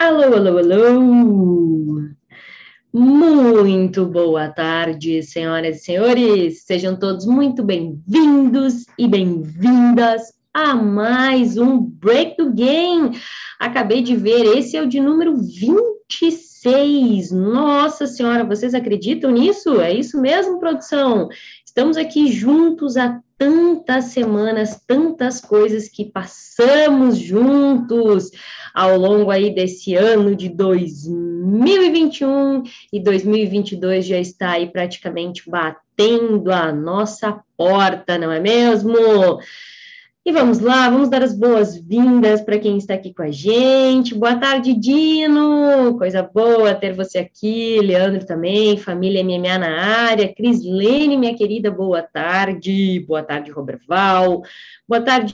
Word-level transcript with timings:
Alô, 0.00 0.22
alô, 0.22 0.58
alô! 0.58 2.02
Muito 2.92 4.06
boa 4.06 4.48
tarde, 4.48 5.24
senhoras 5.24 5.78
e 5.78 5.80
senhores. 5.80 6.62
Sejam 6.62 6.96
todos 6.96 7.26
muito 7.26 7.64
bem-vindos 7.64 8.84
e 8.96 9.08
bem-vindas 9.08 10.32
a 10.54 10.76
mais 10.76 11.58
um 11.58 11.80
Break 11.80 12.36
the 12.36 12.48
Game. 12.48 13.18
Acabei 13.58 14.00
de 14.00 14.14
ver, 14.14 14.56
esse 14.56 14.76
é 14.76 14.82
o 14.82 14.88
de 14.88 15.00
número 15.00 15.36
26. 15.36 17.32
Nossa 17.32 18.06
Senhora, 18.06 18.44
vocês 18.44 18.74
acreditam 18.74 19.32
nisso? 19.32 19.80
É 19.80 19.92
isso 19.92 20.20
mesmo, 20.20 20.60
produção? 20.60 21.28
Estamos 21.78 21.96
aqui 21.96 22.32
juntos 22.32 22.96
há 22.96 23.20
tantas 23.38 24.06
semanas, 24.06 24.82
tantas 24.84 25.40
coisas 25.40 25.88
que 25.88 26.06
passamos 26.06 27.16
juntos 27.16 28.32
ao 28.74 28.96
longo 28.96 29.30
aí 29.30 29.54
desse 29.54 29.94
ano 29.94 30.34
de 30.34 30.48
2021 30.48 32.64
e 32.92 33.00
2022 33.00 34.06
já 34.06 34.18
está 34.18 34.54
aí 34.54 34.66
praticamente 34.66 35.48
batendo 35.48 36.50
a 36.50 36.72
nossa 36.72 37.38
porta, 37.56 38.18
não 38.18 38.32
é 38.32 38.40
mesmo? 38.40 39.38
E 40.28 40.30
vamos 40.30 40.58
lá, 40.58 40.90
vamos 40.90 41.08
dar 41.08 41.22
as 41.22 41.32
boas-vindas 41.32 42.42
para 42.42 42.58
quem 42.58 42.76
está 42.76 42.92
aqui 42.92 43.14
com 43.14 43.22
a 43.22 43.30
gente. 43.30 44.14
Boa 44.14 44.36
tarde, 44.36 44.74
Dino! 44.74 45.96
Coisa 45.96 46.22
boa 46.22 46.74
ter 46.74 46.92
você 46.92 47.16
aqui, 47.16 47.80
Leandro 47.80 48.26
também, 48.26 48.76
família 48.76 49.24
MMA 49.24 49.56
na 49.56 49.80
área, 49.80 50.30
Cris 50.30 50.62
Lene, 50.62 51.16
minha 51.16 51.34
querida, 51.34 51.70
boa 51.70 52.02
tarde. 52.02 53.02
Boa 53.08 53.22
tarde, 53.22 53.50
Roberval. 53.50 54.42
Boa 54.86 55.00
tarde, 55.00 55.32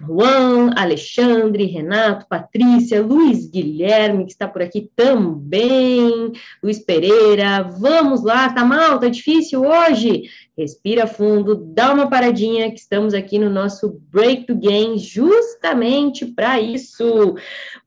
Juan, 0.00 0.70
Alexandre, 0.76 1.66
Renato, 1.66 2.26
Patrícia, 2.28 3.02
Luiz 3.02 3.48
Guilherme, 3.48 4.24
que 4.24 4.32
está 4.32 4.48
por 4.48 4.62
aqui 4.62 4.90
também, 4.96 6.32
Luiz 6.62 6.78
Pereira, 6.78 7.62
vamos 7.62 8.24
lá, 8.24 8.52
tá 8.52 8.64
mal, 8.64 8.98
tá 8.98 9.08
difícil 9.08 9.62
hoje? 9.62 10.24
Respira 10.56 11.06
fundo, 11.06 11.54
dá 11.54 11.92
uma 11.92 12.10
paradinha, 12.10 12.70
que 12.70 12.78
estamos 12.78 13.14
aqui 13.14 13.38
no 13.38 13.48
nosso 13.48 14.00
Break 14.10 14.46
to 14.46 14.56
Game 14.56 14.98
justamente 14.98 16.26
para 16.26 16.60
isso. 16.60 17.36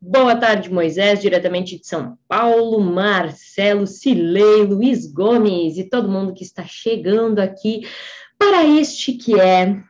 Boa 0.02 0.36
tarde, 0.36 0.72
Moisés, 0.72 1.22
diretamente 1.22 1.78
de 1.78 1.86
São 1.86 2.18
Paulo, 2.28 2.80
Marcelo, 2.80 3.86
Cilei, 3.86 4.64
Luiz 4.64 5.06
Gomes 5.12 5.78
e 5.78 5.90
todo 5.90 6.10
mundo 6.10 6.34
que 6.34 6.44
está 6.44 6.64
chegando 6.66 7.40
aqui 7.40 7.88
para 8.38 8.66
este 8.66 9.14
que 9.14 9.40
é 9.40 9.82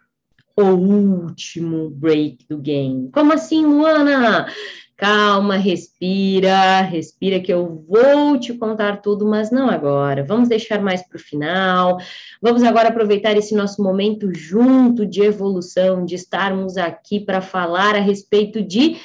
o 0.58 0.64
último 0.64 1.90
break 1.90 2.46
do 2.48 2.58
game. 2.58 3.10
Como 3.12 3.34
assim, 3.34 3.66
Luana? 3.66 4.48
Calma, 4.98 5.58
respira, 5.58 6.80
respira 6.82 7.42
que 7.42 7.52
eu 7.52 7.84
vou 7.86 8.40
te 8.40 8.54
contar 8.54 9.02
tudo, 9.02 9.26
mas 9.26 9.52
não 9.52 9.70
agora. 9.70 10.24
Vamos 10.24 10.48
deixar 10.48 10.82
mais 10.82 11.06
para 11.06 11.18
o 11.18 11.20
final. 11.20 11.98
Vamos 12.42 12.64
agora 12.64 12.88
aproveitar 12.88 13.36
esse 13.36 13.54
nosso 13.54 13.84
momento 13.84 14.34
junto 14.34 15.06
de 15.06 15.22
evolução, 15.22 16.06
de 16.06 16.16
estarmos 16.16 16.78
aqui 16.78 17.20
para 17.20 17.42
falar 17.42 17.96
a 17.96 18.00
respeito 18.00 18.62
de 18.62 18.96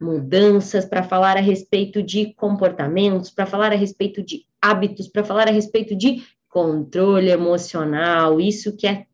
mudanças, 0.00 0.84
para 0.84 1.04
falar 1.04 1.36
a 1.36 1.40
respeito 1.40 2.02
de 2.02 2.34
comportamentos, 2.34 3.30
para 3.30 3.46
falar 3.46 3.72
a 3.72 3.76
respeito 3.76 4.24
de 4.24 4.44
hábitos, 4.60 5.06
para 5.06 5.22
falar 5.22 5.46
a 5.46 5.52
respeito 5.52 5.94
de 5.94 6.24
controle 6.48 7.30
emocional, 7.30 8.40
isso 8.40 8.76
que 8.76 8.86
é 8.86 9.06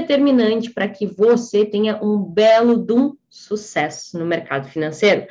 determinante 0.00 0.70
para 0.70 0.88
que 0.88 1.06
você 1.06 1.64
tenha 1.64 2.02
um 2.02 2.18
belo 2.18 2.76
de 2.76 2.92
um 2.92 3.16
sucesso 3.28 4.18
no 4.18 4.26
mercado 4.26 4.68
financeiro. 4.68 5.26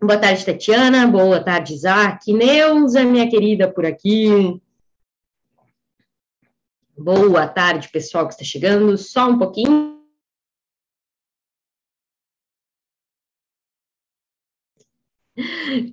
Boa 0.00 0.18
tarde, 0.18 0.44
Tatiana. 0.44 1.06
Boa 1.06 1.42
tarde, 1.42 1.74
Isaac. 1.74 2.32
Neuza, 2.32 3.04
minha 3.04 3.28
querida, 3.28 3.72
por 3.72 3.86
aqui. 3.86 4.60
Boa 6.96 7.46
tarde, 7.48 7.88
pessoal 7.88 8.26
que 8.26 8.34
está 8.34 8.44
chegando. 8.44 8.96
Só 8.98 9.28
um 9.28 9.38
pouquinho. 9.38 9.94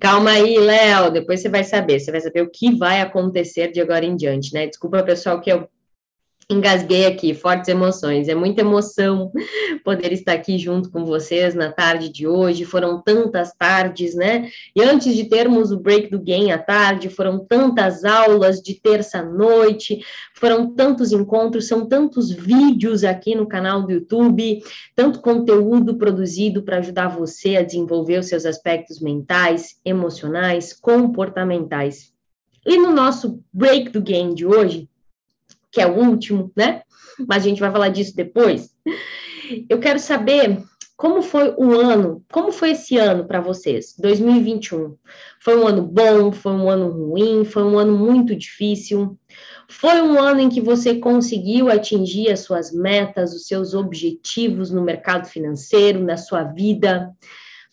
Calma 0.00 0.30
aí, 0.30 0.58
Léo. 0.58 1.10
Depois 1.10 1.40
você 1.40 1.48
vai 1.48 1.64
saber. 1.64 1.98
Você 1.98 2.12
vai 2.12 2.20
saber 2.20 2.42
o 2.42 2.50
que 2.50 2.76
vai 2.76 3.00
acontecer 3.00 3.72
de 3.72 3.80
agora 3.80 4.04
em 4.04 4.14
diante, 4.14 4.52
né? 4.52 4.66
Desculpa, 4.66 5.02
pessoal, 5.02 5.40
que 5.40 5.50
eu 5.50 5.68
Engasguei 6.52 7.06
aqui, 7.06 7.32
fortes 7.34 7.68
emoções. 7.68 8.28
É 8.28 8.34
muita 8.34 8.60
emoção 8.60 9.32
poder 9.84 10.12
estar 10.12 10.32
aqui 10.32 10.58
junto 10.58 10.90
com 10.90 11.04
vocês 11.04 11.54
na 11.54 11.72
tarde 11.72 12.10
de 12.10 12.26
hoje. 12.26 12.64
Foram 12.64 13.00
tantas 13.00 13.54
tardes, 13.54 14.14
né? 14.14 14.48
E 14.76 14.82
antes 14.82 15.14
de 15.14 15.24
termos 15.24 15.72
o 15.72 15.80
break 15.80 16.10
do 16.10 16.20
game 16.20 16.52
à 16.52 16.58
tarde, 16.58 17.08
foram 17.08 17.44
tantas 17.44 18.04
aulas 18.04 18.60
de 18.60 18.74
terça-noite, 18.74 20.04
foram 20.34 20.74
tantos 20.74 21.10
encontros, 21.12 21.66
são 21.66 21.86
tantos 21.86 22.30
vídeos 22.30 23.02
aqui 23.02 23.34
no 23.34 23.46
canal 23.46 23.82
do 23.82 23.92
YouTube, 23.92 24.62
tanto 24.94 25.20
conteúdo 25.20 25.96
produzido 25.96 26.62
para 26.62 26.78
ajudar 26.78 27.08
você 27.08 27.56
a 27.56 27.62
desenvolver 27.62 28.18
os 28.18 28.28
seus 28.28 28.44
aspectos 28.44 29.00
mentais, 29.00 29.80
emocionais, 29.84 30.72
comportamentais. 30.72 32.12
E 32.64 32.76
no 32.76 32.92
nosso 32.92 33.42
break 33.52 33.90
do 33.90 34.00
game 34.00 34.34
de 34.34 34.46
hoje, 34.46 34.88
que 35.72 35.80
é 35.80 35.86
o 35.86 35.98
último, 35.98 36.52
né? 36.54 36.82
Mas 37.26 37.44
a 37.44 37.48
gente 37.48 37.60
vai 37.60 37.72
falar 37.72 37.88
disso 37.88 38.14
depois. 38.14 38.70
Eu 39.68 39.80
quero 39.80 39.98
saber 39.98 40.62
como 40.96 41.20
foi 41.20 41.52
o 41.58 41.72
ano, 41.72 42.24
como 42.30 42.52
foi 42.52 42.70
esse 42.70 42.96
ano 42.96 43.24
para 43.24 43.40
vocês, 43.40 43.94
2021? 43.98 44.94
Foi 45.40 45.58
um 45.58 45.66
ano 45.66 45.82
bom, 45.82 46.30
foi 46.30 46.52
um 46.52 46.70
ano 46.70 46.90
ruim, 46.90 47.44
foi 47.44 47.64
um 47.64 47.76
ano 47.76 47.98
muito 47.98 48.36
difícil? 48.36 49.18
Foi 49.68 50.00
um 50.00 50.20
ano 50.20 50.40
em 50.40 50.48
que 50.48 50.60
você 50.60 50.98
conseguiu 50.98 51.70
atingir 51.70 52.30
as 52.30 52.40
suas 52.40 52.72
metas, 52.72 53.34
os 53.34 53.48
seus 53.48 53.74
objetivos 53.74 54.70
no 54.70 54.82
mercado 54.82 55.26
financeiro, 55.26 56.04
na 56.04 56.16
sua 56.16 56.44
vida? 56.44 57.10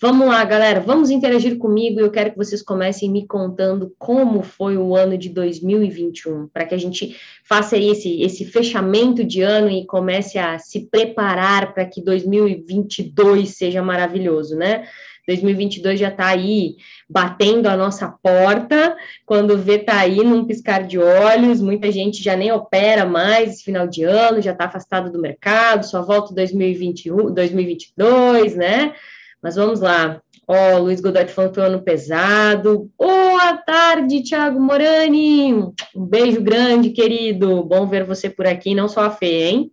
Vamos 0.01 0.29
lá, 0.29 0.45
galera, 0.45 0.79
vamos 0.79 1.09
interagir 1.09 1.57
comigo 1.57 1.99
e 1.99 2.03
eu 2.03 2.09
quero 2.09 2.31
que 2.31 2.37
vocês 2.37 2.61
comecem 2.61 3.11
me 3.11 3.27
contando 3.27 3.93
como 3.99 4.41
foi 4.41 4.77
o 4.77 4.95
ano 4.95 5.17
de 5.17 5.27
2021, 5.27 6.47
para 6.47 6.65
que 6.65 6.73
a 6.73 6.77
gente 6.77 7.17
faça 7.43 7.75
esse, 7.75 8.21
esse 8.21 8.45
fechamento 8.45 9.25
de 9.25 9.41
ano 9.41 9.69
e 9.69 9.85
comece 9.85 10.39
a 10.39 10.57
se 10.57 10.85
preparar 10.89 11.73
para 11.73 11.83
que 11.83 12.01
2022 12.01 13.49
seja 13.49 13.81
maravilhoso, 13.81 14.55
né? 14.55 14.87
2022 15.27 15.99
já 15.99 16.07
está 16.07 16.27
aí 16.27 16.77
batendo 17.09 17.67
a 17.67 17.75
nossa 17.75 18.07
porta, 18.07 18.95
quando 19.25 19.57
vê 19.57 19.79
tá 19.79 19.99
aí 19.99 20.23
num 20.23 20.45
piscar 20.45 20.87
de 20.87 20.97
olhos, 20.97 21.59
muita 21.59 21.91
gente 21.91 22.23
já 22.23 22.37
nem 22.37 22.53
opera 22.53 23.05
mais 23.05 23.51
esse 23.51 23.65
final 23.65 23.85
de 23.85 24.03
ano, 24.03 24.41
já 24.41 24.53
está 24.53 24.63
afastado 24.63 25.11
do 25.11 25.19
mercado, 25.19 25.85
só 25.85 26.01
volta 26.01 26.33
2021, 26.33 27.33
2022, 27.33 28.55
né? 28.55 28.93
Mas 29.41 29.55
vamos 29.55 29.79
lá. 29.79 30.21
Ó, 30.51 30.75
oh, 30.75 30.79
Luiz 30.79 30.99
Godoy 30.99 31.27
falando 31.27 31.53
que 31.53 31.59
ano 31.61 31.81
pesado. 31.81 32.89
Boa 32.97 33.55
tarde, 33.57 34.23
Thiago 34.23 34.59
Morani. 34.59 35.53
Um 35.53 36.05
beijo 36.05 36.41
grande, 36.41 36.89
querido. 36.89 37.63
Bom 37.63 37.85
ver 37.85 38.03
você 38.03 38.29
por 38.29 38.47
aqui, 38.47 38.73
não 38.73 38.89
só 38.89 39.01
a 39.01 39.11
Fê, 39.11 39.49
hein? 39.49 39.71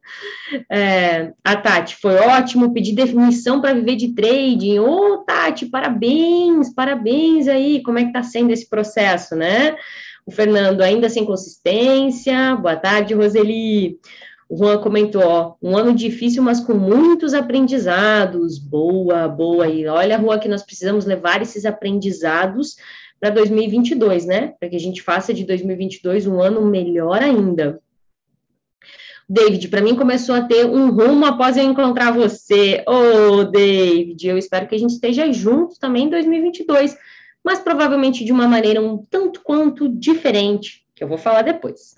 É, 0.70 1.32
a 1.42 1.56
Tati, 1.56 1.96
foi 1.96 2.16
ótimo. 2.16 2.74
Pedi 2.74 2.94
definição 2.94 3.60
para 3.60 3.72
viver 3.72 3.96
de 3.96 4.14
trading. 4.14 4.78
Ô, 4.80 5.14
oh, 5.14 5.18
Tati, 5.24 5.64
parabéns, 5.64 6.74
parabéns 6.74 7.48
aí. 7.48 7.82
Como 7.82 7.98
é 7.98 8.04
que 8.04 8.12
tá 8.12 8.22
sendo 8.22 8.52
esse 8.52 8.68
processo, 8.68 9.34
né? 9.34 9.74
O 10.26 10.30
Fernando, 10.30 10.82
ainda 10.82 11.08
sem 11.08 11.24
consistência. 11.24 12.54
Boa 12.54 12.76
tarde, 12.76 13.14
Roseli. 13.14 13.98
O 14.48 14.56
Juan 14.56 14.78
comentou, 14.78 15.22
ó, 15.22 15.54
um 15.60 15.76
ano 15.76 15.92
difícil, 15.92 16.42
mas 16.42 16.60
com 16.60 16.74
muitos 16.74 17.34
aprendizados. 17.34 18.58
Boa, 18.58 19.26
boa. 19.26 19.68
E 19.68 19.86
olha, 19.86 20.18
Juan, 20.18 20.38
que 20.38 20.48
nós 20.48 20.62
precisamos 20.62 21.04
levar 21.04 21.42
esses 21.42 21.64
aprendizados 21.64 22.76
para 23.18 23.30
2022, 23.30 24.26
né? 24.26 24.54
Para 24.60 24.68
que 24.68 24.76
a 24.76 24.80
gente 24.80 25.02
faça 25.02 25.34
de 25.34 25.44
2022 25.44 26.26
um 26.26 26.40
ano 26.40 26.64
melhor 26.64 27.22
ainda. 27.22 27.80
David, 29.28 29.66
para 29.68 29.80
mim 29.80 29.96
começou 29.96 30.36
a 30.36 30.42
ter 30.42 30.64
um 30.64 30.90
rumo 30.92 31.26
após 31.26 31.56
eu 31.56 31.64
encontrar 31.64 32.12
você. 32.12 32.84
Ô, 32.86 33.38
oh, 33.38 33.44
David, 33.44 34.28
eu 34.28 34.38
espero 34.38 34.68
que 34.68 34.76
a 34.76 34.78
gente 34.78 34.92
esteja 34.92 35.32
juntos 35.32 35.78
também 35.78 36.04
em 36.04 36.10
2022, 36.10 36.96
mas 37.44 37.58
provavelmente 37.58 38.24
de 38.24 38.30
uma 38.30 38.46
maneira 38.46 38.80
um 38.80 39.04
tanto 39.10 39.40
quanto 39.42 39.88
diferente, 39.88 40.85
que 40.96 41.04
eu 41.04 41.08
vou 41.08 41.18
falar 41.18 41.42
depois. 41.42 41.94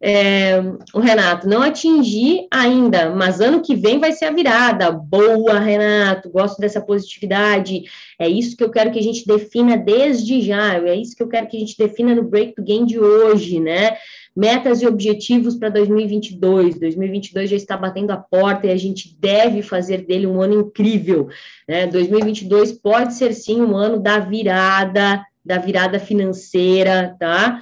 É, 0.00 0.58
o 0.94 1.00
Renato, 1.00 1.46
não 1.46 1.60
atingi 1.60 2.48
ainda, 2.50 3.10
mas 3.10 3.42
ano 3.42 3.60
que 3.60 3.76
vem 3.76 3.98
vai 3.98 4.10
ser 4.12 4.24
a 4.24 4.32
virada. 4.32 4.90
Boa, 4.90 5.58
Renato, 5.58 6.30
gosto 6.30 6.58
dessa 6.58 6.80
positividade. 6.80 7.82
É 8.18 8.26
isso 8.26 8.56
que 8.56 8.64
eu 8.64 8.70
quero 8.70 8.90
que 8.90 8.98
a 8.98 9.02
gente 9.02 9.26
defina 9.26 9.76
desde 9.76 10.40
já, 10.40 10.78
é 10.78 10.96
isso 10.96 11.14
que 11.14 11.22
eu 11.22 11.28
quero 11.28 11.46
que 11.46 11.58
a 11.58 11.60
gente 11.60 11.76
defina 11.76 12.14
no 12.14 12.24
Break 12.24 12.54
to 12.54 12.62
Game 12.62 12.86
de 12.86 12.98
hoje, 12.98 13.60
né? 13.60 13.98
metas 14.34 14.80
e 14.80 14.86
objetivos 14.86 15.56
para 15.56 15.68
2022. 15.68 16.78
2022 16.78 17.50
já 17.50 17.56
está 17.56 17.76
batendo 17.76 18.12
a 18.12 18.16
porta 18.16 18.68
e 18.68 18.70
a 18.70 18.76
gente 18.76 19.16
deve 19.18 19.62
fazer 19.62 20.06
dele 20.06 20.28
um 20.28 20.40
ano 20.40 20.60
incrível. 20.60 21.28
Né? 21.68 21.88
2022 21.88 22.70
pode 22.70 23.14
ser 23.14 23.34
sim 23.34 23.60
um 23.60 23.76
ano 23.76 23.98
da 23.98 24.20
virada, 24.20 25.26
da 25.44 25.58
virada 25.58 25.98
financeira, 25.98 27.16
tá? 27.18 27.60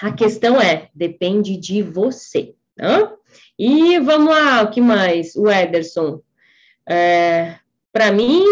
A 0.00 0.12
questão 0.12 0.60
é, 0.60 0.88
depende 0.94 1.56
de 1.56 1.82
você, 1.82 2.54
tá? 2.76 3.12
E 3.58 3.98
vamos 4.00 4.28
lá, 4.28 4.62
o 4.62 4.70
que 4.70 4.80
mais? 4.80 5.34
O 5.34 5.48
Ederson. 5.48 6.20
É, 6.88 7.56
para 7.92 8.12
mim, 8.12 8.44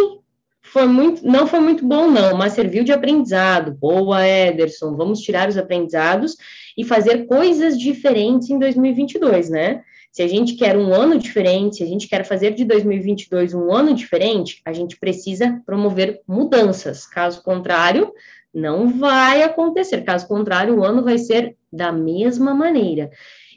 foi 0.62 0.86
muito, 0.86 1.26
não 1.26 1.46
foi 1.46 1.60
muito 1.60 1.86
bom, 1.86 2.10
não, 2.10 2.36
mas 2.36 2.52
serviu 2.52 2.84
de 2.84 2.92
aprendizado. 2.92 3.72
Boa, 3.72 4.26
Ederson. 4.26 4.96
Vamos 4.96 5.20
tirar 5.20 5.48
os 5.48 5.58
aprendizados 5.58 6.36
e 6.76 6.84
fazer 6.84 7.26
coisas 7.26 7.78
diferentes 7.78 8.48
em 8.50 8.58
2022, 8.58 9.50
né? 9.50 9.82
Se 10.12 10.22
a 10.22 10.28
gente 10.28 10.54
quer 10.54 10.76
um 10.76 10.92
ano 10.92 11.18
diferente, 11.18 11.76
se 11.76 11.82
a 11.84 11.86
gente 11.86 12.08
quer 12.08 12.24
fazer 12.24 12.52
de 12.54 12.64
2022 12.64 13.54
um 13.54 13.72
ano 13.72 13.94
diferente, 13.94 14.60
a 14.64 14.72
gente 14.72 14.96
precisa 14.98 15.60
promover 15.64 16.20
mudanças. 16.26 17.06
Caso 17.06 17.42
contrário, 17.42 18.12
não 18.52 18.88
vai 18.98 19.42
acontecer. 19.42 20.02
Caso 20.02 20.26
contrário, 20.26 20.76
o 20.76 20.84
ano 20.84 21.02
vai 21.02 21.18
ser 21.18 21.56
da 21.72 21.92
mesma 21.92 22.52
maneira. 22.52 23.10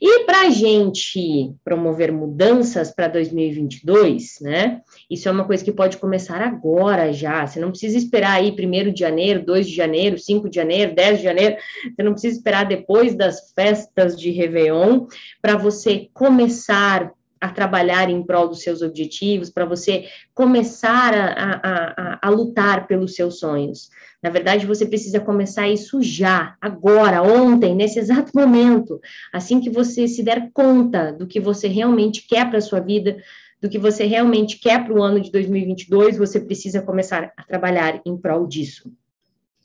E 0.05 0.25
para 0.25 0.41
a 0.41 0.49
gente 0.49 1.53
promover 1.63 2.11
mudanças 2.11 2.91
para 2.91 3.07
2022, 3.07 4.39
né? 4.41 4.81
Isso 5.09 5.29
é 5.29 5.31
uma 5.31 5.45
coisa 5.45 5.63
que 5.63 5.71
pode 5.71 5.95
começar 5.97 6.41
agora 6.41 7.13
já. 7.13 7.47
Você 7.47 7.59
não 7.59 7.69
precisa 7.69 7.97
esperar 7.97 8.33
aí 8.33 8.51
1 8.51 8.91
de 8.91 8.99
janeiro, 8.99 9.45
2 9.45 9.65
de 9.65 9.73
janeiro, 9.73 10.17
5 10.17 10.49
de 10.49 10.55
janeiro, 10.57 10.93
10 10.93 11.19
de 11.19 11.23
janeiro. 11.23 11.55
Você 11.83 12.03
não 12.03 12.11
precisa 12.11 12.35
esperar 12.35 12.65
depois 12.65 13.15
das 13.15 13.53
festas 13.53 14.19
de 14.19 14.29
Réveillon 14.29 15.07
para 15.41 15.55
você 15.55 16.09
começar 16.13 17.09
a 17.39 17.49
trabalhar 17.49 18.09
em 18.09 18.23
prol 18.23 18.47
dos 18.47 18.61
seus 18.61 18.81
objetivos, 18.81 19.49
para 19.49 19.65
você 19.65 20.05
começar 20.33 21.13
a, 21.13 21.25
a, 21.25 21.93
a, 21.97 22.19
a, 22.21 22.29
lutar 22.29 22.87
pelos 22.87 23.15
seus 23.15 23.39
sonhos. 23.39 23.89
Na 24.23 24.29
verdade, 24.29 24.65
você 24.65 24.85
precisa 24.85 25.19
começar 25.19 25.67
isso 25.67 26.01
já, 26.01 26.55
agora, 26.61 27.21
ontem, 27.21 27.75
nesse 27.75 27.99
exato 27.99 28.31
momento, 28.33 28.99
assim 29.33 29.59
que 29.59 29.69
você 29.69 30.07
se 30.07 30.23
der 30.23 30.49
conta 30.53 31.11
do 31.11 31.27
que 31.27 31.39
você 31.39 31.67
realmente 31.67 32.25
quer 32.25 32.49
para 32.49 32.59
a 32.59 32.61
sua 32.61 32.79
vida, 32.79 33.17
do 33.61 33.69
que 33.69 33.77
você 33.77 34.05
realmente 34.05 34.59
quer 34.59 34.83
para 34.85 34.93
o 34.93 35.03
ano 35.03 35.19
de 35.19 35.31
2022, 35.31 36.17
você 36.17 36.39
precisa 36.39 36.81
começar 36.81 37.31
a 37.35 37.43
trabalhar 37.43 38.01
em 38.05 38.17
prol 38.17 38.47
disso. 38.47 38.91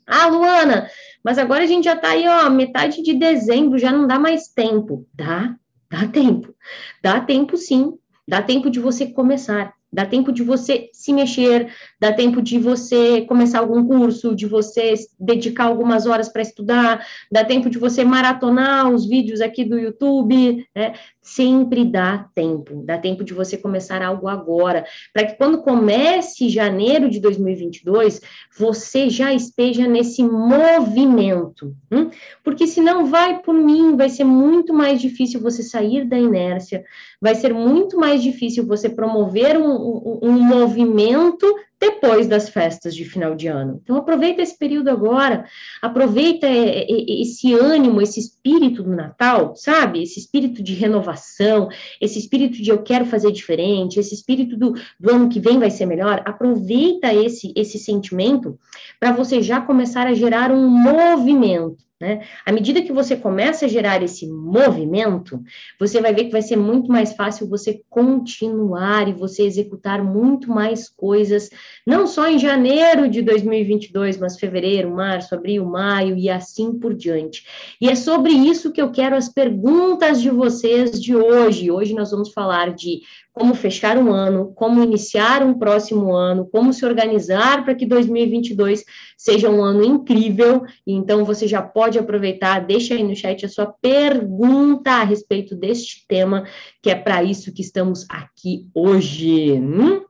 Ah, 0.06 0.26
Luana, 0.26 0.88
mas 1.22 1.38
agora 1.38 1.64
a 1.64 1.66
gente 1.66 1.84
já 1.84 1.94
está 1.94 2.10
aí, 2.10 2.26
ó, 2.26 2.50
metade 2.50 3.02
de 3.02 3.14
dezembro, 3.14 3.78
já 3.78 3.92
não 3.92 4.06
dá 4.06 4.18
mais 4.18 4.48
tempo. 4.48 5.06
Dá, 5.14 5.54
Dá 5.90 6.06
tempo. 6.06 6.54
Dá 7.02 7.20
tempo 7.20 7.56
sim. 7.56 7.98
Dá 8.26 8.42
tempo 8.42 8.70
de 8.70 8.78
você 8.78 9.06
começar. 9.06 9.72
Dá 9.90 10.04
tempo 10.04 10.30
de 10.30 10.42
você 10.42 10.90
se 10.92 11.12
mexer, 11.12 11.72
dá 11.98 12.12
tempo 12.12 12.42
de 12.42 12.58
você 12.58 13.22
começar 13.22 13.60
algum 13.60 13.86
curso, 13.86 14.34
de 14.34 14.46
você 14.46 14.94
dedicar 15.18 15.64
algumas 15.64 16.06
horas 16.06 16.28
para 16.28 16.42
estudar, 16.42 17.06
dá 17.32 17.42
tempo 17.42 17.70
de 17.70 17.78
você 17.78 18.04
maratonar 18.04 18.92
os 18.92 19.08
vídeos 19.08 19.40
aqui 19.40 19.64
do 19.64 19.78
YouTube, 19.78 20.66
né? 20.76 20.92
Sempre 21.22 21.84
dá 21.84 22.26
tempo, 22.34 22.82
dá 22.84 22.98
tempo 22.98 23.24
de 23.24 23.34
você 23.34 23.56
começar 23.56 24.02
algo 24.02 24.28
agora, 24.28 24.84
para 25.12 25.26
que 25.26 25.36
quando 25.36 25.62
comece 25.62 26.48
janeiro 26.48 27.10
de 27.10 27.20
2022, 27.20 28.20
você 28.58 29.10
já 29.10 29.32
esteja 29.32 29.86
nesse 29.86 30.22
movimento, 30.22 31.74
hum? 31.92 32.10
porque 32.42 32.66
senão 32.66 33.06
vai 33.06 33.40
por 33.42 33.54
mim, 33.54 33.96
vai 33.96 34.08
ser 34.08 34.24
muito 34.24 34.72
mais 34.72 35.00
difícil 35.00 35.40
você 35.40 35.62
sair 35.62 36.06
da 36.06 36.18
inércia, 36.18 36.84
vai 37.20 37.34
ser 37.34 37.52
muito 37.52 37.98
mais 37.98 38.22
difícil 38.22 38.66
você 38.66 38.88
promover 38.88 39.56
um, 39.56 39.70
um, 39.70 40.18
um 40.22 40.40
movimento 40.40 41.46
depois 41.80 42.26
das 42.26 42.48
festas 42.48 42.94
de 42.94 43.04
final 43.04 43.34
de 43.34 43.46
ano. 43.46 43.80
Então, 43.82 43.96
aproveita 43.96 44.42
esse 44.42 44.56
período 44.56 44.88
agora, 44.88 45.44
aproveita 45.80 46.46
é, 46.46 46.50
é, 46.50 46.90
é, 46.90 47.22
esse 47.22 47.54
ânimo, 47.54 48.02
esse 48.02 48.18
espírito 48.18 48.82
do 48.82 48.90
Natal, 48.90 49.54
sabe? 49.54 50.02
Esse 50.02 50.18
espírito 50.18 50.62
de 50.62 50.74
renovação, 50.74 51.68
esse 52.00 52.18
espírito 52.18 52.60
de 52.60 52.70
eu 52.70 52.82
quero 52.82 53.06
fazer 53.06 53.30
diferente, 53.30 54.00
esse 54.00 54.14
espírito 54.14 54.56
do, 54.56 54.74
do 54.98 55.10
ano 55.10 55.28
que 55.28 55.38
vem 55.38 55.58
vai 55.58 55.70
ser 55.70 55.86
melhor. 55.86 56.22
Aproveita 56.24 57.14
esse, 57.14 57.52
esse 57.54 57.78
sentimento 57.78 58.58
para 58.98 59.12
você 59.12 59.40
já 59.40 59.60
começar 59.60 60.06
a 60.06 60.14
gerar 60.14 60.50
um 60.50 60.68
movimento. 60.68 61.87
Né? 62.00 62.24
À 62.46 62.52
medida 62.52 62.80
que 62.80 62.92
você 62.92 63.16
começa 63.16 63.64
a 63.64 63.68
gerar 63.68 64.00
esse 64.04 64.24
movimento, 64.24 65.42
você 65.80 66.00
vai 66.00 66.14
ver 66.14 66.26
que 66.26 66.30
vai 66.30 66.42
ser 66.42 66.54
muito 66.54 66.92
mais 66.92 67.12
fácil 67.14 67.48
você 67.48 67.82
continuar 67.90 69.08
e 69.08 69.12
você 69.12 69.42
executar 69.42 70.00
muito 70.04 70.48
mais 70.48 70.88
coisas, 70.88 71.50
não 71.84 72.06
só 72.06 72.28
em 72.28 72.38
janeiro 72.38 73.08
de 73.08 73.20
2022, 73.20 74.16
mas 74.16 74.38
fevereiro, 74.38 74.94
março, 74.94 75.34
abril, 75.34 75.64
maio 75.64 76.16
e 76.16 76.30
assim 76.30 76.78
por 76.78 76.94
diante. 76.94 77.44
E 77.80 77.88
é 77.88 77.96
sobre 77.96 78.30
isso 78.32 78.70
que 78.70 78.80
eu 78.80 78.92
quero 78.92 79.16
as 79.16 79.28
perguntas 79.28 80.22
de 80.22 80.30
vocês 80.30 81.02
de 81.02 81.16
hoje. 81.16 81.68
Hoje 81.68 81.94
nós 81.94 82.12
vamos 82.12 82.32
falar 82.32 82.76
de 82.76 83.00
como 83.38 83.54
fechar 83.54 83.96
um 83.96 84.12
ano, 84.12 84.52
como 84.54 84.82
iniciar 84.82 85.42
um 85.44 85.54
próximo 85.54 86.12
ano, 86.14 86.48
como 86.50 86.72
se 86.72 86.84
organizar 86.84 87.64
para 87.64 87.74
que 87.74 87.86
2022 87.86 88.84
seja 89.16 89.48
um 89.48 89.62
ano 89.62 89.84
incrível. 89.84 90.64
Então, 90.84 91.24
você 91.24 91.46
já 91.46 91.62
pode 91.62 91.98
aproveitar, 91.98 92.66
deixa 92.66 92.94
aí 92.94 93.02
no 93.04 93.14
chat 93.14 93.46
a 93.46 93.48
sua 93.48 93.66
pergunta 93.66 94.90
a 94.90 95.04
respeito 95.04 95.54
deste 95.54 96.04
tema, 96.08 96.44
que 96.82 96.90
é 96.90 96.96
para 96.96 97.22
isso 97.22 97.52
que 97.54 97.62
estamos 97.62 98.04
aqui 98.10 98.68
hoje. 98.74 99.52
Hum? 99.52 100.04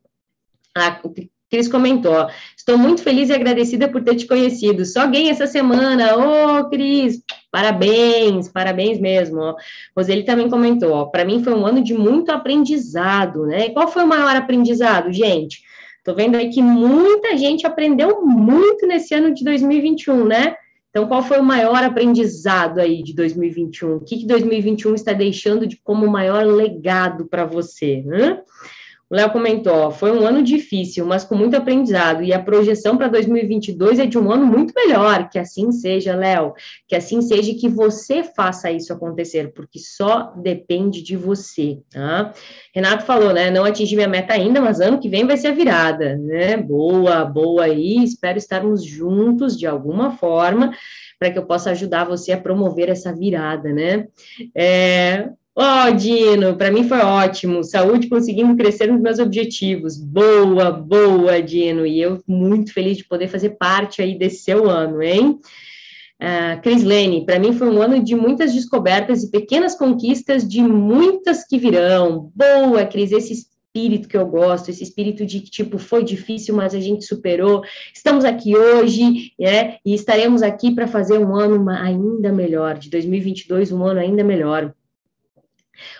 Ah, 0.74 0.98
Cris 1.50 1.66
comentou, 1.66 2.12
ó, 2.12 2.28
estou 2.56 2.76
muito 2.76 3.02
feliz 3.02 3.30
e 3.30 3.32
agradecida 3.32 3.88
por 3.88 4.02
ter 4.02 4.16
te 4.16 4.26
conhecido. 4.26 4.84
Só 4.84 5.06
ganhei 5.06 5.30
essa 5.30 5.46
semana. 5.46 6.16
Ô, 6.16 6.58
oh, 6.58 6.68
Cris, 6.68 7.22
parabéns, 7.50 8.48
parabéns 8.48 9.00
mesmo. 9.00 9.40
Ó. 9.40 9.56
Roseli 9.96 10.24
também 10.24 10.50
comentou, 10.50 11.10
para 11.10 11.24
mim 11.24 11.42
foi 11.42 11.54
um 11.54 11.66
ano 11.66 11.82
de 11.82 11.94
muito 11.94 12.30
aprendizado, 12.30 13.46
né? 13.46 13.66
E 13.66 13.70
qual 13.70 13.88
foi 13.88 14.04
o 14.04 14.08
maior 14.08 14.36
aprendizado, 14.36 15.12
gente? 15.12 15.62
Tô 16.04 16.14
vendo 16.14 16.36
aí 16.36 16.50
que 16.50 16.62
muita 16.62 17.36
gente 17.36 17.66
aprendeu 17.66 18.24
muito 18.24 18.86
nesse 18.86 19.14
ano 19.14 19.32
de 19.32 19.44
2021, 19.44 20.24
né? 20.24 20.54
Então, 20.90 21.06
qual 21.06 21.22
foi 21.22 21.38
o 21.38 21.44
maior 21.44 21.82
aprendizado 21.84 22.80
aí 22.80 23.02
de 23.02 23.14
2021? 23.14 23.96
O 23.96 24.00
que, 24.00 24.18
que 24.18 24.26
2021 24.26 24.94
está 24.94 25.12
deixando 25.12 25.66
de 25.66 25.76
como 25.76 26.06
maior 26.06 26.44
legado 26.46 27.26
para 27.26 27.44
você? 27.44 28.02
Né? 28.04 28.40
O 29.10 29.16
Léo 29.16 29.30
comentou: 29.30 29.90
foi 29.90 30.12
um 30.12 30.26
ano 30.26 30.42
difícil, 30.42 31.06
mas 31.06 31.24
com 31.24 31.34
muito 31.34 31.56
aprendizado, 31.56 32.22
e 32.22 32.32
a 32.32 32.42
projeção 32.42 32.96
para 32.96 33.08
2022 33.08 33.98
é 33.98 34.06
de 34.06 34.18
um 34.18 34.30
ano 34.30 34.44
muito 34.44 34.74
melhor. 34.76 35.28
Que 35.30 35.38
assim 35.38 35.72
seja, 35.72 36.14
Léo, 36.14 36.52
que 36.86 36.94
assim 36.94 37.22
seja 37.22 37.54
que 37.54 37.68
você 37.68 38.22
faça 38.22 38.70
isso 38.70 38.92
acontecer, 38.92 39.52
porque 39.54 39.78
só 39.78 40.32
depende 40.36 41.02
de 41.02 41.16
você, 41.16 41.78
tá? 41.90 42.32
Renato 42.74 43.04
falou, 43.04 43.32
né? 43.32 43.50
Não 43.50 43.64
atingi 43.64 43.96
minha 43.96 44.08
meta 44.08 44.34
ainda, 44.34 44.60
mas 44.60 44.80
ano 44.80 45.00
que 45.00 45.08
vem 45.08 45.26
vai 45.26 45.36
ser 45.36 45.48
a 45.48 45.52
virada, 45.52 46.16
né? 46.16 46.56
Boa, 46.56 47.24
boa 47.24 47.64
aí, 47.64 48.04
espero 48.04 48.36
estarmos 48.36 48.84
juntos 48.84 49.58
de 49.58 49.66
alguma 49.66 50.10
forma 50.10 50.72
para 51.18 51.30
que 51.30 51.38
eu 51.38 51.46
possa 51.46 51.70
ajudar 51.70 52.04
você 52.04 52.32
a 52.32 52.40
promover 52.40 52.88
essa 52.88 53.12
virada, 53.12 53.72
né? 53.72 54.06
É, 54.54 55.30
Ó, 55.60 55.88
oh, 55.88 55.90
Dino, 55.92 56.54
para 56.56 56.70
mim 56.70 56.84
foi 56.84 57.00
ótimo. 57.00 57.64
Saúde 57.64 58.08
conseguindo 58.08 58.56
crescer 58.56 58.86
nos 58.86 59.00
meus 59.00 59.18
objetivos. 59.18 59.98
Boa, 59.98 60.70
boa, 60.70 61.42
Dino. 61.42 61.84
E 61.84 62.00
eu 62.00 62.22
muito 62.28 62.72
feliz 62.72 62.96
de 62.96 63.04
poder 63.04 63.26
fazer 63.26 63.56
parte 63.58 64.00
aí 64.00 64.16
desse 64.16 64.44
seu 64.44 64.70
ano, 64.70 65.02
hein? 65.02 65.40
Uh, 66.22 66.62
Cris 66.62 66.84
Lene, 66.84 67.26
para 67.26 67.40
mim 67.40 67.52
foi 67.52 67.68
um 67.68 67.82
ano 67.82 68.00
de 68.00 68.14
muitas 68.14 68.54
descobertas 68.54 69.24
e 69.24 69.32
pequenas 69.32 69.76
conquistas 69.76 70.46
de 70.46 70.62
muitas 70.62 71.44
que 71.44 71.58
virão. 71.58 72.30
Boa, 72.36 72.86
Cris, 72.86 73.10
esse 73.10 73.32
espírito 73.32 74.08
que 74.08 74.16
eu 74.16 74.28
gosto, 74.28 74.70
esse 74.70 74.84
espírito 74.84 75.26
de 75.26 75.40
que, 75.40 75.50
tipo, 75.50 75.76
foi 75.76 76.04
difícil, 76.04 76.54
mas 76.54 76.72
a 76.72 76.78
gente 76.78 77.04
superou. 77.04 77.62
Estamos 77.92 78.24
aqui 78.24 78.56
hoje, 78.56 79.32
né? 79.36 79.78
E 79.84 79.92
estaremos 79.92 80.40
aqui 80.40 80.72
para 80.72 80.86
fazer 80.86 81.18
um 81.18 81.34
ano 81.34 81.68
ainda 81.68 82.32
melhor, 82.32 82.78
de 82.78 82.88
2022, 82.90 83.72
um 83.72 83.84
ano 83.84 83.98
ainda 83.98 84.22
melhor. 84.22 84.72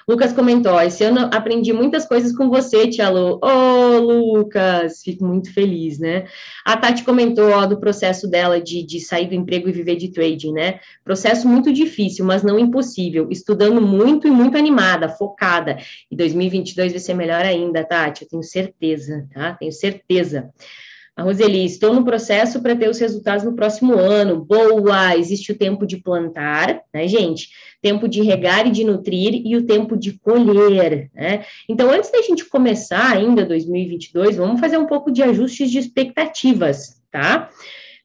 Lucas 0.09 0.33
comentou: 0.33 0.81
esse 0.81 1.05
ano 1.05 1.31
aprendi 1.33 1.73
muitas 1.73 2.07
coisas 2.07 2.35
com 2.37 2.49
você, 2.49 2.89
Tia 2.89 3.09
Lu. 3.09 3.35
Ô, 3.35 3.41
oh, 3.43 3.99
Lucas, 3.99 5.03
fico 5.03 5.25
muito 5.25 5.53
feliz, 5.53 5.99
né? 5.99 6.27
A 6.65 6.77
Tati 6.77 7.05
comentou 7.05 7.51
ó, 7.51 7.67
do 7.67 7.79
processo 7.79 8.29
dela 8.29 8.61
de, 8.61 8.83
de 8.83 9.01
sair 9.01 9.29
do 9.29 9.35
emprego 9.35 9.69
e 9.69 9.73
viver 9.73 9.97
de 9.97 10.11
trading, 10.11 10.53
né? 10.53 10.81
Processo 11.05 11.49
muito 11.49 11.73
difícil, 11.73 12.25
mas 12.25 12.43
não 12.43 12.59
impossível. 12.59 13.29
Estudando 13.31 13.81
muito 13.81 14.27
e 14.27 14.31
muito 14.31 14.57
animada, 14.57 15.09
focada. 15.09 15.79
E 16.11 16.17
2022 16.17 16.93
vai 16.93 17.01
ser 17.01 17.15
melhor 17.15 17.45
ainda, 17.45 17.85
Tati, 17.85 18.23
eu 18.23 18.29
tenho 18.29 18.43
certeza, 18.43 19.27
tá? 19.33 19.55
Tenho 19.55 19.73
certeza. 19.73 20.51
A 21.19 21.23
Roseli, 21.25 21.65
estou 21.65 21.93
no 21.93 22.05
processo 22.05 22.63
para 22.63 22.77
ter 22.77 22.89
os 22.89 23.01
resultados 23.01 23.45
no 23.45 23.57
próximo 23.57 23.95
ano. 23.95 24.45
Boa! 24.45 25.17
Existe 25.17 25.51
o 25.51 25.59
tempo 25.59 25.85
de 25.85 25.97
plantar, 25.97 26.81
né, 26.95 27.09
gente? 27.09 27.49
Tempo 27.83 28.07
de 28.07 28.23
regar 28.23 28.69
e 28.69 28.71
de 28.71 28.85
nutrir 28.85 29.43
e 29.45 29.57
o 29.57 29.67
tempo 29.67 29.97
de 29.97 30.13
colher, 30.13 31.11
né? 31.13 31.45
Então, 31.69 31.91
antes 31.91 32.13
da 32.13 32.23
gente 32.23 32.45
começar 32.45 33.17
ainda 33.17 33.45
2022, 33.45 34.37
vamos 34.37 34.61
fazer 34.61 34.79
um 34.79 34.87
pouco 34.87 35.11
de 35.11 35.21
ajustes 35.21 35.73
de 35.73 35.81
expectativas, 35.81 37.03
tá? 37.11 37.51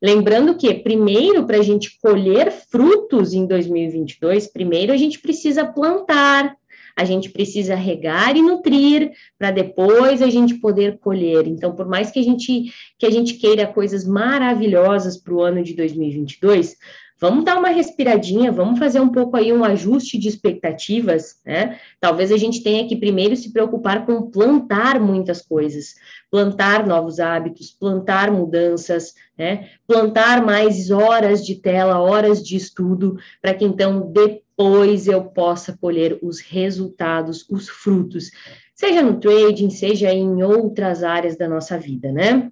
Lembrando 0.02 0.58
que, 0.58 0.74
primeiro, 0.74 1.46
para 1.46 1.58
a 1.58 1.64
gente 1.64 2.00
colher 2.02 2.52
frutos 2.52 3.32
em 3.36 3.46
2022, 3.46 4.48
primeiro 4.48 4.92
a 4.92 4.98
gente 4.98 5.20
precisa 5.20 5.64
plantar, 5.64 6.58
a 6.96 7.06
gente 7.06 7.30
precisa 7.30 7.76
regar 7.76 8.36
e 8.36 8.42
nutrir 8.42 9.12
para 9.38 9.52
depois 9.52 10.22
a 10.22 10.30
gente 10.30 10.56
poder 10.56 11.00
colher. 11.00 11.48
Então, 11.48 11.76
por 11.76 11.88
mais 11.88 12.12
que 12.12 12.20
a 12.20 12.24
gente 12.24 12.72
que 12.98 13.06
a 13.06 13.10
gente 13.10 13.36
queira 13.36 13.68
coisas 13.68 14.06
maravilhosas 14.06 15.18
para 15.18 15.34
o 15.34 15.42
ano 15.42 15.64
de 15.64 15.74
2022, 15.74 16.76
vamos 17.20 17.46
dar 17.46 17.58
uma 17.58 17.70
respiradinha, 17.70 18.52
vamos 18.52 18.80
fazer 18.80 19.00
um 19.00 19.10
pouco 19.10 19.38
aí 19.38 19.54
um 19.54 19.64
ajuste 19.64 20.18
de 20.18 20.28
expectativas, 20.28 21.40
né? 21.46 21.80
Talvez 22.00 22.32
a 22.32 22.38
gente 22.38 22.62
tenha 22.62 22.88
que 22.88 22.96
primeiro 22.96 23.36
se 23.36 23.52
preocupar 23.52 24.06
com 24.06 24.30
plantar 24.30 25.00
muitas 25.00 25.42
coisas, 25.42 25.96
plantar 26.30 26.86
novos 26.86 27.20
hábitos, 27.20 27.72
plantar 27.72 28.32
mudanças, 28.32 29.14
né? 29.38 29.70
Plantar 29.88 30.46
mais 30.46 30.92
horas 30.92 31.46
de 31.46 31.56
tela, 31.56 32.00
horas 32.00 32.44
de 32.44 32.56
estudo, 32.56 33.18
para 33.42 33.54
que 33.54 33.66
então 33.66 34.12
depois 34.12 35.08
eu 35.08 35.24
possa 35.24 35.78
colher 35.80 36.20
os 36.22 36.40
resultados, 36.40 37.46
os 37.50 37.70
frutos, 37.70 38.32
seja 38.76 39.02
no 39.02 39.20
trading, 39.20 39.70
seja 39.70 40.14
em 40.14 40.44
outras 40.44 41.04
áreas 41.04 41.38
da 41.38 41.48
nossa 41.48 41.78
vida, 41.78 42.12
né? 42.12 42.52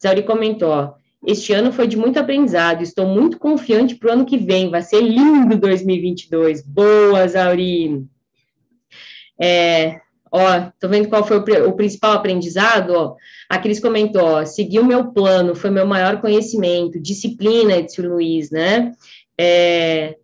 Zauri 0.00 0.22
comentou, 0.22 0.70
ó, 0.70 0.94
este 1.26 1.52
ano 1.52 1.72
foi 1.72 1.86
de 1.86 1.96
muito 1.96 2.18
aprendizado, 2.18 2.82
estou 2.82 3.06
muito 3.06 3.38
confiante 3.38 3.94
para 3.94 4.10
o 4.10 4.12
ano 4.12 4.24
que 4.24 4.38
vem, 4.38 4.70
vai 4.70 4.82
ser 4.82 5.00
lindo 5.00 5.58
2022. 5.58 6.62
Boa, 6.62 7.26
Zauri! 7.26 8.04
É, 9.40 10.00
ó, 10.30 10.70
tô 10.80 10.88
vendo 10.88 11.08
qual 11.08 11.24
foi 11.24 11.38
o, 11.38 11.68
o 11.68 11.72
principal 11.72 12.12
aprendizado, 12.12 12.90
ó. 12.90 13.16
A 13.48 13.58
Cris 13.58 13.80
comentou, 13.80 14.22
ó, 14.22 14.44
seguir 14.44 14.80
o 14.80 14.84
meu 14.84 15.12
plano 15.12 15.54
foi 15.54 15.70
meu 15.70 15.86
maior 15.86 16.20
conhecimento, 16.20 17.00
disciplina, 17.00 17.76
Edson 17.76 18.02
Luiz, 18.02 18.50
né? 18.50 18.92
É, 19.38 20.16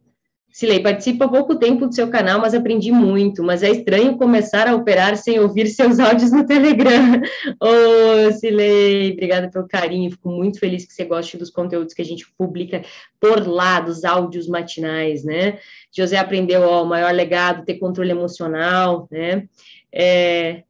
Silei, 0.55 0.79
participo 0.79 1.25
há 1.25 1.29
pouco 1.29 1.57
tempo 1.57 1.85
do 1.85 1.93
seu 1.93 2.09
canal, 2.09 2.39
mas 2.39 2.55
aprendi 2.55 2.93
muito, 2.93 3.43
mas 3.43 3.65
é 3.65 3.71
estranho 3.71 4.17
começar 4.17 4.69
a 4.69 4.75
operar 4.77 5.17
sem 5.17 5.41
ouvir 5.41 5.67
seus 5.67 5.99
áudios 5.99 6.31
no 6.31 6.47
Telegram. 6.47 7.21
Ô, 7.61 8.29
oh, 8.29 8.33
Silei, 8.35 9.11
obrigada 9.11 9.51
pelo 9.51 9.67
carinho, 9.67 10.13
fico 10.13 10.29
muito 10.29 10.61
feliz 10.61 10.87
que 10.87 10.93
você 10.93 11.05
goste 11.07 11.37
dos 11.37 11.51
conteúdos 11.51 11.93
que 11.93 12.03
a 12.03 12.05
gente 12.05 12.25
publica 12.39 12.83
por 13.19 13.45
lá, 13.49 13.81
dos 13.81 14.05
áudios 14.05 14.47
matinais, 14.47 15.25
né? 15.25 15.59
José 15.91 16.19
aprendeu, 16.19 16.63
ó, 16.63 16.85
o 16.85 16.87
maior 16.87 17.13
legado, 17.13 17.65
ter 17.65 17.75
controle 17.75 18.13
emocional, 18.13 19.09
né? 19.11 19.49
É, 19.93 20.63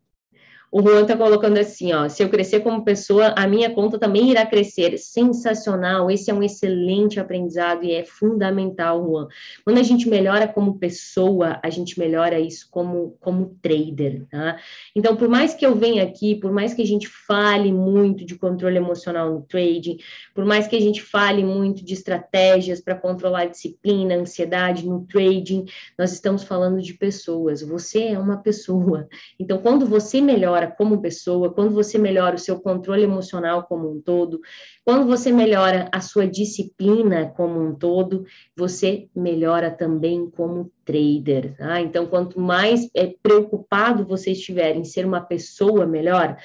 o 0.75 0.83
Juan 0.83 1.02
está 1.02 1.16
colocando 1.16 1.57
assim, 1.57 1.93
ó, 1.93 2.09
se 2.09 2.21
eu 2.21 2.28
crescer 2.28 2.59
como 2.59 2.85
pessoa, 2.85 3.33
a 3.37 3.47
minha 3.47 3.71
conta 3.71 3.97
também 3.97 4.33
irá 4.33 4.45
crescer. 4.45 4.99
Sensacional, 4.99 6.11
esse 6.11 6.33
é 6.33 6.35
um 6.35 6.43
excelente 6.43 7.21
aprendizado 7.21 7.85
e 7.85 7.93
é 7.93 8.04
fundamental, 8.04 9.00
Juan. 9.07 9.28
Quando 9.64 9.78
a 9.78 9.85
gente 9.85 10.09
melhora 10.09 10.49
como 10.49 10.76
pessoa, 10.76 11.61
a 11.62 11.71
gente 11.71 11.97
melhora 11.97 12.40
isso 12.40 12.66
como, 12.73 13.16
como 13.21 13.57
trader, 13.62 14.26
tá? 14.28 14.59
Então, 14.97 15.14
por 15.14 15.28
mais 15.28 15.54
que 15.54 15.64
eu 15.64 15.76
venha 15.76 16.02
aqui, 16.02 16.35
por 16.35 16.50
mais 16.50 16.75
que 16.75 16.83
a 16.83 16.87
gente 16.87 17.07
fale 17.07 17.73
muito 17.73 18.25
de 18.25 18.35
controle 18.35 18.76
emocional 18.76 19.33
no 19.33 19.43
trading, 19.43 19.99
por 20.35 20.45
mais 20.45 20.66
que 20.66 20.75
a 20.75 20.81
gente 20.81 21.00
fale 21.00 21.45
muito 21.45 21.85
de 21.85 21.95
estratégias 21.95 22.81
para 22.81 22.97
controlar 22.97 23.43
a 23.43 23.47
disciplina, 23.47 24.16
a 24.16 24.19
ansiedade 24.19 24.85
no 24.85 25.07
trading, 25.07 25.66
nós 25.97 26.12
estamos 26.12 26.43
falando 26.43 26.83
de 26.83 26.95
pessoas. 26.95 27.62
Você 27.62 28.09
é 28.09 28.19
uma 28.19 28.38
pessoa. 28.38 29.07
Então, 29.38 29.59
quando 29.59 29.87
você 29.87 30.21
melhora 30.21 30.63
melhora 30.64 30.75
como 30.76 31.00
pessoa, 31.00 31.52
quando 31.52 31.75
você 31.75 31.99
melhora 31.99 32.37
o 32.37 32.38
seu 32.38 32.59
controle 32.61 33.02
emocional 33.02 33.64
como 33.64 33.90
um 33.90 34.00
todo, 34.00 34.40
quando 34.85 35.06
você 35.06 35.30
melhora 35.30 35.88
a 35.92 36.00
sua 36.00 36.26
disciplina 36.26 37.33
como 37.37 37.61
um 37.61 37.75
todo, 37.75 38.25
você 38.56 39.09
melhora 39.14 39.71
também 39.71 40.30
como 40.30 40.71
trader. 40.85 41.56
Tá? 41.56 41.80
Então, 41.80 42.06
quanto 42.06 42.40
mais 42.40 42.88
é, 42.94 43.14
preocupado 43.23 44.06
você 44.06 44.33
estiver 44.33 44.76
em 44.76 44.85
ser 44.85 45.04
uma 45.06 45.21
pessoa 45.21 45.87
melhor, 45.87 46.37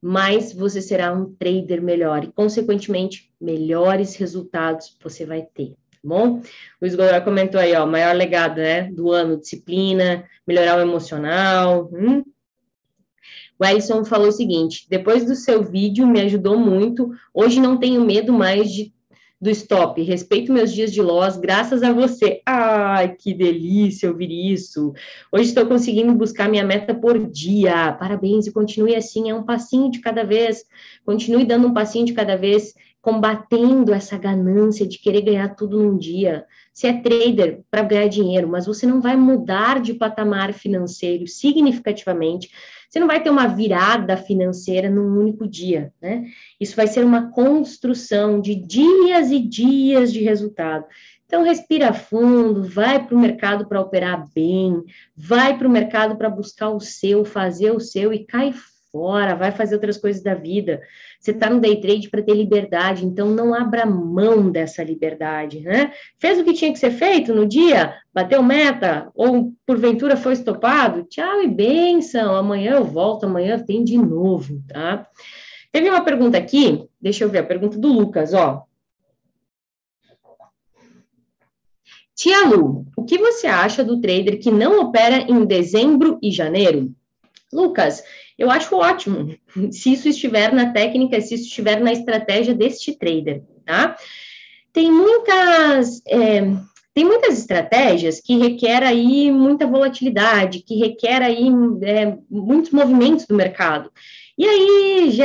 mais 0.00 0.52
você 0.52 0.80
será 0.80 1.12
um 1.12 1.34
trader 1.34 1.82
melhor 1.82 2.24
e, 2.24 2.32
consequentemente, 2.32 3.30
melhores 3.40 4.16
resultados 4.16 4.96
você 5.02 5.24
vai 5.24 5.42
ter. 5.42 5.70
Tá 5.90 5.98
bom? 6.04 6.38
O 6.38 6.42
Luiz 6.80 6.94
Godoy 6.94 7.20
comentou 7.22 7.60
aí, 7.60 7.74
ó, 7.74 7.86
maior 7.86 8.14
legado, 8.14 8.58
né, 8.58 8.90
do 8.92 9.10
ano, 9.10 9.40
disciplina, 9.40 10.24
melhorar 10.46 10.76
o 10.76 10.80
emocional, 10.80 11.90
hum, 11.92 12.22
o 13.58 13.64
Ellison 13.64 14.04
falou 14.04 14.28
o 14.28 14.32
seguinte: 14.32 14.86
depois 14.88 15.24
do 15.24 15.34
seu 15.34 15.62
vídeo 15.62 16.06
me 16.06 16.20
ajudou 16.20 16.58
muito. 16.58 17.10
Hoje 17.32 17.60
não 17.60 17.76
tenho 17.76 18.04
medo 18.04 18.32
mais 18.32 18.70
de, 18.70 18.92
do 19.40 19.50
stop. 19.50 20.02
Respeito 20.02 20.52
meus 20.52 20.72
dias 20.72 20.92
de 20.92 21.00
loss, 21.00 21.36
graças 21.36 21.82
a 21.82 21.92
você. 21.92 22.40
Ai, 22.44 23.14
que 23.14 23.32
delícia 23.32 24.10
ouvir 24.10 24.30
isso. 24.30 24.92
Hoje 25.32 25.48
estou 25.48 25.66
conseguindo 25.66 26.12
buscar 26.14 26.48
minha 26.48 26.64
meta 26.64 26.94
por 26.94 27.18
dia. 27.30 27.92
Parabéns 27.92 28.46
e 28.46 28.52
continue 28.52 28.94
assim. 28.94 29.30
É 29.30 29.34
um 29.34 29.44
passinho 29.44 29.90
de 29.90 30.00
cada 30.00 30.24
vez. 30.24 30.64
Continue 31.04 31.44
dando 31.44 31.68
um 31.68 31.74
passinho 31.74 32.04
de 32.04 32.12
cada 32.12 32.36
vez, 32.36 32.74
combatendo 33.06 33.94
essa 33.94 34.18
ganância 34.18 34.84
de 34.84 34.98
querer 34.98 35.20
ganhar 35.20 35.54
tudo 35.54 35.80
num 35.80 35.96
dia. 35.96 36.44
Você 36.74 36.88
é 36.88 37.00
trader 37.00 37.60
para 37.70 37.84
ganhar 37.84 38.08
dinheiro, 38.08 38.48
mas 38.48 38.66
você 38.66 38.84
não 38.84 39.00
vai 39.00 39.14
mudar 39.14 39.80
de 39.80 39.94
patamar 39.94 40.52
financeiro 40.52 41.24
significativamente 41.28 42.50
você 42.88 43.00
não 43.00 43.08
vai 43.08 43.20
ter 43.20 43.30
uma 43.30 43.48
virada 43.48 44.16
financeira 44.16 44.88
num 44.88 45.18
único 45.18 45.46
dia, 45.46 45.92
né? 46.00 46.24
Isso 46.58 46.76
vai 46.76 46.86
ser 46.86 47.04
uma 47.04 47.30
construção 47.32 48.40
de 48.40 48.54
dias 48.54 49.32
e 49.32 49.40
dias 49.40 50.12
de 50.12 50.22
resultado. 50.22 50.86
Então, 51.26 51.42
respira 51.42 51.92
fundo, 51.92 52.62
vai 52.62 53.04
para 53.04 53.16
o 53.16 53.20
mercado 53.20 53.66
para 53.66 53.80
operar 53.80 54.24
bem, 54.32 54.84
vai 55.16 55.58
para 55.58 55.66
o 55.66 55.70
mercado 55.70 56.16
para 56.16 56.30
buscar 56.30 56.70
o 56.70 56.80
seu, 56.80 57.24
fazer 57.24 57.72
o 57.72 57.80
seu 57.80 58.12
e 58.12 58.24
cai 58.24 58.54
fora, 58.96 59.34
vai 59.34 59.52
fazer 59.52 59.74
outras 59.74 59.98
coisas 59.98 60.22
da 60.22 60.34
vida. 60.34 60.80
Você 61.20 61.32
está 61.32 61.50
no 61.50 61.60
day 61.60 61.78
trade 61.78 62.08
para 62.08 62.22
ter 62.22 62.32
liberdade, 62.32 63.04
então 63.04 63.28
não 63.28 63.52
abra 63.52 63.84
mão 63.84 64.50
dessa 64.50 64.82
liberdade, 64.82 65.60
né? 65.60 65.92
Fez 66.18 66.40
o 66.40 66.44
que 66.44 66.54
tinha 66.54 66.72
que 66.72 66.78
ser 66.78 66.92
feito 66.92 67.34
no 67.34 67.46
dia, 67.46 67.94
bateu 68.12 68.42
meta, 68.42 69.10
ou 69.14 69.52
porventura 69.66 70.16
foi 70.16 70.32
estopado, 70.32 71.04
tchau 71.04 71.42
e 71.42 71.46
benção, 71.48 72.34
amanhã 72.34 72.76
eu 72.76 72.84
volto, 72.84 73.26
amanhã 73.26 73.58
tem 73.58 73.84
de 73.84 73.98
novo, 73.98 74.62
tá? 74.66 75.06
Teve 75.70 75.90
uma 75.90 76.02
pergunta 76.02 76.38
aqui, 76.38 76.88
deixa 76.98 77.22
eu 77.22 77.28
ver, 77.28 77.40
a 77.40 77.44
pergunta 77.46 77.78
do 77.78 77.88
Lucas, 77.88 78.32
ó. 78.32 78.64
Tia 82.14 82.46
Lu, 82.48 82.86
o 82.96 83.04
que 83.04 83.18
você 83.18 83.46
acha 83.46 83.84
do 83.84 84.00
trader 84.00 84.40
que 84.40 84.50
não 84.50 84.80
opera 84.80 85.18
em 85.30 85.44
dezembro 85.44 86.18
e 86.22 86.30
janeiro? 86.30 86.94
Lucas, 87.52 88.02
eu 88.38 88.50
acho 88.50 88.76
ótimo 88.76 89.34
se 89.72 89.92
isso 89.92 90.08
estiver 90.08 90.52
na 90.52 90.72
técnica, 90.72 91.20
se 91.20 91.34
isso 91.34 91.44
estiver 91.44 91.80
na 91.80 91.92
estratégia 91.92 92.54
deste 92.54 92.96
trader, 92.96 93.42
tá? 93.64 93.96
Tem 94.72 94.90
muitas. 94.90 96.02
É, 96.06 96.42
tem 96.92 97.04
muitas 97.04 97.38
estratégias 97.38 98.20
que 98.20 98.38
requer 98.38 98.82
aí 98.82 99.30
muita 99.30 99.66
volatilidade, 99.66 100.60
que 100.60 100.76
requer 100.76 101.22
aí 101.22 101.46
é, 101.82 102.16
muitos 102.30 102.70
movimentos 102.70 103.26
do 103.26 103.34
mercado. 103.34 103.90
E 104.38 104.46
aí, 104.46 105.10
já 105.10 105.24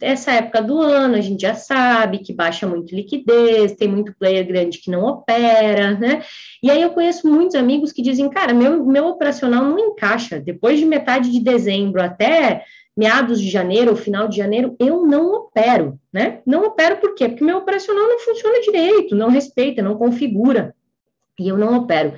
essa 0.00 0.32
época 0.32 0.62
do 0.62 0.80
ano, 0.80 1.14
a 1.14 1.20
gente 1.20 1.42
já 1.42 1.54
sabe 1.54 2.18
que 2.18 2.32
baixa 2.32 2.66
muito 2.66 2.94
liquidez, 2.94 3.72
tem 3.72 3.86
muito 3.86 4.14
player 4.18 4.46
grande 4.46 4.78
que 4.78 4.90
não 4.90 5.04
opera, 5.04 5.92
né? 5.98 6.22
E 6.62 6.70
aí 6.70 6.80
eu 6.82 6.90
conheço 6.90 7.28
muitos 7.28 7.54
amigos 7.54 7.92
que 7.92 8.02
dizem, 8.02 8.28
cara, 8.30 8.54
meu, 8.54 8.84
meu 8.84 9.06
operacional 9.08 9.64
não 9.64 9.78
encaixa. 9.78 10.40
Depois 10.40 10.78
de 10.78 10.86
metade 10.86 11.30
de 11.30 11.40
dezembro 11.40 12.02
até 12.02 12.64
meados 12.96 13.40
de 13.40 13.48
janeiro 13.48 13.92
ou 13.92 13.96
final 13.96 14.26
de 14.26 14.36
janeiro, 14.36 14.74
eu 14.78 15.06
não 15.06 15.32
opero, 15.32 15.98
né? 16.12 16.40
Não 16.44 16.64
opero 16.64 16.96
por 16.96 17.14
quê? 17.14 17.28
Porque 17.28 17.44
meu 17.44 17.58
operacional 17.58 18.08
não 18.08 18.18
funciona 18.18 18.60
direito, 18.60 19.14
não 19.14 19.28
respeita, 19.28 19.82
não 19.82 19.96
configura. 19.96 20.74
E 21.38 21.48
eu 21.48 21.56
não 21.56 21.76
opero. 21.76 22.14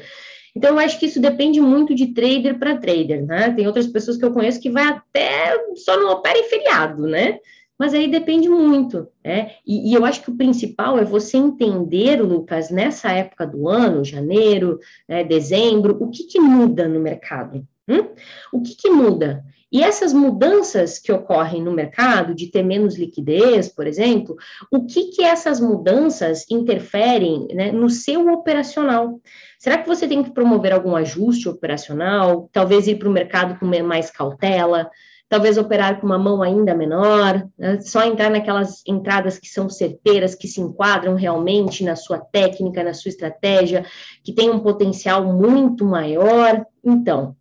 Então, 0.54 0.72
eu 0.72 0.78
acho 0.78 0.98
que 0.98 1.06
isso 1.06 1.20
depende 1.20 1.60
muito 1.60 1.94
de 1.94 2.08
trader 2.08 2.58
para 2.58 2.76
trader, 2.76 3.24
né? 3.24 3.52
Tem 3.52 3.66
outras 3.66 3.86
pessoas 3.86 4.18
que 4.18 4.24
eu 4.24 4.32
conheço 4.32 4.60
que 4.60 4.70
vai 4.70 4.84
até 4.84 5.56
só 5.76 5.98
não 5.98 6.12
opera 6.12 6.38
em 6.38 6.44
feriado, 6.44 7.06
né? 7.06 7.38
Mas 7.78 7.94
aí 7.94 8.06
depende 8.06 8.48
muito, 8.48 9.08
né? 9.24 9.52
E, 9.66 9.90
e, 9.90 9.94
eu 9.94 10.04
acho 10.04 10.22
que 10.22 10.30
o 10.30 10.36
principal 10.36 10.98
é 10.98 11.04
você 11.04 11.36
entender, 11.36 12.22
Lucas, 12.22 12.70
nessa 12.70 13.10
época 13.10 13.46
do 13.46 13.68
ano, 13.68 14.04
janeiro, 14.04 14.78
né, 15.08 15.24
dezembro, 15.24 15.96
o 15.98 16.10
que, 16.10 16.24
que 16.24 16.38
muda 16.38 16.86
no 16.86 17.00
mercado, 17.00 17.66
Hum? 17.88 18.08
O 18.52 18.62
que, 18.62 18.74
que 18.76 18.90
muda? 18.90 19.44
E 19.72 19.82
essas 19.82 20.12
mudanças 20.12 20.98
que 20.98 21.10
ocorrem 21.10 21.62
no 21.62 21.72
mercado, 21.72 22.34
de 22.34 22.48
ter 22.48 22.62
menos 22.62 22.98
liquidez, 22.98 23.68
por 23.70 23.86
exemplo, 23.86 24.36
o 24.70 24.84
que 24.84 25.04
que 25.04 25.22
essas 25.22 25.60
mudanças 25.60 26.44
interferem 26.50 27.48
né, 27.54 27.72
no 27.72 27.88
seu 27.88 28.30
operacional? 28.30 29.18
Será 29.58 29.78
que 29.78 29.88
você 29.88 30.06
tem 30.06 30.22
que 30.22 30.30
promover 30.30 30.74
algum 30.74 30.94
ajuste 30.94 31.48
operacional? 31.48 32.50
Talvez 32.52 32.86
ir 32.86 32.98
para 32.98 33.08
o 33.08 33.12
mercado 33.12 33.58
com 33.58 33.64
mais 33.64 34.10
cautela? 34.10 34.90
Talvez 35.26 35.56
operar 35.56 35.98
com 35.98 36.06
uma 36.06 36.18
mão 36.18 36.42
ainda 36.42 36.74
menor? 36.74 37.48
Né? 37.56 37.80
Só 37.80 38.04
entrar 38.04 38.28
naquelas 38.28 38.82
entradas 38.86 39.38
que 39.38 39.48
são 39.48 39.70
certeiras, 39.70 40.34
que 40.34 40.46
se 40.46 40.60
enquadram 40.60 41.14
realmente 41.14 41.82
na 41.82 41.96
sua 41.96 42.18
técnica, 42.18 42.84
na 42.84 42.92
sua 42.92 43.08
estratégia, 43.08 43.86
que 44.22 44.34
tem 44.34 44.50
um 44.50 44.60
potencial 44.60 45.24
muito 45.24 45.86
maior? 45.86 46.66
Então, 46.84 47.34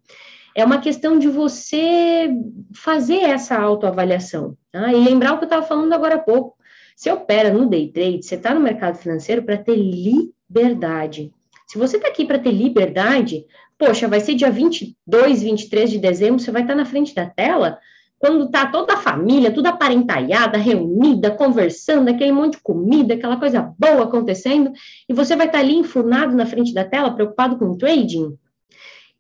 é 0.55 0.63
uma 0.63 0.79
questão 0.79 1.17
de 1.17 1.27
você 1.27 2.29
fazer 2.75 3.21
essa 3.21 3.57
autoavaliação. 3.57 4.57
Tá? 4.71 4.91
E 4.91 5.03
lembrar 5.03 5.33
o 5.33 5.37
que 5.37 5.43
eu 5.43 5.47
estava 5.47 5.65
falando 5.65 5.93
agora 5.93 6.15
há 6.15 6.19
pouco. 6.19 6.55
Você 6.95 7.11
opera 7.11 7.51
no 7.51 7.67
day 7.67 7.91
trade, 7.91 8.23
você 8.23 8.35
está 8.35 8.53
no 8.53 8.59
mercado 8.59 8.97
financeiro 8.97 9.43
para 9.43 9.57
ter 9.57 9.75
liberdade. 9.75 11.31
Se 11.67 11.77
você 11.77 11.97
está 11.97 12.09
aqui 12.09 12.25
para 12.25 12.37
ter 12.37 12.51
liberdade, 12.51 13.45
poxa, 13.77 14.07
vai 14.07 14.19
ser 14.19 14.35
dia 14.35 14.51
22, 14.51 15.41
23 15.41 15.89
de 15.89 15.97
dezembro, 15.97 16.39
você 16.39 16.51
vai 16.51 16.61
estar 16.61 16.73
tá 16.73 16.77
na 16.77 16.85
frente 16.85 17.15
da 17.15 17.25
tela, 17.25 17.79
quando 18.21 18.45
está 18.45 18.67
toda 18.67 18.93
a 18.93 18.97
família, 18.97 19.51
toda 19.51 19.69
aparentalhada, 19.69 20.59
reunida, 20.59 21.31
conversando, 21.31 22.09
aquele 22.09 22.31
monte 22.31 22.57
de 22.57 22.61
comida, 22.61 23.15
aquela 23.15 23.37
coisa 23.37 23.73
boa 23.79 24.03
acontecendo, 24.03 24.71
e 25.09 25.13
você 25.13 25.35
vai 25.35 25.47
estar 25.47 25.57
tá 25.57 25.63
ali 25.63 25.75
enfurnado 25.75 26.35
na 26.35 26.45
frente 26.45 26.71
da 26.71 26.85
tela, 26.85 27.15
preocupado 27.15 27.57
com 27.57 27.75
trading. 27.75 28.37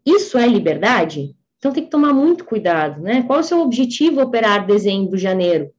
Isso 0.05 0.37
é 0.37 0.47
liberdade? 0.47 1.35
Então 1.57 1.71
tem 1.71 1.83
que 1.83 1.91
tomar 1.91 2.13
muito 2.13 2.43
cuidado, 2.43 3.01
né? 3.01 3.23
Qual 3.23 3.37
é 3.37 3.41
o 3.41 3.45
seu 3.45 3.59
objetivo 3.59 4.21
operar 4.21 4.65
dezembro, 4.65 5.17
janeiro? 5.17 5.71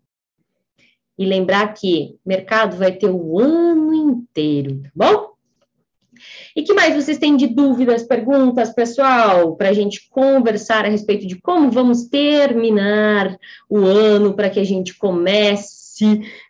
E 1.19 1.27
lembrar 1.27 1.75
que 1.75 2.17
mercado 2.25 2.77
vai 2.77 2.93
ter 2.93 3.11
o 3.11 3.39
ano 3.39 3.93
inteiro, 3.93 4.81
tá 4.83 4.91
bom? 4.95 5.33
E 6.55 6.63
que 6.63 6.73
mais 6.73 6.95
vocês 6.95 7.19
têm 7.19 7.37
de 7.37 7.49
dúvidas, 7.49 8.05
perguntas, 8.05 8.71
pessoal, 8.71 9.57
para 9.57 9.71
a 9.71 9.73
gente 9.73 10.09
conversar 10.09 10.85
a 10.85 10.89
respeito 10.89 11.27
de 11.27 11.41
como 11.41 11.71
vamos 11.71 12.05
terminar 12.05 13.37
o 13.69 13.79
ano 13.79 14.35
para 14.35 14.49
que 14.49 14.61
a 14.61 14.65
gente 14.65 14.97
comece 14.97 15.82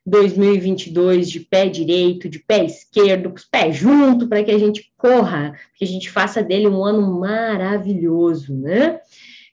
2022 0.06 1.30
de 1.30 1.40
pé 1.40 1.66
direito, 1.68 2.28
de 2.28 2.38
pé 2.38 2.64
esquerdo, 2.64 3.30
com 3.30 3.37
os 3.37 3.44
pés 3.44 3.76
juntos, 3.76 4.28
para 4.28 4.42
que 4.42 4.50
a 4.50 4.58
gente 4.58 4.92
corra, 4.96 5.58
que 5.76 5.84
a 5.84 5.88
gente 5.88 6.11
faça 6.11 6.42
dele 6.42 6.68
um 6.68 6.84
ano 6.84 7.18
maravilhoso, 7.18 8.54
né? 8.54 9.00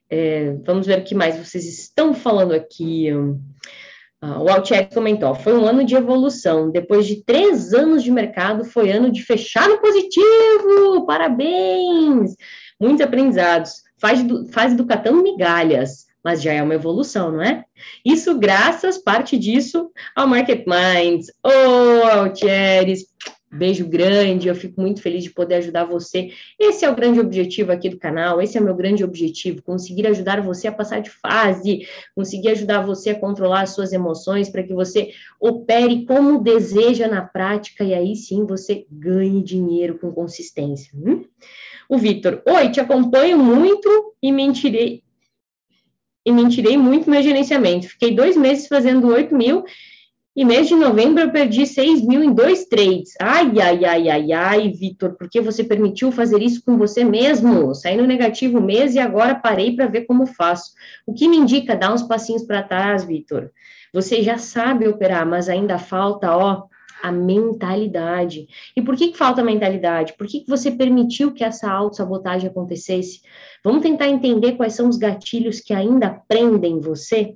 É, 0.10 0.56
vamos 0.66 0.88
ver 0.88 1.00
o 1.00 1.04
que 1.04 1.14
mais 1.14 1.38
vocês 1.38 1.66
estão 1.66 2.14
falando 2.14 2.54
aqui. 2.54 3.10
Ah, 4.22 4.42
o 4.42 4.50
Altier 4.50 4.90
comentou: 4.94 5.34
foi 5.36 5.56
um 5.56 5.66
ano 5.66 5.84
de 5.84 5.96
evolução. 5.96 6.72
Depois 6.72 7.06
de 7.06 7.24
três 7.24 7.74
anos 7.74 8.04
de 8.04 8.12
mercado, 8.12 8.66
foi 8.66 8.92
ano 8.92 9.12
de 9.12 9.24
fechar 9.24 9.70
no 9.70 9.80
positivo. 9.80 11.06
Parabéns! 11.06 12.36
Muitos 12.80 13.02
aprendizados. 13.02 13.84
Faz 13.98 14.24
do, 14.24 14.48
fase 14.48 14.76
do 14.76 14.86
catando 14.86 15.22
migalhas 15.22 16.09
mas 16.24 16.42
já 16.42 16.54
é 16.54 16.62
uma 16.62 16.76
evolução, 16.76 17.32
não 17.32 17.42
é? 17.42 17.64
Isso 18.06 18.38
graças, 18.38 18.98
parte 18.98 19.38
disso, 19.38 19.92
ao 20.16 20.28
Market 20.28 20.66
Minds, 20.66 21.30
ô 21.44 21.50
oh, 21.50 22.08
Altieres, 22.08 23.06
beijo 23.52 23.88
grande, 23.88 24.48
eu 24.48 24.56
fico 24.56 24.80
muito 24.80 25.02
feliz 25.02 25.24
de 25.24 25.32
poder 25.32 25.56
ajudar 25.56 25.86
você. 25.86 26.32
Esse 26.60 26.86
é 26.86 26.90
o 26.90 26.96
grande 26.96 27.20
objetivo 27.20 27.72
aqui 27.72 27.90
do 27.90 27.98
canal, 27.98 28.42
esse 28.42 28.58
é 28.58 28.62
o 28.62 28.64
meu 28.64 28.76
grande 28.76 29.04
objetivo, 29.04 29.64
conseguir 29.64 30.06
ajudar 30.08 30.42
você 30.42 30.68
a 30.68 30.72
passar 30.72 31.02
de 31.02 31.10
fase, 31.10 31.88
conseguir 32.16 32.50
ajudar 32.50 32.86
você 32.86 33.12
a 33.12 33.20
controlar 33.20 33.62
as 33.62 33.72
suas 33.72 33.92
emoções, 33.92 34.50
para 34.50 34.64
que 34.64 34.74
você 34.74 35.12
opere 35.40 36.06
como 36.06 36.44
deseja 36.44 37.08
na 37.08 37.22
prática, 37.22 37.84
e 37.84 37.94
aí 37.94 38.16
sim 38.16 38.46
você 38.46 38.86
ganhe 38.92 39.42
dinheiro 39.42 39.98
com 39.98 40.12
consistência. 40.12 40.92
Hum? 40.96 41.26
O 41.88 41.98
Vitor, 41.98 42.44
oi, 42.46 42.70
te 42.70 42.80
acompanho 42.80 43.40
muito 43.40 44.14
e 44.22 44.32
mentirei, 44.32 45.02
e 46.30 46.32
mentirei 46.32 46.78
muito 46.78 47.10
meu 47.10 47.22
gerenciamento. 47.22 47.90
Fiquei 47.90 48.16
dois 48.16 48.38
meses 48.38 48.68
fazendo 48.68 49.08
8 49.08 49.36
mil 49.36 49.64
e 50.36 50.46
mês 50.46 50.68
de 50.68 50.76
novembro 50.76 51.24
eu 51.24 51.32
perdi 51.32 51.66
6 51.66 52.02
mil 52.02 52.24
em 52.24 52.32
dois 52.32 52.66
trades. 52.66 53.14
Ai, 53.20 53.52
ai, 53.60 53.84
ai, 53.84 54.10
ai, 54.10 54.32
ai, 54.32 54.70
Vitor, 54.70 55.16
porque 55.18 55.42
você 55.42 55.64
permitiu 55.64 56.12
fazer 56.12 56.42
isso 56.42 56.64
com 56.64 56.78
você 56.78 57.04
mesmo? 57.04 57.74
Saí 57.74 57.98
no 57.98 58.06
negativo 58.06 58.62
mês 58.62 58.96
e 58.96 59.00
agora 59.00 59.36
parei 59.36 59.76
para 59.76 59.88
ver 59.88 60.06
como 60.06 60.28
faço. 60.28 60.72
O 61.06 61.14
que 61.14 61.28
me 61.28 61.36
indica 61.36 61.76
dar 61.76 61.92
uns 61.92 62.04
passinhos 62.04 62.44
para 62.44 62.64
trás, 62.64 63.04
Vitor? 63.04 63.52
Você 63.92 64.22
já 64.22 64.38
sabe 64.38 64.88
operar, 64.88 65.26
mas 65.26 65.50
ainda 65.50 65.80
falta, 65.80 66.32
ó, 66.32 66.64
a 67.02 67.12
mentalidade. 67.12 68.48
E 68.76 68.82
por 68.82 68.96
que, 68.96 69.10
que 69.10 69.18
falta 69.18 69.44
mentalidade? 69.44 70.14
Por 70.14 70.28
que, 70.28 70.42
que 70.42 70.50
você 70.50 70.72
permitiu 70.72 71.34
que 71.34 71.44
essa 71.44 71.72
autossabotagem 71.72 72.50
acontecesse? 72.50 73.22
Vamos 73.64 73.82
tentar 73.82 74.08
entender 74.08 74.54
quais 74.54 74.74
são 74.74 74.88
os 74.88 74.98
gatilhos 74.98 75.60
que 75.60 75.74
ainda 75.74 76.22
prendem 76.28 76.80
você? 76.80 77.36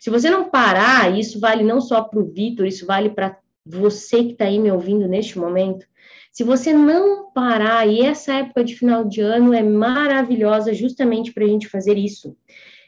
Se 0.00 0.10
você 0.10 0.28
não 0.28 0.50
parar, 0.50 1.16
isso 1.18 1.40
vale 1.40 1.64
não 1.64 1.80
só 1.80 2.02
para 2.02 2.20
o 2.20 2.24
Vitor, 2.24 2.66
isso 2.66 2.86
vale 2.86 3.10
para 3.10 3.36
você 3.64 4.24
que 4.24 4.32
está 4.32 4.44
aí 4.44 4.58
me 4.58 4.70
ouvindo 4.70 5.08
neste 5.08 5.38
momento. 5.38 5.86
Se 6.30 6.42
você 6.42 6.72
não 6.72 7.30
parar, 7.30 7.86
e 7.86 8.02
essa 8.02 8.34
época 8.34 8.64
de 8.64 8.74
final 8.74 9.04
de 9.04 9.20
ano 9.20 9.54
é 9.54 9.62
maravilhosa 9.62 10.74
justamente 10.74 11.32
para 11.32 11.44
a 11.44 11.48
gente 11.48 11.68
fazer 11.68 11.96
isso. 11.96 12.36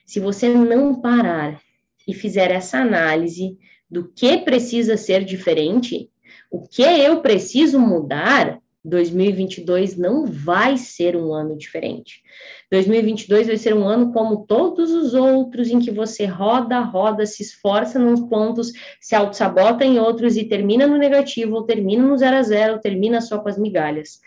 Se 0.05 0.21
você 0.21 0.49
não 0.49 1.01
parar 1.01 1.61
e 2.07 2.13
fizer 2.13 2.51
essa 2.51 2.79
análise 2.79 3.57
do 3.91 4.09
que 4.09 4.39
precisa 4.39 4.97
ser 4.97 5.25
diferente, 5.25 6.11
o 6.51 6.63
que 6.63 6.83
eu 6.83 7.21
preciso 7.21 7.79
mudar, 7.79 8.61
2022 8.87 9.97
não 9.97 10.25
vai 10.25 10.77
ser 10.77 11.17
um 11.17 11.35
ano 11.35 11.57
diferente. 11.59 12.23
2022 12.71 13.49
vai 13.49 13.57
ser 13.57 13.75
um 13.75 13.87
ano 13.87 14.13
como 14.13 14.47
todos 14.47 14.93
os 14.93 15.13
outros, 15.13 15.69
em 15.69 15.81
que 15.81 15.91
você 15.91 16.25
roda, 16.25 16.79
roda, 16.81 17.27
se 17.27 17.43
esforça 17.43 17.99
nos 17.99 18.21
pontos, 18.21 18.73
se 19.01 19.15
auto-sabota 19.15 19.85
em 19.85 19.99
outros 19.99 20.37
e 20.37 20.45
termina 20.45 20.87
no 20.87 20.97
negativo, 20.97 21.57
ou 21.57 21.65
termina 21.65 22.07
no 22.07 22.17
zero 22.17 22.37
a 22.37 22.43
zero, 22.43 22.75
ou 22.75 22.79
termina 22.79 23.21
só 23.21 23.39
com 23.39 23.49
as 23.49 23.59
migalhas. 23.59 24.21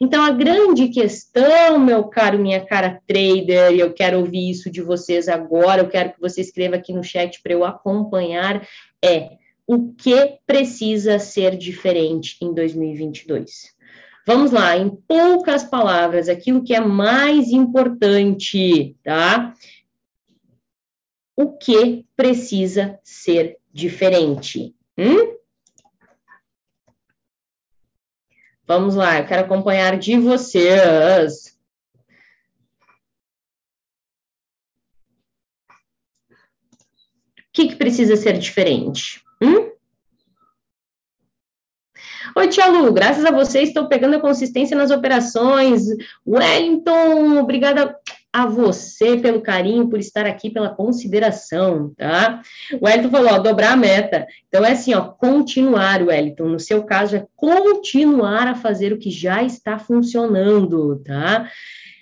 Então, 0.00 0.22
a 0.22 0.30
grande 0.30 0.88
questão, 0.88 1.78
meu 1.78 2.04
caro, 2.04 2.38
minha 2.38 2.64
cara 2.64 3.00
trader, 3.06 3.72
e 3.72 3.80
eu 3.80 3.92
quero 3.92 4.18
ouvir 4.18 4.50
isso 4.50 4.70
de 4.70 4.80
vocês 4.82 5.28
agora, 5.28 5.82
eu 5.82 5.88
quero 5.88 6.12
que 6.14 6.20
você 6.20 6.40
escreva 6.40 6.76
aqui 6.76 6.92
no 6.92 7.04
chat 7.04 7.40
para 7.42 7.52
eu 7.52 7.64
acompanhar, 7.64 8.66
é 9.02 9.30
o 9.66 9.92
que 9.92 10.38
precisa 10.46 11.18
ser 11.18 11.56
diferente 11.56 12.36
em 12.40 12.54
2022. 12.54 13.75
Vamos 14.28 14.50
lá, 14.50 14.76
em 14.76 14.90
poucas 14.90 15.62
palavras, 15.62 16.28
aquilo 16.28 16.64
que 16.64 16.74
é 16.74 16.80
mais 16.80 17.50
importante, 17.50 18.96
tá? 19.04 19.54
O 21.36 21.56
que 21.56 22.04
precisa 22.16 22.98
ser 23.04 23.56
diferente? 23.72 24.74
Hum? 24.98 25.36
Vamos 28.66 28.96
lá, 28.96 29.20
eu 29.20 29.26
quero 29.28 29.42
acompanhar 29.42 29.96
de 29.96 30.18
vocês. 30.18 31.56
O 37.38 37.52
que, 37.52 37.68
que 37.68 37.76
precisa 37.76 38.16
ser 38.16 38.36
diferente? 38.38 39.22
Hum? 39.40 39.66
Oi, 42.46 42.50
Tia 42.50 42.68
Lu, 42.68 42.92
graças 42.92 43.24
a 43.24 43.32
você 43.32 43.62
estou 43.62 43.88
pegando 43.88 44.14
a 44.14 44.20
consistência 44.20 44.76
nas 44.76 44.92
operações. 44.92 45.82
Wellington, 46.24 47.40
obrigada 47.40 47.96
a 48.32 48.46
você 48.46 49.16
pelo 49.16 49.40
carinho, 49.40 49.88
por 49.88 49.98
estar 49.98 50.26
aqui, 50.26 50.48
pela 50.48 50.68
consideração, 50.68 51.92
tá? 51.96 52.40
O 52.80 52.86
Wellington 52.86 53.10
falou, 53.10 53.32
ó, 53.32 53.38
dobrar 53.40 53.72
a 53.72 53.76
meta. 53.76 54.28
Então, 54.46 54.64
é 54.64 54.70
assim, 54.70 54.94
ó, 54.94 55.00
continuar, 55.00 56.00
Wellington. 56.00 56.44
No 56.44 56.60
seu 56.60 56.84
caso, 56.84 57.16
é 57.16 57.26
continuar 57.34 58.46
a 58.46 58.54
fazer 58.54 58.92
o 58.92 58.98
que 58.98 59.10
já 59.10 59.42
está 59.42 59.76
funcionando, 59.76 61.02
tá? 61.04 61.50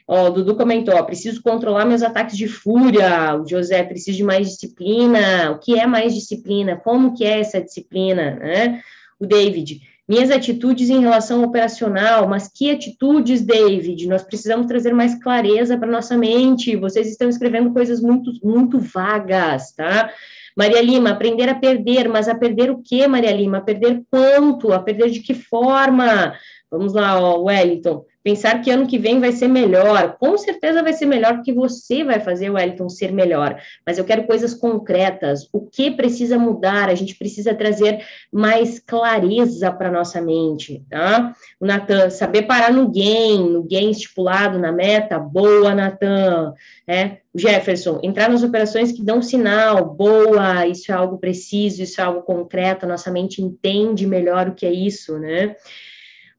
Ó, 0.06 0.26
o 0.26 0.30
Dudu 0.30 0.56
comentou, 0.56 0.94
ó, 0.94 1.02
preciso 1.04 1.42
controlar 1.42 1.86
meus 1.86 2.02
ataques 2.02 2.36
de 2.36 2.46
fúria. 2.46 3.34
O 3.34 3.48
José, 3.48 3.82
preciso 3.82 4.18
de 4.18 4.24
mais 4.24 4.50
disciplina. 4.50 5.52
O 5.52 5.58
que 5.58 5.80
é 5.80 5.86
mais 5.86 6.14
disciplina? 6.14 6.76
Como 6.76 7.14
que 7.14 7.24
é 7.24 7.40
essa 7.40 7.62
disciplina, 7.62 8.32
né? 8.32 8.82
O 9.18 9.24
David, 9.24 9.80
minhas 10.08 10.30
atitudes 10.30 10.90
em 10.90 11.00
relação 11.00 11.42
operacional, 11.42 12.28
mas 12.28 12.48
que 12.48 12.70
atitudes, 12.70 13.42
David? 13.42 14.06
Nós 14.06 14.22
precisamos 14.22 14.66
trazer 14.66 14.92
mais 14.92 15.14
clareza 15.22 15.78
para 15.78 15.90
nossa 15.90 16.16
mente. 16.16 16.76
Vocês 16.76 17.08
estão 17.08 17.28
escrevendo 17.28 17.72
coisas 17.72 18.00
muito, 18.00 18.32
muito 18.42 18.78
vagas, 18.78 19.72
tá? 19.72 20.10
Maria 20.56 20.80
Lima, 20.80 21.10
aprender 21.10 21.48
a 21.48 21.54
perder, 21.54 22.08
mas 22.08 22.28
a 22.28 22.34
perder 22.34 22.70
o 22.70 22.80
que, 22.80 23.08
Maria 23.08 23.32
Lima? 23.32 23.58
A 23.58 23.62
perder 23.62 24.02
quanto? 24.08 24.72
A 24.72 24.78
perder 24.78 25.10
de 25.10 25.20
que 25.20 25.34
forma? 25.34 26.34
Vamos 26.70 26.92
lá, 26.92 27.20
ó, 27.20 27.42
Wellington. 27.42 28.04
Pensar 28.24 28.62
que 28.62 28.70
ano 28.70 28.86
que 28.86 28.98
vem 28.98 29.20
vai 29.20 29.32
ser 29.32 29.48
melhor. 29.48 30.16
Com 30.18 30.38
certeza 30.38 30.82
vai 30.82 30.94
ser 30.94 31.04
melhor, 31.04 31.34
porque 31.34 31.52
você 31.52 32.02
vai 32.02 32.18
fazer 32.18 32.48
o 32.48 32.54
Wellington 32.54 32.88
ser 32.88 33.12
melhor. 33.12 33.60
Mas 33.86 33.98
eu 33.98 34.04
quero 34.04 34.26
coisas 34.26 34.54
concretas. 34.54 35.46
O 35.52 35.60
que 35.60 35.90
precisa 35.90 36.38
mudar? 36.38 36.88
A 36.88 36.94
gente 36.94 37.16
precisa 37.16 37.54
trazer 37.54 38.02
mais 38.32 38.78
clareza 38.78 39.70
para 39.70 39.90
nossa 39.90 40.22
mente, 40.22 40.82
tá? 40.88 41.34
O 41.60 41.66
Natan, 41.66 42.08
saber 42.08 42.42
parar 42.42 42.72
no 42.72 42.90
gain, 42.90 43.50
no 43.50 43.62
gain 43.62 43.90
estipulado 43.90 44.58
na 44.58 44.72
meta. 44.72 45.18
Boa, 45.18 45.74
Natan. 45.74 46.54
É, 46.88 47.18
Jefferson, 47.34 48.00
entrar 48.02 48.30
nas 48.30 48.42
operações 48.42 48.90
que 48.90 49.04
dão 49.04 49.20
sinal. 49.20 49.84
Boa, 49.84 50.66
isso 50.66 50.90
é 50.90 50.94
algo 50.94 51.18
preciso, 51.18 51.82
isso 51.82 52.00
é 52.00 52.04
algo 52.04 52.22
concreto. 52.22 52.86
Nossa 52.86 53.10
mente 53.10 53.42
entende 53.42 54.06
melhor 54.06 54.48
o 54.48 54.54
que 54.54 54.64
é 54.64 54.72
isso, 54.72 55.18
né? 55.18 55.56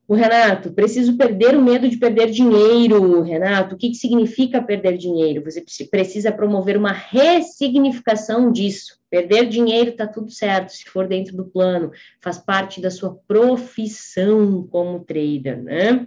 O 0.08 0.14
Renato, 0.14 0.72
preciso 0.72 1.18
perder 1.18 1.58
o 1.58 1.62
medo 1.62 1.90
de 1.90 1.98
perder 1.98 2.30
dinheiro. 2.30 3.22
Renato, 3.24 3.74
o 3.74 3.78
que, 3.78 3.90
que 3.90 3.96
significa 3.96 4.62
perder 4.62 4.98
dinheiro? 4.98 5.44
Você 5.44 5.64
precisa 5.86 6.32
promover 6.32 6.78
uma 6.78 6.92
ressignificação 6.92 8.52
disso. 8.52 9.00
Perder 9.10 9.48
dinheiro 9.48 9.92
está 9.92 10.06
tudo 10.06 10.30
certo, 10.30 10.70
se 10.74 10.86
for 10.86 11.08
dentro 11.08 11.36
do 11.36 11.46
plano, 11.46 11.92
faz 12.22 12.38
parte 12.38 12.80
da 12.80 12.92
sua 12.92 13.18
profissão 13.28 14.68
como 14.70 15.00
trader, 15.00 15.64
né? 15.64 16.06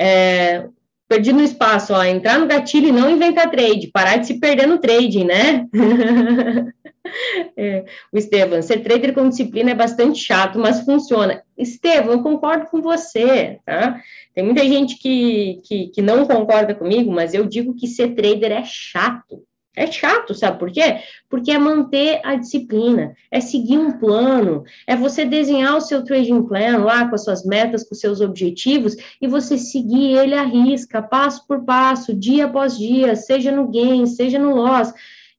É, 0.00 0.66
no 1.32 1.42
espaço, 1.42 1.92
ó, 1.92 2.02
entrar 2.02 2.38
no 2.38 2.48
gatilho 2.48 2.88
e 2.88 2.92
não 2.92 3.10
inventar 3.10 3.50
trade, 3.50 3.90
parar 3.92 4.16
de 4.16 4.26
se 4.26 4.40
perder 4.40 4.66
no 4.66 4.78
trading, 4.78 5.24
né? 5.24 5.66
É, 7.56 7.84
o 8.10 8.16
Estevam, 8.16 8.62
ser 8.62 8.82
trader 8.82 9.12
com 9.12 9.28
disciplina 9.28 9.72
é 9.72 9.74
bastante 9.74 10.18
chato, 10.18 10.58
mas 10.58 10.80
funciona. 10.80 11.42
Estevam, 11.62 12.12
eu 12.12 12.22
concordo 12.22 12.66
com 12.66 12.82
você, 12.82 13.60
tá? 13.64 14.00
Tem 14.34 14.44
muita 14.44 14.64
gente 14.64 14.98
que, 14.98 15.60
que, 15.64 15.88
que 15.88 16.02
não 16.02 16.26
concorda 16.26 16.74
comigo, 16.74 17.10
mas 17.10 17.34
eu 17.34 17.46
digo 17.46 17.74
que 17.74 17.86
ser 17.86 18.14
trader 18.14 18.52
é 18.52 18.64
chato. 18.64 19.42
É 19.74 19.90
chato, 19.90 20.34
sabe 20.34 20.58
por 20.58 20.70
quê? 20.70 20.98
Porque 21.30 21.50
é 21.50 21.58
manter 21.58 22.20
a 22.22 22.34
disciplina, 22.34 23.14
é 23.30 23.40
seguir 23.40 23.78
um 23.78 23.98
plano, 23.98 24.64
é 24.86 24.94
você 24.94 25.24
desenhar 25.24 25.74
o 25.74 25.80
seu 25.80 26.04
trading 26.04 26.42
plan 26.42 26.84
lá 26.84 27.08
com 27.08 27.14
as 27.14 27.24
suas 27.24 27.42
metas, 27.42 27.82
com 27.82 27.94
os 27.94 28.00
seus 28.00 28.20
objetivos 28.20 28.94
e 29.18 29.26
você 29.26 29.56
seguir 29.56 30.18
ele 30.18 30.34
à 30.34 30.42
risca, 30.42 31.00
passo 31.00 31.46
por 31.46 31.64
passo, 31.64 32.14
dia 32.14 32.44
após 32.44 32.76
dia, 32.76 33.16
seja 33.16 33.50
no 33.50 33.66
gain, 33.66 34.04
seja 34.04 34.38
no 34.38 34.54
loss. 34.54 34.92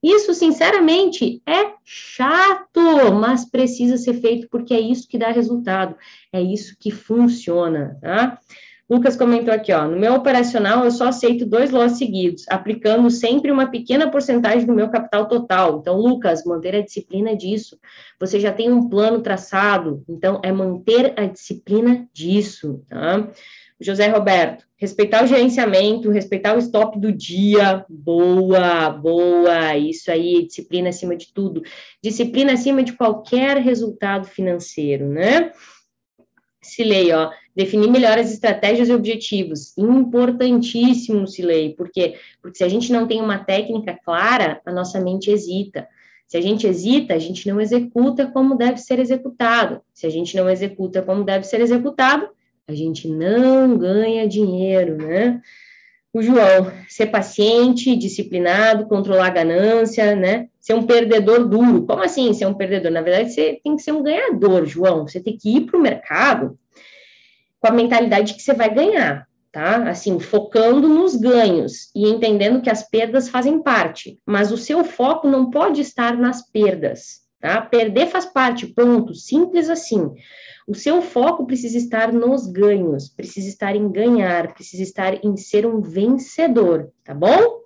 Isso, 0.04 0.34
sinceramente, 0.34 1.42
é 1.48 1.72
chato, 1.86 3.14
mas 3.14 3.50
precisa 3.50 3.96
ser 3.96 4.16
feito 4.16 4.50
porque 4.50 4.74
é 4.74 4.80
isso 4.80 5.08
que 5.08 5.18
dá 5.18 5.30
resultado, 5.30 5.96
é 6.32 6.42
isso 6.42 6.76
que 6.78 6.92
funciona, 6.92 7.98
tá? 8.02 8.38
Lucas 8.90 9.16
comentou 9.16 9.54
aqui, 9.54 9.72
ó, 9.72 9.88
no 9.88 9.98
meu 9.98 10.14
operacional 10.14 10.84
eu 10.84 10.92
só 10.92 11.08
aceito 11.08 11.46
dois 11.46 11.72
lotes 11.72 11.98
seguidos, 11.98 12.44
aplicando 12.50 13.10
sempre 13.10 13.50
uma 13.50 13.68
pequena 13.68 14.12
porcentagem 14.12 14.68
do 14.68 14.74
meu 14.74 14.90
capital 14.90 15.28
total. 15.28 15.80
Então, 15.80 15.96
Lucas, 15.96 16.44
manter 16.44 16.76
a 16.76 16.82
disciplina 16.82 17.36
disso. 17.36 17.80
Você 18.20 18.42
já 18.42 18.52
tem 18.52 18.70
um 18.70 18.90
plano 18.90 19.22
traçado, 19.22 20.04
então 20.08 20.42
é 20.44 20.52
manter 20.52 21.14
a 21.18 21.26
disciplina 21.26 22.06
disso, 22.14 22.84
tá? 22.90 23.32
José 23.80 24.08
Roberto, 24.08 24.66
respeitar 24.78 25.24
o 25.24 25.28
gerenciamento, 25.28 26.10
respeitar 26.10 26.56
o 26.56 26.60
stop 26.60 27.00
do 27.00 27.12
dia, 27.12 27.86
boa, 27.90 28.90
boa, 28.90 29.76
isso 29.78 30.12
aí, 30.12 30.46
disciplina 30.46 30.90
acima 30.90 31.16
de 31.16 31.34
tudo, 31.34 31.62
disciplina 32.02 32.54
acima 32.54 32.84
de 32.84 32.94
qualquer 32.94 33.58
resultado 33.58 34.28
financeiro, 34.28 35.08
né? 35.10 35.52
Silei, 36.62 37.12
ó, 37.12 37.30
definir 37.56 37.90
melhor 37.90 38.18
as 38.18 38.32
estratégias 38.32 38.88
e 38.88 38.94
objetivos, 38.94 39.78
importantíssimo, 39.78 41.28
Silei, 41.28 41.74
porque 41.76 42.16
porque 42.42 42.58
se 42.58 42.64
a 42.64 42.70
gente 42.70 42.92
não 42.92 43.06
tem 43.06 43.22
uma 43.22 43.44
técnica 43.44 44.00
clara, 44.04 44.62
a 44.66 44.72
nossa 44.72 45.00
mente 45.00 45.30
hesita. 45.30 45.88
Se 46.26 46.38
a 46.38 46.42
gente 46.42 46.66
hesita, 46.66 47.14
a 47.14 47.20
gente 47.20 47.48
não 47.48 47.62
executa 47.62 48.26
como 48.26 48.56
deve 48.56 48.78
ser 48.78 48.98
executado. 48.98 49.82
Se 49.94 50.08
a 50.08 50.10
gente 50.10 50.36
não 50.36 50.50
executa 50.50 51.02
como 51.02 51.24
deve 51.24 51.46
ser 51.46 51.62
executado, 51.62 52.30
a 52.68 52.74
gente 52.74 53.08
não 53.08 53.78
ganha 53.78 54.28
dinheiro, 54.28 54.98
né? 54.98 55.42
O 56.14 56.22
João, 56.22 56.72
ser 56.88 57.08
paciente, 57.08 57.96
disciplinado, 57.96 58.86
controlar 58.86 59.28
a 59.28 59.32
ganância, 59.32 60.16
né? 60.16 60.48
Ser 60.60 60.76
um 60.76 60.84
perdedor 60.84 61.48
duro. 61.48 61.86
Como 61.86 62.04
assim 62.04 62.34
ser 62.34 62.46
um 62.46 62.54
perdedor? 62.54 62.92
Na 62.92 63.02
verdade, 63.02 63.34
você 63.34 63.60
tem 63.64 63.76
que 63.76 63.82
ser 63.82 63.92
um 63.92 64.04
ganhador, 64.04 64.66
João. 64.66 65.08
Você 65.08 65.20
tem 65.20 65.36
que 65.36 65.58
ir 65.58 65.62
para 65.62 65.78
o 65.78 65.82
mercado 65.82 66.58
com 67.60 67.68
a 67.68 67.72
mentalidade 67.72 68.36
que 68.36 68.42
você 68.42 68.54
vai 68.54 68.72
ganhar, 68.74 69.26
tá? 69.52 69.90
Assim, 69.90 70.20
focando 70.20 70.88
nos 70.88 71.16
ganhos 71.16 71.90
e 71.96 72.08
entendendo 72.08 72.62
que 72.62 72.70
as 72.70 72.88
perdas 72.88 73.30
fazem 73.30 73.64
parte, 73.64 74.20
mas 74.26 74.52
o 74.52 74.58
seu 74.58 74.84
foco 74.84 75.28
não 75.28 75.50
pode 75.50 75.80
estar 75.80 76.16
nas 76.18 76.48
perdas, 76.52 77.22
tá? 77.40 77.62
Perder 77.62 78.08
faz 78.08 78.26
parte, 78.26 78.68
ponto, 78.68 79.16
simples 79.16 79.70
assim. 79.70 80.12
O 80.68 80.74
seu 80.74 81.02
foco 81.02 81.46
precisa 81.46 81.78
estar 81.78 82.14
nos 82.14 82.48
ganhos, 82.48 83.10
precisa 83.10 83.50
estar 83.50 83.76
em 83.76 83.92
ganhar, 83.92 84.54
precisa 84.54 84.84
estar 84.84 85.26
em 85.26 85.36
ser 85.36 85.66
um 85.66 85.82
vencedor, 85.82 86.92
tá 87.04 87.14
bom? 87.14 87.64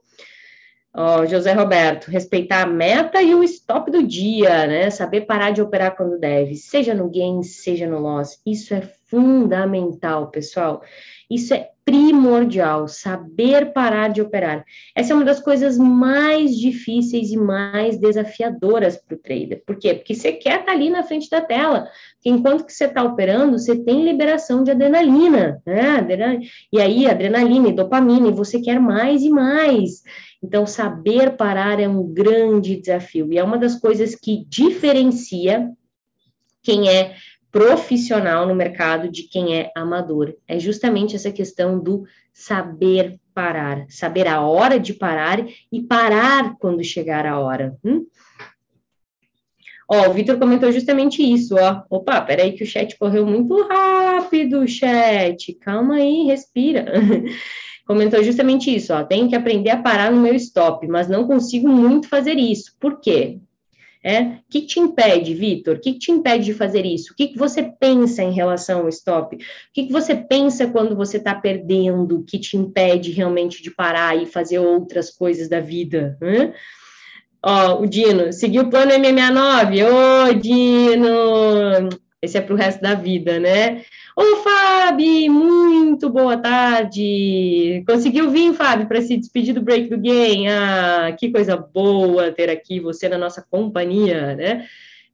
Ó, 0.94 1.28
José 1.28 1.54
Roberto, 1.54 2.10
respeitar 2.10 2.64
a 2.64 2.66
meta 2.66 3.22
e 3.22 3.36
o 3.36 3.44
stop 3.44 3.92
do 3.92 4.02
dia, 4.02 4.66
né? 4.66 4.90
Saber 4.90 5.22
parar 5.22 5.52
de 5.52 5.62
operar 5.62 5.96
quando 5.96 6.20
deve, 6.20 6.56
seja 6.56 6.96
no 6.96 7.08
gain, 7.08 7.44
seja 7.44 7.88
no 7.88 8.00
loss. 8.00 8.42
Isso 8.44 8.74
é 8.74 8.82
fundamental, 9.08 10.30
pessoal. 10.30 10.82
Isso 11.30 11.54
é 11.54 11.70
primordial, 11.88 12.88
saber 12.88 13.72
parar 13.72 14.10
de 14.10 14.22
operar. 14.22 14.66
Essa 14.94 15.14
é 15.14 15.16
uma 15.16 15.24
das 15.24 15.40
coisas 15.40 15.78
mais 15.78 16.58
difíceis 16.58 17.32
e 17.32 17.38
mais 17.38 17.98
desafiadoras 17.98 18.98
para 18.98 19.16
o 19.16 19.18
trader. 19.18 19.64
Por 19.66 19.78
quê? 19.78 19.94
Porque 19.94 20.14
você 20.14 20.34
quer 20.34 20.60
estar 20.60 20.66
tá 20.66 20.72
ali 20.74 20.90
na 20.90 21.04
frente 21.04 21.30
da 21.30 21.40
tela. 21.40 21.90
Enquanto 22.26 22.66
que 22.66 22.74
você 22.74 22.86
está 22.86 23.04
operando, 23.04 23.58
você 23.58 23.74
tem 23.74 24.04
liberação 24.04 24.66
de 24.66 24.72
adrenalina, 24.72 25.62
né? 25.66 26.42
E 26.74 26.82
aí, 26.82 27.08
adrenalina 27.08 27.70
e 27.70 27.74
dopamina, 27.74 28.28
e 28.28 28.34
você 28.34 28.60
quer 28.60 28.82
mais 28.82 29.24
e 29.24 29.30
mais. 29.30 30.04
Então, 30.44 30.68
saber 30.68 31.38
parar 31.38 31.80
é 31.80 31.88
um 31.88 32.06
grande 32.06 32.76
desafio. 32.76 33.32
E 33.32 33.38
é 33.38 33.44
uma 33.44 33.58
das 33.58 33.80
coisas 33.80 34.14
que 34.14 34.46
diferencia 34.50 35.72
quem 36.62 36.90
é 36.90 37.16
profissional 37.52 38.48
no 38.48 38.56
mercado 38.56 39.10
de 39.10 39.24
quem 39.24 39.58
é 39.58 39.72
amador. 39.76 40.36
É 40.48 40.60
justamente 40.60 41.16
essa 41.16 41.32
questão 41.32 41.80
do 41.80 42.04
saber 42.34 43.20
parar, 43.34 43.86
saber 43.90 44.28
a 44.28 44.42
hora 44.42 44.80
de 44.80 44.94
parar 44.94 45.46
e 45.72 45.82
parar 45.82 46.56
quando 46.60 46.84
chegar 46.84 47.26
a 47.26 47.40
hora. 47.40 47.76
Hum? 47.84 48.06
Ó, 49.90 50.10
o 50.10 50.14
Vitor 50.14 50.38
comentou 50.38 50.72
justamente 50.72 51.24
isso, 51.24 51.56
ó. 51.56 51.84
Opa, 51.90 52.20
peraí 52.22 52.52
que 52.52 52.64
o 52.64 52.68
chat 52.68 52.98
correu 52.98 53.26
muito 53.26 53.56
rápido, 53.64 54.68
chat. 54.68 55.54
Calma 55.62 55.96
aí, 55.96 56.26
respira. 56.26 56.86
comentou 57.88 58.22
justamente 58.22 58.76
isso, 58.76 58.94
ó. 58.94 59.04
Tenho 59.04 59.30
que 59.30 59.36
aprender 59.36 59.70
a 59.70 59.82
parar 59.82 60.12
no 60.12 60.22
meu 60.22 60.36
stop, 60.36 60.86
mas 60.88 61.08
não 61.08 61.26
consigo 61.26 61.70
muito 61.70 62.10
fazer 62.10 62.38
isso. 62.38 62.76
Por 62.80 63.00
quê? 63.00 63.40
É? 64.04 64.22
O 64.22 64.40
que 64.50 64.62
te 64.62 64.80
impede, 64.80 65.34
Vitor? 65.34 65.76
O 65.76 65.80
que 65.80 65.94
te 65.94 66.12
impede 66.12 66.46
de 66.46 66.54
fazer 66.54 66.86
isso? 66.86 67.12
O 67.12 67.16
que, 67.16 67.34
você 67.36 67.64
pensa 67.64 68.24
em 68.24 68.32
relação 68.32 68.82
ao 68.82 68.90
stop? 68.90 69.36
O 69.36 69.40
que, 69.74 69.92
você 69.92 70.16
pensa 70.16 70.68
quando 70.68 70.96
você 70.96 71.18
está 71.18 71.36
perdendo 71.36 72.24
que 72.24 72.40
te 72.40 72.56
impede 72.56 73.12
realmente 73.12 73.62
de 73.62 73.72
parar 73.72 74.16
e 74.16 74.26
fazer 74.26 74.60
outras 74.60 75.10
coisas 75.10 75.50
da 75.50 75.60
vida? 75.60 76.18
Ó, 77.44 77.82
o 77.82 77.88
Dino, 77.88 78.32
seguiu 78.32 78.64
o 78.64 78.70
plano 78.70 78.92
M69? 78.92 79.86
Ô, 79.86 80.34
Dino! 80.34 81.90
Esse 82.22 82.38
é 82.38 82.42
para 82.42 82.54
o 82.54 82.58
resto 82.58 82.82
da 82.82 82.96
vida, 82.96 83.40
né? 83.40 83.84
Ô, 84.20 84.38
Fábio, 84.38 85.32
muito 85.32 86.10
boa 86.10 86.36
tarde. 86.36 87.84
Conseguiu 87.88 88.32
vir, 88.32 88.52
Fábio, 88.52 88.88
para 88.88 89.00
se 89.00 89.16
despedir 89.16 89.54
do 89.54 89.62
break 89.62 89.92
do 89.92 89.98
game? 90.00 90.48
Ah, 90.48 91.16
que 91.16 91.32
coisa 91.32 91.56
boa 91.56 92.32
ter 92.32 92.50
aqui 92.50 92.80
você 92.80 93.08
na 93.08 93.16
nossa 93.16 93.46
companhia, 93.48 94.36
né? 94.36 94.66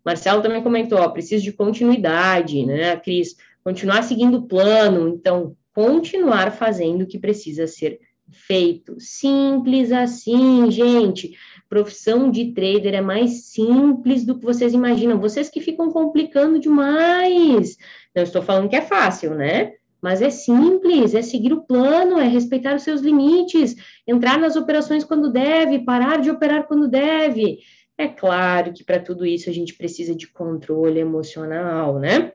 Marcelo 0.06 0.42
também 0.42 0.64
comentou, 0.64 1.00
ó, 1.00 1.10
preciso 1.10 1.44
de 1.44 1.52
continuidade, 1.52 2.66
né, 2.66 2.96
Cris? 2.96 3.36
Continuar 3.62 4.04
seguindo 4.04 4.38
o 4.38 4.48
plano, 4.48 5.10
então, 5.10 5.54
continuar 5.74 6.54
fazendo 6.54 7.02
o 7.02 7.08
que 7.08 7.20
precisa 7.20 7.68
ser 7.68 8.00
feito. 8.32 8.96
Simples 9.00 9.92
assim, 9.92 10.72
gente. 10.72 11.38
Profissão 11.68 12.32
de 12.32 12.54
trader 12.54 12.94
é 12.94 13.02
mais 13.02 13.48
simples 13.48 14.24
do 14.26 14.38
que 14.38 14.46
vocês 14.46 14.74
imaginam. 14.74 15.20
Vocês 15.20 15.50
que 15.50 15.60
ficam 15.60 15.92
complicando 15.92 16.58
demais. 16.58 17.78
Não 18.16 18.24
estou 18.24 18.42
falando 18.42 18.70
que 18.70 18.76
é 18.76 18.82
fácil, 18.82 19.34
né? 19.36 19.74
Mas 20.02 20.22
é 20.22 20.30
simples, 20.30 21.16
é 21.16 21.22
seguir 21.22 21.54
o 21.54 21.62
plano, 21.62 22.20
é 22.20 22.28
respeitar 22.28 22.76
os 22.76 22.84
seus 22.84 23.02
limites, 23.02 23.76
entrar 24.06 24.38
nas 24.38 24.56
operações 24.56 25.04
quando 25.04 25.32
deve, 25.32 25.86
parar 25.86 26.20
de 26.20 26.30
operar 26.30 26.68
quando 26.68 26.90
deve. 26.90 27.60
É 27.98 28.08
claro 28.08 28.74
que 28.74 28.84
para 28.84 29.00
tudo 29.00 29.26
isso 29.26 29.50
a 29.50 29.54
gente 29.54 29.76
precisa 29.76 30.14
de 30.14 30.28
controle 30.28 31.00
emocional, 31.00 32.00
né? 32.00 32.34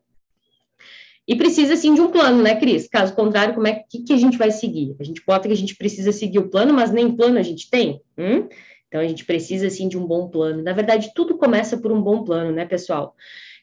E 1.27 1.37
precisa, 1.37 1.77
sim, 1.77 1.93
de 1.93 2.01
um 2.01 2.11
plano, 2.11 2.43
né, 2.43 2.55
Cris? 2.59 2.89
Caso 2.89 3.15
contrário, 3.15 3.53
como 3.53 3.67
é 3.67 3.85
que, 3.87 4.03
que 4.03 4.15
a 4.15 4.17
gente 4.17 4.39
vai 4.39 4.51
seguir? 4.51 4.97
A 4.99 5.05
gente 5.05 5.23
bota 5.27 5.47
que 5.47 5.53
a 5.53 5.57
gente 5.57 5.77
precisa 5.77 6.11
seguir 6.11 6.39
o 6.39 6.49
plano, 6.49 6.73
mas 6.73 6.91
nem 6.91 7.15
plano 7.15 7.39
a 7.39 7.43
gente 7.43 7.69
tem. 7.69 8.01
Hum? 8.17 8.49
Então, 8.89 8.99
a 8.99 9.07
gente 9.07 9.27
precisa, 9.27 9.69
sim, 9.69 9.89
de 9.89 9.99
um 9.99 10.07
bom 10.07 10.29
plano. 10.29 10.63
Na 10.63 10.73
verdade, 10.73 11.13
tudo 11.15 11.37
começa 11.37 11.77
por 11.77 11.93
um 11.93 12.01
bom 12.01 12.25
plano, 12.25 12.51
né, 12.51 12.65
pessoal? 12.65 13.15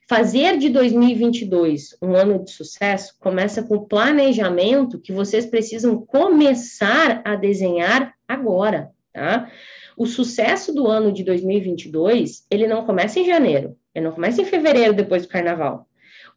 Fazer 0.08 0.60
de 0.60 0.70
2022 0.70 1.98
um 2.00 2.14
ano 2.14 2.44
de 2.44 2.52
sucesso 2.52 3.16
começa 3.20 3.64
com 3.64 3.76
o 3.76 3.88
planejamento 3.88 5.00
que 5.00 5.12
vocês 5.12 5.48
precisam 5.48 5.98
começar 6.06 7.24
a 7.26 7.36
desenhar 7.36 8.14
agora, 8.28 8.92
tá? 9.12 9.50
O 9.98 10.06
sucesso 10.06 10.72
do 10.72 10.86
ano 10.86 11.12
de 11.12 11.24
2022, 11.24 12.46
ele 12.52 12.68
não 12.68 12.86
começa 12.86 13.20
em 13.20 13.26
janeiro, 13.26 13.76
ele 13.96 14.06
não 14.06 14.12
começa 14.12 14.40
em 14.40 14.46
fevereiro, 14.46 14.94
depois 14.94 15.24
do 15.24 15.30
carnaval. 15.30 15.88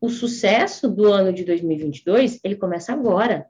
O 0.00 0.08
sucesso 0.08 0.88
do 0.88 1.12
ano 1.12 1.30
de 1.30 1.44
2022, 1.44 2.40
ele 2.42 2.56
começa 2.56 2.94
agora. 2.94 3.48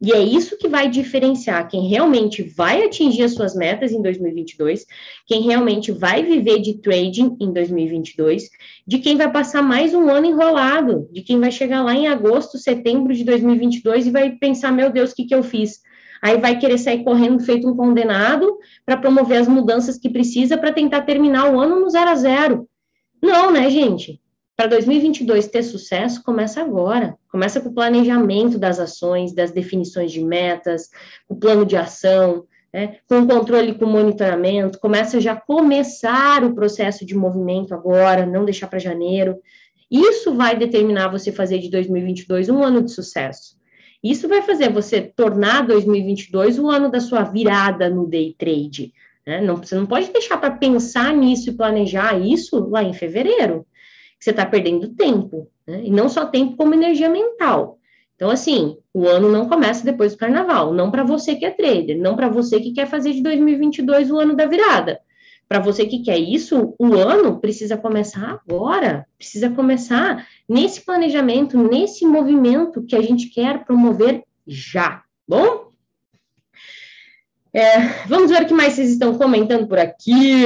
E 0.00 0.12
é 0.12 0.20
isso 0.20 0.58
que 0.58 0.68
vai 0.68 0.90
diferenciar 0.90 1.68
quem 1.68 1.88
realmente 1.88 2.42
vai 2.42 2.84
atingir 2.84 3.22
as 3.22 3.32
suas 3.32 3.54
metas 3.54 3.92
em 3.92 4.02
2022, 4.02 4.84
quem 5.26 5.42
realmente 5.42 5.90
vai 5.90 6.22
viver 6.22 6.60
de 6.60 6.78
trading 6.82 7.34
em 7.40 7.50
2022, 7.50 8.50
de 8.86 8.98
quem 8.98 9.16
vai 9.16 9.32
passar 9.32 9.62
mais 9.62 9.94
um 9.94 10.10
ano 10.10 10.26
enrolado, 10.26 11.08
de 11.10 11.22
quem 11.22 11.40
vai 11.40 11.50
chegar 11.50 11.82
lá 11.82 11.94
em 11.94 12.08
agosto, 12.08 12.58
setembro 12.58 13.14
de 13.14 13.24
2022 13.24 14.06
e 14.06 14.10
vai 14.10 14.32
pensar: 14.32 14.70
meu 14.70 14.90
Deus, 14.90 15.12
o 15.12 15.14
que, 15.14 15.24
que 15.24 15.34
eu 15.34 15.42
fiz? 15.42 15.80
Aí 16.22 16.38
vai 16.38 16.58
querer 16.58 16.76
sair 16.76 17.02
correndo 17.02 17.42
feito 17.42 17.66
um 17.66 17.74
condenado 17.74 18.58
para 18.84 18.98
promover 18.98 19.38
as 19.38 19.48
mudanças 19.48 19.98
que 19.98 20.10
precisa 20.10 20.58
para 20.58 20.72
tentar 20.72 21.02
terminar 21.02 21.50
o 21.50 21.58
ano 21.58 21.80
no 21.80 21.88
zero 21.88 22.10
a 22.10 22.14
zero. 22.14 22.68
Não, 23.22 23.50
né, 23.50 23.70
gente? 23.70 24.20
Para 24.56 24.68
2022 24.68 25.48
ter 25.48 25.62
sucesso, 25.62 26.24
começa 26.24 26.62
agora. 26.62 27.14
Começa 27.30 27.60
com 27.60 27.68
o 27.68 27.74
planejamento 27.74 28.58
das 28.58 28.80
ações, 28.80 29.34
das 29.34 29.52
definições 29.52 30.10
de 30.10 30.24
metas, 30.24 30.88
o 31.28 31.36
plano 31.36 31.66
de 31.66 31.76
ação, 31.76 32.46
né, 32.72 32.96
com 33.06 33.20
o 33.20 33.26
controle, 33.26 33.74
com 33.74 33.84
o 33.84 33.88
monitoramento. 33.88 34.80
Começa 34.80 35.20
já 35.20 35.36
começar 35.36 36.42
o 36.42 36.54
processo 36.54 37.04
de 37.04 37.14
movimento 37.14 37.74
agora, 37.74 38.24
não 38.24 38.46
deixar 38.46 38.66
para 38.66 38.78
janeiro. 38.78 39.38
Isso 39.90 40.34
vai 40.34 40.56
determinar 40.56 41.08
você 41.08 41.30
fazer 41.30 41.58
de 41.58 41.70
2022 41.70 42.48
um 42.48 42.64
ano 42.64 42.82
de 42.82 42.92
sucesso. 42.92 43.56
Isso 44.02 44.26
vai 44.26 44.40
fazer 44.40 44.72
você 44.72 45.02
tornar 45.02 45.66
2022 45.66 46.58
o 46.58 46.70
ano 46.70 46.90
da 46.90 47.00
sua 47.00 47.24
virada 47.24 47.90
no 47.90 48.08
day 48.08 48.34
trade. 48.38 48.94
Né? 49.26 49.42
Não, 49.42 49.56
você 49.56 49.74
não 49.74 49.84
pode 49.84 50.10
deixar 50.10 50.38
para 50.38 50.50
pensar 50.50 51.12
nisso 51.12 51.50
e 51.50 51.56
planejar 51.56 52.18
isso 52.18 52.70
lá 52.70 52.82
em 52.82 52.94
fevereiro 52.94 53.66
você 54.26 54.30
está 54.30 54.44
perdendo 54.44 54.88
tempo, 54.88 55.48
né? 55.66 55.82
E 55.84 55.90
não 55.90 56.08
só 56.08 56.26
tempo, 56.26 56.56
como 56.56 56.74
energia 56.74 57.08
mental. 57.08 57.78
Então, 58.16 58.28
assim, 58.28 58.76
o 58.92 59.06
ano 59.06 59.30
não 59.30 59.48
começa 59.48 59.84
depois 59.84 60.12
do 60.12 60.18
carnaval, 60.18 60.74
não 60.74 60.90
para 60.90 61.04
você 61.04 61.36
que 61.36 61.44
é 61.44 61.50
trader, 61.50 61.96
não 61.96 62.16
para 62.16 62.28
você 62.28 62.58
que 62.58 62.72
quer 62.72 62.88
fazer 62.88 63.12
de 63.12 63.22
2022 63.22 64.10
o 64.10 64.18
ano 64.18 64.34
da 64.34 64.46
virada. 64.46 64.98
Para 65.48 65.60
você 65.60 65.86
que 65.86 66.02
quer 66.02 66.18
isso, 66.18 66.74
o 66.76 66.94
ano 66.94 67.38
precisa 67.38 67.76
começar 67.76 68.40
agora, 68.48 69.06
precisa 69.16 69.48
começar 69.50 70.26
nesse 70.48 70.80
planejamento, 70.84 71.56
nesse 71.56 72.04
movimento 72.04 72.82
que 72.82 72.96
a 72.96 73.02
gente 73.02 73.28
quer 73.28 73.64
promover 73.64 74.24
já, 74.44 75.02
bom? 75.28 75.70
É, 77.54 78.06
vamos 78.08 78.30
ver 78.30 78.42
o 78.42 78.46
que 78.46 78.54
mais 78.54 78.72
vocês 78.72 78.90
estão 78.90 79.16
comentando 79.16 79.68
por 79.68 79.78
aqui. 79.78 80.44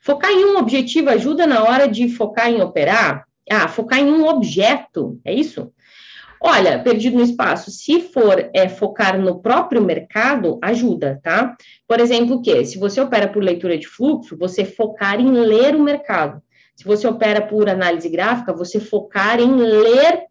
Focar 0.00 0.30
em 0.30 0.44
um 0.46 0.56
objetivo 0.58 1.10
ajuda 1.10 1.46
na 1.46 1.62
hora 1.62 1.86
de 1.86 2.08
focar 2.08 2.48
em 2.48 2.62
operar? 2.62 3.24
Ah, 3.50 3.68
focar 3.68 3.98
em 3.98 4.10
um 4.10 4.26
objeto, 4.26 5.20
é 5.24 5.34
isso? 5.34 5.72
Olha, 6.42 6.78
perdido 6.78 7.18
no 7.18 7.22
espaço, 7.22 7.70
se 7.70 8.00
for 8.00 8.48
é, 8.54 8.66
focar 8.66 9.20
no 9.20 9.42
próprio 9.42 9.82
mercado, 9.82 10.58
ajuda, 10.62 11.20
tá? 11.22 11.54
Por 11.86 12.00
exemplo, 12.00 12.36
o 12.36 12.42
quê? 12.42 12.64
Se 12.64 12.78
você 12.78 12.98
opera 12.98 13.28
por 13.28 13.42
leitura 13.42 13.76
de 13.76 13.86
fluxo, 13.86 14.38
você 14.38 14.64
focar 14.64 15.20
em 15.20 15.30
ler 15.30 15.76
o 15.76 15.82
mercado. 15.82 16.40
Se 16.74 16.84
você 16.84 17.06
opera 17.06 17.42
por 17.42 17.68
análise 17.68 18.08
gráfica, 18.08 18.54
você 18.54 18.80
focar 18.80 19.38
em 19.38 19.54
ler 19.54 20.29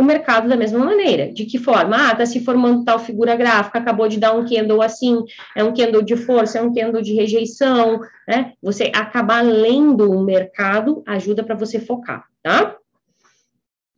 o 0.00 0.04
mercado 0.04 0.48
da 0.48 0.56
mesma 0.56 0.78
maneira. 0.78 1.30
De 1.30 1.44
que 1.44 1.58
forma? 1.58 2.08
Ah, 2.08 2.12
está 2.12 2.24
se 2.24 2.42
formando 2.42 2.84
tal 2.84 2.98
figura 2.98 3.36
gráfica, 3.36 3.78
acabou 3.78 4.08
de 4.08 4.18
dar 4.18 4.32
um 4.32 4.48
candle 4.48 4.80
assim, 4.80 5.22
é 5.54 5.62
um 5.62 5.74
candle 5.74 6.02
de 6.02 6.16
força, 6.16 6.58
é 6.58 6.62
um 6.62 6.72
candle 6.72 7.02
de 7.02 7.12
rejeição, 7.12 8.00
né? 8.26 8.54
Você 8.62 8.90
acabar 8.94 9.42
lendo 9.42 10.10
o 10.10 10.24
mercado 10.24 11.02
ajuda 11.06 11.44
para 11.44 11.54
você 11.54 11.78
focar, 11.78 12.24
tá? 12.42 12.76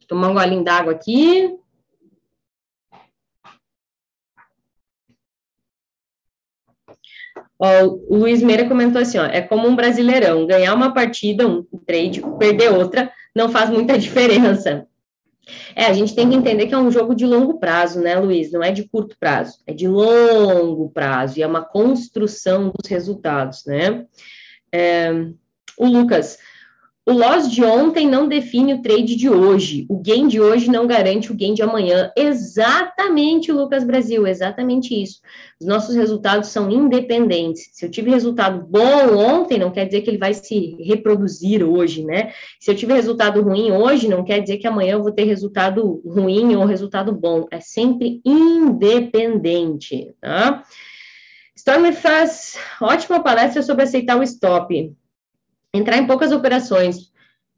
Tomar 0.08 0.30
um 0.30 0.34
golinho 0.34 0.64
d'água 0.64 0.92
aqui. 0.92 1.56
Ó, 7.60 7.84
o 8.08 8.16
Luiz 8.16 8.42
Meira 8.42 8.68
comentou 8.68 9.00
assim, 9.00 9.18
ó, 9.18 9.24
é 9.24 9.40
como 9.40 9.68
um 9.68 9.76
brasileirão, 9.76 10.48
ganhar 10.48 10.74
uma 10.74 10.92
partida, 10.92 11.46
um 11.46 11.62
trade, 11.86 12.20
perder 12.36 12.72
outra, 12.72 13.12
não 13.32 13.48
faz 13.48 13.70
muita 13.70 13.96
diferença. 13.96 14.88
É, 15.74 15.86
a 15.86 15.92
gente 15.92 16.14
tem 16.14 16.28
que 16.28 16.36
entender 16.36 16.66
que 16.66 16.74
é 16.74 16.78
um 16.78 16.90
jogo 16.90 17.14
de 17.14 17.26
longo 17.26 17.58
prazo, 17.58 18.00
né, 18.00 18.16
Luiz? 18.16 18.52
Não 18.52 18.62
é 18.62 18.70
de 18.70 18.84
curto 18.84 19.16
prazo, 19.18 19.58
é 19.66 19.72
de 19.72 19.88
longo 19.88 20.90
prazo 20.90 21.38
e 21.38 21.42
é 21.42 21.46
uma 21.46 21.64
construção 21.64 22.72
dos 22.76 22.88
resultados, 22.88 23.64
né? 23.66 24.06
É, 24.70 25.10
o 25.76 25.86
Lucas, 25.86 26.38
o 27.04 27.12
loss 27.12 27.50
de 27.50 27.64
ontem 27.64 28.08
não 28.08 28.28
define 28.28 28.74
o 28.74 28.82
trade 28.82 29.16
de 29.16 29.28
hoje. 29.28 29.84
O 29.88 30.00
gain 30.00 30.28
de 30.28 30.40
hoje 30.40 30.70
não 30.70 30.86
garante 30.86 31.32
o 31.32 31.36
gain 31.36 31.52
de 31.52 31.60
amanhã. 31.60 32.12
Exatamente, 32.16 33.50
Lucas 33.50 33.82
Brasil, 33.82 34.24
exatamente 34.24 34.94
isso. 34.94 35.20
Os 35.60 35.66
nossos 35.66 35.96
resultados 35.96 36.50
são 36.50 36.70
independentes. 36.70 37.70
Se 37.72 37.84
eu 37.84 37.90
tive 37.90 38.08
resultado 38.08 38.64
bom 38.64 39.16
ontem, 39.16 39.58
não 39.58 39.72
quer 39.72 39.86
dizer 39.86 40.02
que 40.02 40.10
ele 40.10 40.18
vai 40.18 40.32
se 40.32 40.76
reproduzir 40.80 41.64
hoje, 41.64 42.04
né? 42.04 42.32
Se 42.60 42.70
eu 42.70 42.76
tive 42.76 42.94
resultado 42.94 43.42
ruim 43.42 43.72
hoje, 43.72 44.06
não 44.06 44.22
quer 44.22 44.40
dizer 44.40 44.58
que 44.58 44.66
amanhã 44.68 44.92
eu 44.92 45.02
vou 45.02 45.10
ter 45.10 45.24
resultado 45.24 46.00
ruim 46.06 46.54
ou 46.54 46.64
resultado 46.64 47.12
bom. 47.12 47.48
É 47.50 47.58
sempre 47.58 48.20
independente, 48.24 50.14
tá? 50.20 50.62
Stormer 51.56 51.94
faz 51.94 52.56
ótima 52.80 53.20
palestra 53.20 53.60
sobre 53.60 53.82
aceitar 53.82 54.16
o 54.16 54.22
stop 54.22 54.94
entrar 55.74 55.98
em 55.98 56.06
poucas 56.06 56.32
operações, 56.32 57.10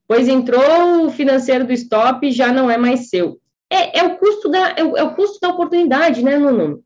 pois 0.06 0.28
entrou 0.28 1.06
o 1.06 1.10
financeiro 1.10 1.66
do 1.66 1.72
stop 1.72 2.30
já 2.30 2.52
não 2.52 2.70
é 2.70 2.76
mais 2.76 3.08
seu. 3.08 3.40
É, 3.68 3.98
é 3.98 4.04
o 4.04 4.18
custo 4.18 4.48
da 4.48 4.70
é 4.76 4.84
o, 4.84 4.96
é 4.96 5.02
o, 5.02 5.14
custo 5.14 5.40
da 5.40 5.48
oportunidade, 5.48 6.22
né, 6.22 6.38
Nuno? 6.38 6.82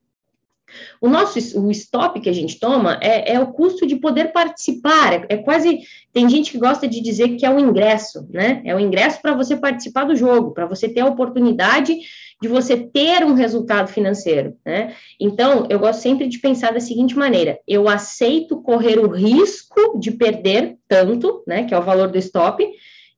O 1.01 1.09
nosso 1.09 1.39
o 1.59 1.71
stop 1.71 2.21
que 2.21 2.29
a 2.29 2.33
gente 2.33 2.59
toma 2.59 2.99
é, 3.03 3.35
é 3.35 3.41
o 3.41 3.53
custo 3.53 3.87
de 3.87 3.97
poder 3.97 4.33
participar. 4.33 5.15
É, 5.15 5.27
é, 5.31 5.37
quase 5.39 5.81
tem 6.13 6.29
gente 6.29 6.51
que 6.51 6.59
gosta 6.59 6.87
de 6.87 7.01
dizer 7.01 7.37
que 7.37 7.45
é 7.45 7.51
o 7.51 7.59
ingresso, 7.59 8.27
né? 8.31 8.63
É 8.65 8.75
o 8.75 8.81
ingresso 8.81 9.21
para 9.21 9.35
você 9.35 9.57
participar 9.57 10.05
do 10.05 10.17
jogo, 10.17 10.53
para 10.53 10.67
você 10.67 10.89
ter 10.89 11.01
a 11.01 11.07
oportunidade 11.07 11.99
de 12.41 12.49
você 12.49 12.77
ter 12.77 13.25
um 13.25 13.35
resultado 13.35 13.89
financeiro, 13.89 14.57
né? 14.65 14.95
Então, 15.21 15.67
eu 15.69 15.79
gosto 15.79 16.01
sempre 16.01 16.29
de 16.29 16.39
pensar 16.39 16.73
da 16.73 16.81
seguinte 16.81 17.17
maneira: 17.17 17.59
eu 17.67 17.89
aceito 17.89 18.63
correr 18.63 18.99
o 18.99 19.09
risco 19.09 19.99
de 19.99 20.13
perder 20.13 20.77
tanto, 20.89 21.43
né, 21.47 21.65
que 21.65 21.75
é 21.75 21.79
o 21.79 21.83
valor 21.83 22.09
do 22.09 22.19
stop, 22.19 22.65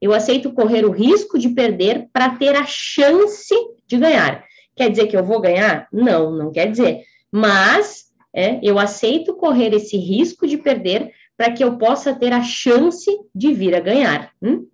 eu 0.00 0.14
aceito 0.14 0.52
correr 0.52 0.84
o 0.84 0.90
risco 0.90 1.38
de 1.38 1.50
perder 1.50 2.08
para 2.12 2.30
ter 2.30 2.56
a 2.56 2.64
chance 2.64 3.54
de 3.86 3.98
ganhar. 3.98 4.44
Quer 4.74 4.90
dizer 4.90 5.06
que 5.08 5.16
eu 5.16 5.24
vou 5.24 5.40
ganhar? 5.40 5.86
Não, 5.92 6.30
não 6.30 6.50
quer 6.50 6.70
dizer. 6.70 7.02
Mas 7.30 8.06
é, 8.34 8.58
eu 8.62 8.78
aceito 8.78 9.34
correr 9.34 9.74
esse 9.74 9.98
risco 9.98 10.46
de 10.46 10.56
perder 10.56 11.12
para 11.36 11.52
que 11.52 11.62
eu 11.62 11.76
possa 11.76 12.14
ter 12.14 12.32
a 12.32 12.42
chance 12.42 13.10
de 13.34 13.52
vir 13.52 13.74
a 13.74 13.80
ganhar. 13.80 14.30
Hum? 14.42 14.66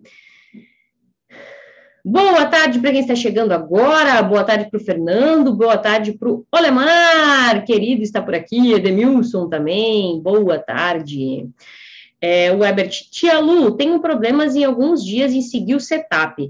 Boa 2.09 2.47
tarde 2.47 2.79
para 2.79 2.92
quem 2.92 3.01
está 3.01 3.16
chegando 3.16 3.51
agora, 3.51 4.23
boa 4.23 4.45
tarde 4.45 4.71
para 4.71 4.79
o 4.79 4.85
Fernando, 4.85 5.53
boa 5.53 5.77
tarde 5.77 6.12
para 6.12 6.31
o 6.31 6.47
Olemar, 6.55 7.64
querido, 7.64 8.01
está 8.01 8.23
por 8.23 8.33
aqui, 8.33 8.75
Edemilson 8.75 9.49
também, 9.49 10.21
boa 10.21 10.57
tarde. 10.57 11.49
É, 12.21 12.53
o 12.53 12.64
Ebert, 12.64 13.11
tia 13.11 13.40
Lu, 13.40 13.73
tenho 13.73 13.99
problemas 13.99 14.55
em 14.55 14.62
alguns 14.62 15.05
dias 15.05 15.33
em 15.33 15.42
seguir 15.42 15.75
o 15.75 15.81
setup. 15.81 16.49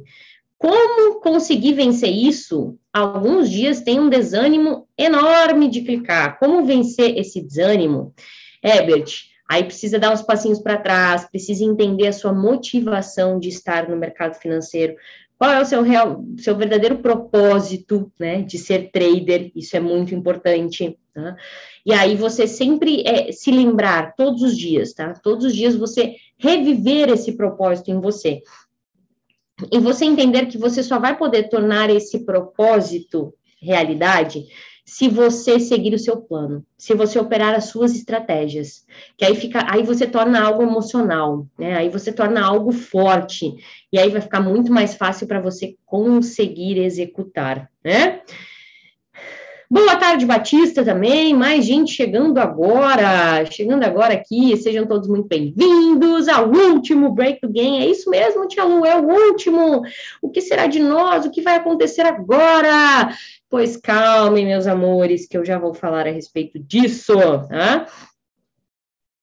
Como 0.58 1.20
conseguir 1.20 1.72
vencer 1.72 2.10
isso? 2.10 2.76
Alguns 2.92 3.48
dias 3.48 3.80
tem 3.80 3.98
um 3.98 4.10
desânimo 4.10 4.86
enorme 4.98 5.70
de 5.70 5.80
clicar. 5.80 6.38
Como 6.38 6.66
vencer 6.66 7.16
esse 7.16 7.40
desânimo? 7.40 8.12
Ebert, 8.62 9.10
aí 9.48 9.64
precisa 9.64 9.98
dar 9.98 10.12
uns 10.12 10.20
passinhos 10.20 10.58
para 10.58 10.76
trás, 10.76 11.24
precisa 11.24 11.64
entender 11.64 12.08
a 12.08 12.12
sua 12.12 12.34
motivação 12.34 13.38
de 13.38 13.48
estar 13.48 13.88
no 13.88 13.96
mercado 13.96 14.34
financeiro, 14.34 14.94
qual 15.38 15.50
é 15.50 15.60
o 15.60 15.66
seu 15.66 15.82
real, 15.82 16.24
seu 16.38 16.56
verdadeiro 16.56 16.98
propósito, 16.98 18.10
né, 18.18 18.42
de 18.42 18.58
ser 18.58 18.90
trader? 18.90 19.50
Isso 19.54 19.76
é 19.76 19.80
muito 19.80 20.14
importante. 20.14 20.98
Tá? 21.12 21.36
E 21.84 21.92
aí 21.92 22.16
você 22.16 22.46
sempre 22.46 23.02
é, 23.06 23.32
se 23.32 23.50
lembrar 23.50 24.14
todos 24.16 24.42
os 24.42 24.56
dias, 24.56 24.92
tá? 24.92 25.14
Todos 25.14 25.46
os 25.46 25.54
dias 25.54 25.74
você 25.74 26.16
reviver 26.38 27.08
esse 27.08 27.32
propósito 27.32 27.90
em 27.90 28.00
você. 28.00 28.42
e 29.72 29.78
você 29.78 30.04
entender 30.04 30.46
que 30.46 30.58
você 30.58 30.82
só 30.82 30.98
vai 30.98 31.16
poder 31.16 31.48
tornar 31.48 31.88
esse 31.88 32.26
propósito 32.26 33.32
realidade 33.60 34.46
se 34.88 35.08
você 35.08 35.58
seguir 35.58 35.92
o 35.94 35.98
seu 35.98 36.18
plano, 36.18 36.64
se 36.78 36.94
você 36.94 37.18
operar 37.18 37.56
as 37.56 37.64
suas 37.64 37.92
estratégias, 37.92 38.86
que 39.18 39.24
aí 39.24 39.34
fica, 39.34 39.66
aí 39.68 39.82
você 39.82 40.06
torna 40.06 40.40
algo 40.40 40.62
emocional, 40.62 41.44
né? 41.58 41.76
Aí 41.76 41.88
você 41.88 42.12
torna 42.12 42.40
algo 42.40 42.70
forte 42.70 43.52
e 43.92 43.98
aí 43.98 44.08
vai 44.10 44.20
ficar 44.20 44.40
muito 44.40 44.72
mais 44.72 44.94
fácil 44.94 45.26
para 45.26 45.40
você 45.40 45.74
conseguir 45.84 46.78
executar, 46.78 47.68
né? 47.84 48.20
Boa 49.68 49.96
tarde, 49.96 50.24
Batista, 50.24 50.84
também. 50.84 51.34
Mais 51.34 51.64
gente 51.64 51.90
chegando 51.90 52.38
agora, 52.38 53.44
chegando 53.50 53.82
agora 53.82 54.14
aqui. 54.14 54.56
Sejam 54.56 54.86
todos 54.86 55.08
muito 55.08 55.26
bem-vindos 55.26 56.28
ao 56.28 56.48
último 56.48 57.10
Break 57.10 57.40
do 57.42 57.48
Game. 57.48 57.80
É 57.80 57.90
isso 57.90 58.08
mesmo, 58.08 58.46
Tia 58.46 58.62
Lu, 58.62 58.86
é 58.86 58.96
o 58.96 59.04
último. 59.04 59.82
O 60.22 60.30
que 60.30 60.40
será 60.40 60.68
de 60.68 60.78
nós? 60.78 61.26
O 61.26 61.32
que 61.32 61.42
vai 61.42 61.56
acontecer 61.56 62.02
agora? 62.02 63.10
Pois 63.56 63.74
calmem, 63.74 64.44
meus 64.44 64.66
amores, 64.66 65.26
que 65.26 65.34
eu 65.34 65.42
já 65.42 65.58
vou 65.58 65.72
falar 65.72 66.06
a 66.06 66.10
respeito 66.10 66.58
disso, 66.58 67.14
tá? 67.48 67.86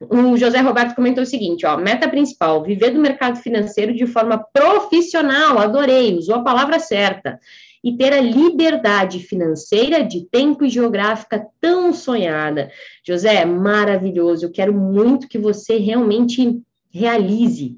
O 0.10 0.36
José 0.36 0.60
Roberto 0.60 0.96
comentou 0.96 1.22
o 1.22 1.28
seguinte, 1.28 1.68
ó, 1.68 1.78
meta 1.78 2.10
principal, 2.10 2.64
viver 2.64 2.90
do 2.90 3.00
mercado 3.00 3.38
financeiro 3.38 3.94
de 3.94 4.08
forma 4.08 4.44
profissional, 4.52 5.60
adorei, 5.60 6.18
usou 6.18 6.34
a 6.34 6.44
palavra 6.44 6.80
certa 6.80 7.40
e 7.84 7.96
ter 7.96 8.12
a 8.12 8.22
liberdade 8.22 9.20
financeira 9.20 10.04
de 10.04 10.26
tempo 10.26 10.66
e 10.66 10.70
geográfica 10.70 11.46
tão 11.62 11.94
sonhada. 11.94 12.72
José, 13.06 13.46
maravilhoso. 13.46 14.48
Eu 14.48 14.52
quero 14.52 14.74
muito 14.74 15.28
que 15.28 15.38
você 15.38 15.78
realmente 15.78 16.60
realize, 16.92 17.78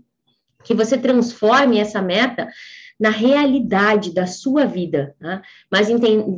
que 0.64 0.74
você 0.74 0.98
transforme 0.98 1.80
essa 1.80 2.02
meta 2.02 2.48
na 3.00 3.10
realidade 3.10 4.14
da 4.14 4.26
sua 4.26 4.66
vida. 4.66 5.16
Tá? 5.20 5.42
Mas 5.72 5.88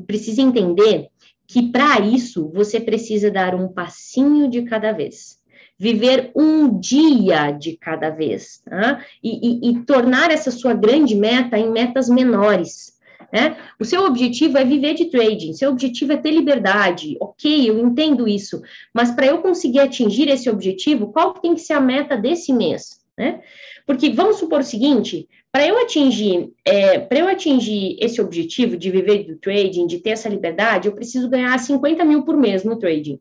precisa 0.05 0.41
entender 0.41 1.09
que 1.45 1.71
para 1.71 1.99
isso 1.99 2.51
você 2.53 2.79
precisa 2.79 3.31
dar 3.31 3.55
um 3.55 3.67
passinho 3.67 4.49
de 4.49 4.63
cada 4.63 4.91
vez 4.91 5.37
viver 5.79 6.31
um 6.35 6.79
dia 6.79 7.51
de 7.51 7.77
cada 7.77 8.09
vez, 8.09 8.61
tá? 8.65 9.05
e, 9.23 9.69
e, 9.69 9.69
e, 9.69 9.85
tornar 9.85 10.31
essa 10.31 10.49
sua 10.49 10.73
grande 10.73 11.15
meta 11.15 11.57
em 11.57 11.71
metas 11.71 12.09
menores. 12.09 12.97
Né? 13.31 13.57
O 13.79 13.85
seu 13.85 14.05
objetivo 14.05 14.57
é 14.57 14.65
viver 14.65 14.95
de 14.95 15.05
trading, 15.05 15.53
seu 15.53 15.69
objetivo 15.69 16.13
é 16.13 16.17
ter 16.17 16.31
liberdade, 16.31 17.15
ok, 17.19 17.69
eu 17.69 17.77
entendo 17.79 18.27
isso, 18.27 18.61
mas 18.93 19.11
para 19.11 19.27
eu 19.27 19.39
conseguir 19.39 19.79
atingir 19.79 20.29
esse 20.29 20.49
objetivo, 20.49 21.11
qual 21.11 21.33
tem 21.33 21.53
que 21.53 21.61
ser 21.61 21.73
a 21.73 21.81
meta 21.81 22.17
desse 22.17 22.53
mês? 22.53 23.01
Né? 23.17 23.41
Porque 23.85 24.09
vamos 24.11 24.37
supor 24.37 24.61
o 24.61 24.63
seguinte: 24.63 25.27
para 25.51 25.65
eu 25.65 25.77
atingir, 25.79 26.51
é, 26.63 26.99
para 26.99 27.19
eu 27.19 27.27
atingir 27.27 27.97
esse 27.99 28.21
objetivo 28.21 28.77
de 28.77 28.91
viver 28.91 29.23
do 29.23 29.37
trading, 29.37 29.87
de 29.87 29.99
ter 29.99 30.11
essa 30.11 30.29
liberdade, 30.29 30.87
eu 30.87 30.93
preciso 30.93 31.29
ganhar 31.29 31.57
50 31.57 32.03
mil 32.05 32.23
por 32.23 32.37
mês 32.37 32.63
no 32.63 32.77
trading. 32.77 33.19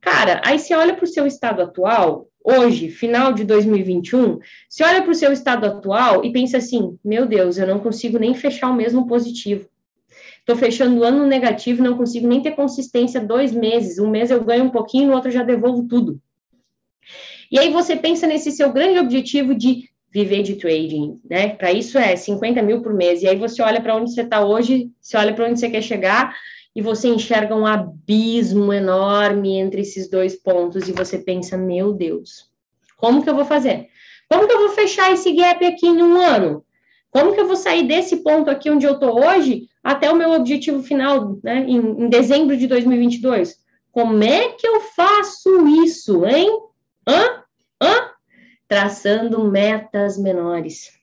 Cara, 0.00 0.40
aí 0.44 0.58
você 0.58 0.74
olha 0.74 0.94
para 0.94 1.04
o 1.04 1.08
seu 1.08 1.26
estado 1.26 1.62
atual, 1.62 2.28
hoje, 2.42 2.88
final 2.88 3.32
de 3.32 3.44
2021, 3.44 4.38
você 4.68 4.84
olha 4.84 5.02
para 5.02 5.10
o 5.10 5.14
seu 5.14 5.32
estado 5.32 5.66
atual 5.66 6.24
e 6.24 6.32
pensa 6.32 6.58
assim: 6.58 6.96
meu 7.04 7.26
Deus, 7.26 7.58
eu 7.58 7.66
não 7.66 7.80
consigo 7.80 8.18
nem 8.18 8.34
fechar 8.34 8.70
o 8.70 8.74
mesmo 8.74 9.06
positivo. 9.06 9.68
Estou 10.38 10.54
fechando 10.54 11.00
o 11.00 11.04
ano 11.04 11.26
negativo, 11.26 11.82
não 11.82 11.96
consigo 11.96 12.28
nem 12.28 12.40
ter 12.40 12.52
consistência 12.52 13.20
dois 13.20 13.52
meses. 13.52 13.98
Um 13.98 14.08
mês 14.08 14.30
eu 14.30 14.44
ganho 14.44 14.64
um 14.64 14.70
pouquinho, 14.70 15.08
no 15.08 15.14
outro 15.14 15.28
já 15.28 15.42
devolvo 15.42 15.88
tudo. 15.88 16.20
E 17.50 17.58
aí 17.58 17.72
você 17.72 17.96
pensa 17.96 18.28
nesse 18.28 18.52
seu 18.52 18.72
grande 18.72 19.00
objetivo 19.00 19.54
de 19.54 19.88
viver 20.16 20.42
de 20.42 20.54
trading, 20.54 21.20
né? 21.28 21.50
Para 21.50 21.72
isso 21.72 21.98
é 21.98 22.16
50 22.16 22.62
mil 22.62 22.80
por 22.80 22.94
mês. 22.94 23.22
E 23.22 23.28
aí 23.28 23.36
você 23.36 23.60
olha 23.60 23.82
para 23.82 23.94
onde 23.94 24.14
você 24.14 24.22
está 24.22 24.42
hoje, 24.42 24.90
você 24.98 25.14
olha 25.14 25.34
para 25.34 25.46
onde 25.46 25.60
você 25.60 25.68
quer 25.68 25.82
chegar, 25.82 26.34
e 26.74 26.80
você 26.80 27.08
enxerga 27.08 27.54
um 27.54 27.66
abismo 27.66 28.72
enorme 28.72 29.56
entre 29.58 29.82
esses 29.82 30.08
dois 30.08 30.34
pontos 30.34 30.88
e 30.88 30.92
você 30.92 31.18
pensa, 31.18 31.56
meu 31.56 31.92
Deus, 31.92 32.50
como 32.96 33.22
que 33.22 33.28
eu 33.28 33.34
vou 33.34 33.44
fazer? 33.44 33.88
Como 34.28 34.46
que 34.46 34.52
eu 34.54 34.58
vou 34.58 34.70
fechar 34.70 35.12
esse 35.12 35.32
gap 35.32 35.64
aqui 35.64 35.86
em 35.86 36.02
um 36.02 36.16
ano? 36.16 36.64
Como 37.10 37.34
que 37.34 37.40
eu 37.40 37.46
vou 37.46 37.56
sair 37.56 37.86
desse 37.86 38.16
ponto 38.16 38.50
aqui 38.50 38.70
onde 38.70 38.86
eu 38.86 38.94
estou 38.94 39.22
hoje 39.22 39.68
até 39.84 40.10
o 40.10 40.16
meu 40.16 40.32
objetivo 40.32 40.82
final, 40.82 41.38
né, 41.42 41.64
em, 41.68 41.76
em 41.76 42.08
dezembro 42.08 42.56
de 42.56 42.66
2022? 42.66 43.56
Como 43.92 44.22
é 44.22 44.48
que 44.48 44.66
eu 44.66 44.80
faço 44.80 45.66
isso, 45.82 46.24
hein? 46.26 46.50
Hã? 47.06 47.42
Hã? 47.82 48.15
Traçando 48.68 49.44
metas 49.50 50.18
menores. 50.18 50.96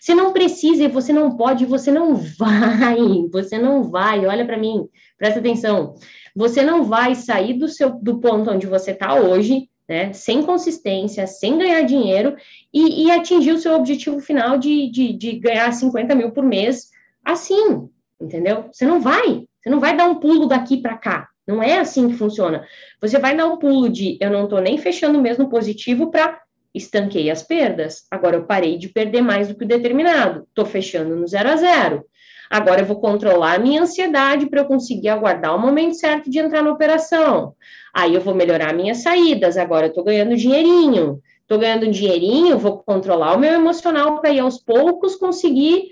Você 0.00 0.14
não 0.14 0.32
precisa, 0.32 0.88
você 0.88 1.12
não 1.12 1.36
pode, 1.36 1.66
você 1.66 1.90
não 1.90 2.14
vai, 2.38 2.96
você 3.30 3.58
não 3.58 3.82
vai. 3.84 4.24
Olha 4.26 4.44
para 4.44 4.58
mim, 4.58 4.88
presta 5.18 5.40
atenção. 5.40 5.94
Você 6.34 6.62
não 6.62 6.84
vai 6.84 7.14
sair 7.14 7.54
do 7.54 7.68
seu 7.68 7.90
do 7.90 8.20
ponto 8.20 8.50
onde 8.50 8.66
você 8.66 8.92
está 8.92 9.14
hoje, 9.14 9.68
né? 9.88 10.12
Sem 10.12 10.42
consistência, 10.42 11.26
sem 11.26 11.58
ganhar 11.58 11.82
dinheiro 11.82 12.36
e, 12.72 13.04
e 13.04 13.10
atingir 13.10 13.52
o 13.52 13.58
seu 13.58 13.74
objetivo 13.74 14.20
final 14.20 14.58
de, 14.58 14.90
de, 14.90 15.12
de 15.12 15.32
ganhar 15.38 15.70
50 15.72 16.14
mil 16.14 16.30
por 16.32 16.44
mês 16.44 16.90
assim, 17.24 17.88
entendeu? 18.20 18.68
Você 18.72 18.84
não 18.84 19.00
vai, 19.00 19.46
você 19.62 19.70
não 19.70 19.80
vai 19.80 19.96
dar 19.96 20.06
um 20.06 20.16
pulo 20.16 20.46
daqui 20.46 20.78
para 20.78 20.96
cá. 20.96 21.28
Não 21.46 21.62
é 21.62 21.78
assim 21.78 22.08
que 22.08 22.14
funciona. 22.14 22.66
Você 23.00 23.18
vai 23.18 23.36
dar 23.36 23.46
um 23.46 23.58
pulo 23.58 23.88
de 23.88 24.16
eu 24.20 24.30
não 24.30 24.44
estou 24.44 24.60
nem 24.60 24.78
fechando 24.78 25.20
mesmo 25.20 25.48
positivo 25.48 26.10
para 26.10 26.40
estanquei 26.74 27.30
as 27.30 27.42
perdas. 27.42 28.06
Agora 28.10 28.36
eu 28.36 28.44
parei 28.44 28.76
de 28.76 28.88
perder 28.88 29.22
mais 29.22 29.48
do 29.48 29.54
que 29.54 29.64
o 29.64 29.68
determinado. 29.68 30.44
Estou 30.48 30.66
fechando 30.66 31.14
no 31.14 31.26
zero 31.26 31.50
a 31.50 31.56
zero. 31.56 32.04
Agora 32.50 32.82
eu 32.82 32.86
vou 32.86 33.00
controlar 33.00 33.54
a 33.54 33.58
minha 33.58 33.82
ansiedade 33.82 34.46
para 34.46 34.60
eu 34.60 34.66
conseguir 34.66 35.08
aguardar 35.08 35.56
o 35.56 35.58
momento 35.58 35.94
certo 35.94 36.30
de 36.30 36.38
entrar 36.38 36.62
na 36.62 36.72
operação. 36.72 37.54
Aí 37.92 38.14
eu 38.14 38.20
vou 38.20 38.34
melhorar 38.34 38.74
minhas 38.74 38.98
saídas. 38.98 39.56
Agora 39.56 39.86
eu 39.86 39.88
estou 39.88 40.04
ganhando 40.04 40.36
dinheirinho. 40.36 41.20
Estou 41.44 41.58
ganhando 41.58 41.90
dinheirinho, 41.90 42.58
vou 42.58 42.78
controlar 42.78 43.34
o 43.34 43.38
meu 43.38 43.52
emocional 43.52 44.18
para 44.18 44.30
ir 44.30 44.40
aos 44.40 44.58
poucos 44.58 45.14
conseguir 45.14 45.90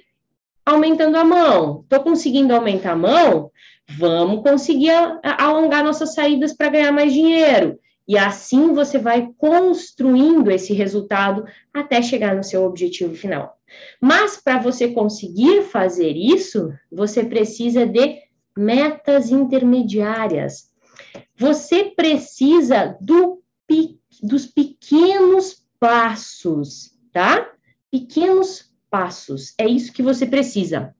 aumentando 0.65 1.17
a 1.17 1.25
mão. 1.25 1.81
Estou 1.83 2.01
conseguindo 2.01 2.55
aumentar 2.55 2.93
a 2.93 2.97
mão? 2.97 3.51
Vamos 3.87 4.43
conseguir 4.43 4.93
alongar 5.23 5.85
nossas 5.85 6.15
saídas 6.15 6.55
para 6.55 6.71
ganhar 6.71 6.93
mais 6.93 7.13
dinheiro. 7.13 7.79
E 8.07 8.19
assim 8.19 8.73
você 8.73 8.99
vai 8.99 9.33
construindo 9.39 10.51
esse 10.51 10.73
resultado 10.73 11.45
até 11.73 12.03
chegar 12.03 12.35
no 12.35 12.43
seu 12.43 12.65
objetivo 12.65 13.15
final. 13.15 13.57
Mas 14.01 14.37
para 14.37 14.59
você 14.59 14.89
conseguir 14.89 15.63
fazer 15.63 16.17
isso, 16.17 16.73
você 16.91 17.25
precisa 17.25 17.87
de 17.87 18.19
metas 18.57 19.31
intermediárias. 19.31 20.71
Você 21.37 21.85
precisa 21.85 22.97
do, 23.01 23.43
dos 24.23 24.47
pequenos 24.47 25.63
passos, 25.79 26.93
tá? 27.13 27.51
Pequenos 27.91 28.73
passos. 28.91 29.55
É 29.59 29.67
isso 29.67 29.93
que 29.93 30.03
você 30.03 30.27
precisa. 30.27 30.95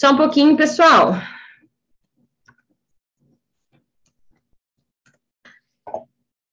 Só 0.00 0.12
um 0.12 0.16
pouquinho, 0.16 0.56
pessoal. 0.56 1.14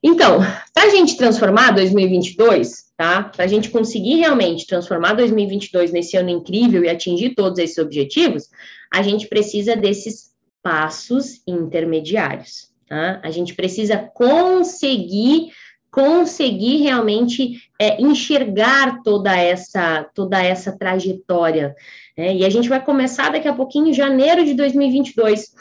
Então, 0.04 0.40
para 0.74 0.84
a 0.84 0.90
gente 0.90 1.16
transformar 1.16 1.72
2022, 1.72 2.92
tá? 2.98 3.24
Para 3.24 3.46
a 3.46 3.48
gente 3.48 3.70
conseguir 3.70 4.16
realmente 4.16 4.68
transformar 4.68 5.14
2022 5.14 5.94
nesse 5.94 6.18
ano 6.18 6.30
incrível 6.30 6.84
e 6.84 6.90
atingir 6.90 7.36
todos 7.36 7.58
esses 7.58 7.78
objetivos, 7.78 8.50
a 8.94 9.02
gente 9.02 9.28
precisa 9.28 9.78
desses 9.78 10.36
passos 10.62 11.42
intermediários, 11.48 12.70
tá? 12.86 13.22
A 13.24 13.32
gente 13.32 13.56
precisa 13.56 13.98
conseguir 14.14 15.54
conseguir 15.98 16.84
realmente 16.84 17.58
é, 17.82 18.00
enxergar 18.00 19.02
toda 19.02 19.36
essa 19.36 20.04
toda 20.14 20.40
essa 20.40 20.78
trajetória 20.78 21.76
né? 22.18 22.36
E 22.36 22.44
a 22.44 22.50
gente 22.50 22.68
vai 22.68 22.84
começar 22.84 23.32
daqui 23.32 23.48
a 23.48 23.54
pouquinho, 23.54 23.88
em 23.88 23.94
janeiro 23.94 24.44
de 24.44 24.56
2022. 24.56 25.54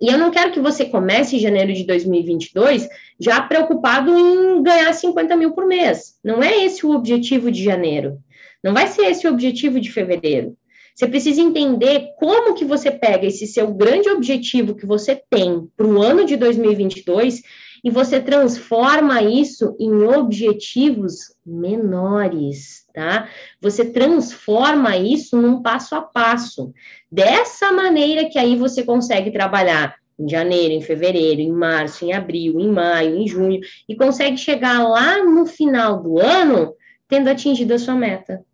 E 0.00 0.08
eu 0.08 0.18
não 0.18 0.30
quero 0.30 0.52
que 0.52 0.60
você 0.60 0.86
comece 0.86 1.36
em 1.36 1.38
janeiro 1.38 1.72
de 1.72 1.84
2022 1.84 2.88
já 3.20 3.40
preocupado 3.42 4.16
em 4.16 4.62
ganhar 4.62 4.92
50 4.92 5.36
mil 5.36 5.52
por 5.52 5.66
mês. 5.66 6.18
Não 6.24 6.42
é 6.42 6.64
esse 6.64 6.86
o 6.86 6.92
objetivo 6.92 7.50
de 7.50 7.62
janeiro. 7.62 8.18
Não 8.64 8.72
vai 8.72 8.86
ser 8.86 9.02
esse 9.02 9.26
o 9.26 9.30
objetivo 9.30 9.80
de 9.80 9.90
fevereiro. 9.90 10.56
Você 10.94 11.06
precisa 11.06 11.40
entender 11.40 12.08
como 12.18 12.54
que 12.54 12.64
você 12.64 12.90
pega 12.90 13.26
esse 13.26 13.46
seu 13.46 13.72
grande 13.72 14.08
objetivo 14.08 14.74
que 14.74 14.84
você 14.84 15.20
tem 15.30 15.68
para 15.76 15.86
o 15.86 16.02
ano 16.02 16.24
de 16.24 16.36
2022 16.36 17.42
e 17.84 17.90
você 17.90 18.20
transforma 18.20 19.22
isso 19.22 19.76
em 19.78 20.02
objetivos 20.02 21.34
menores, 21.44 22.84
tá? 22.92 23.28
Você 23.60 23.84
transforma 23.84 24.96
isso 24.96 25.36
num 25.36 25.62
passo 25.62 25.94
a 25.94 26.02
passo. 26.02 26.72
Dessa 27.10 27.72
maneira 27.72 28.28
que 28.28 28.38
aí 28.38 28.56
você 28.56 28.82
consegue 28.82 29.30
trabalhar 29.30 29.94
em 30.18 30.28
janeiro, 30.28 30.74
em 30.74 30.80
fevereiro, 30.80 31.40
em 31.40 31.52
março, 31.52 32.04
em 32.04 32.12
abril, 32.12 32.58
em 32.58 32.68
maio, 32.68 33.16
em 33.16 33.26
junho, 33.26 33.60
e 33.88 33.94
consegue 33.94 34.36
chegar 34.36 34.82
lá 34.86 35.24
no 35.24 35.46
final 35.46 36.02
do 36.02 36.18
ano 36.18 36.74
tendo 37.08 37.28
atingido 37.28 37.72
a 37.74 37.78
sua 37.78 37.94
meta. 37.94 38.44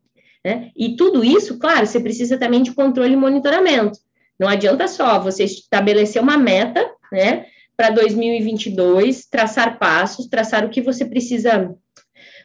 Né? 0.45 0.71
E 0.77 0.95
tudo 0.95 1.25
isso, 1.25 1.59
claro, 1.59 1.87
você 1.87 1.99
precisa 1.99 2.37
também 2.37 2.63
de 2.63 2.73
controle 2.73 3.15
e 3.15 3.17
monitoramento. 3.17 3.99
Não 4.39 4.49
adianta 4.49 4.87
só 4.87 5.19
você 5.19 5.45
estabelecer 5.45 6.21
uma 6.21 6.37
meta, 6.37 6.91
né, 7.11 7.47
para 7.77 7.91
2022, 7.91 9.27
traçar 9.27 9.79
passos, 9.79 10.27
traçar 10.27 10.65
o 10.65 10.71
que 10.71 10.81
você 10.81 11.05
precisa 11.05 11.75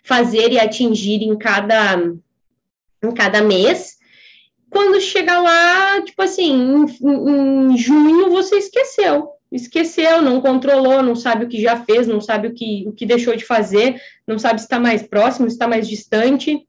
fazer 0.04 0.52
e 0.52 0.60
atingir 0.60 1.24
em 1.24 1.38
cada, 1.38 1.98
em 3.04 3.12
cada 3.14 3.42
mês. 3.42 3.98
Quando 4.70 5.02
chegar 5.02 5.42
lá, 5.42 6.02
tipo 6.02 6.22
assim, 6.22 6.52
em, 6.52 7.74
em 7.74 7.78
junho 7.78 8.30
você 8.30 8.58
esqueceu, 8.58 9.30
esqueceu, 9.52 10.22
não 10.22 10.42
controlou, 10.42 11.02
não 11.02 11.16
sabe 11.16 11.46
o 11.46 11.50
que 11.50 11.62
já 11.62 11.84
fez, 11.84 12.08
não 12.08 12.22
sabe 12.22 12.48
o 12.48 12.54
que, 12.54 12.86
o 12.88 12.92
que 12.92 13.06
deixou 13.06 13.36
de 13.36 13.46
fazer, 13.46 14.02
não 14.28 14.38
sabe 14.38 14.60
se 14.60 14.66
está 14.66 14.80
mais 14.80 15.04
próximo, 15.04 15.50
se 15.50 15.56
está 15.56 15.68
mais 15.68 15.88
distante. 15.88 16.68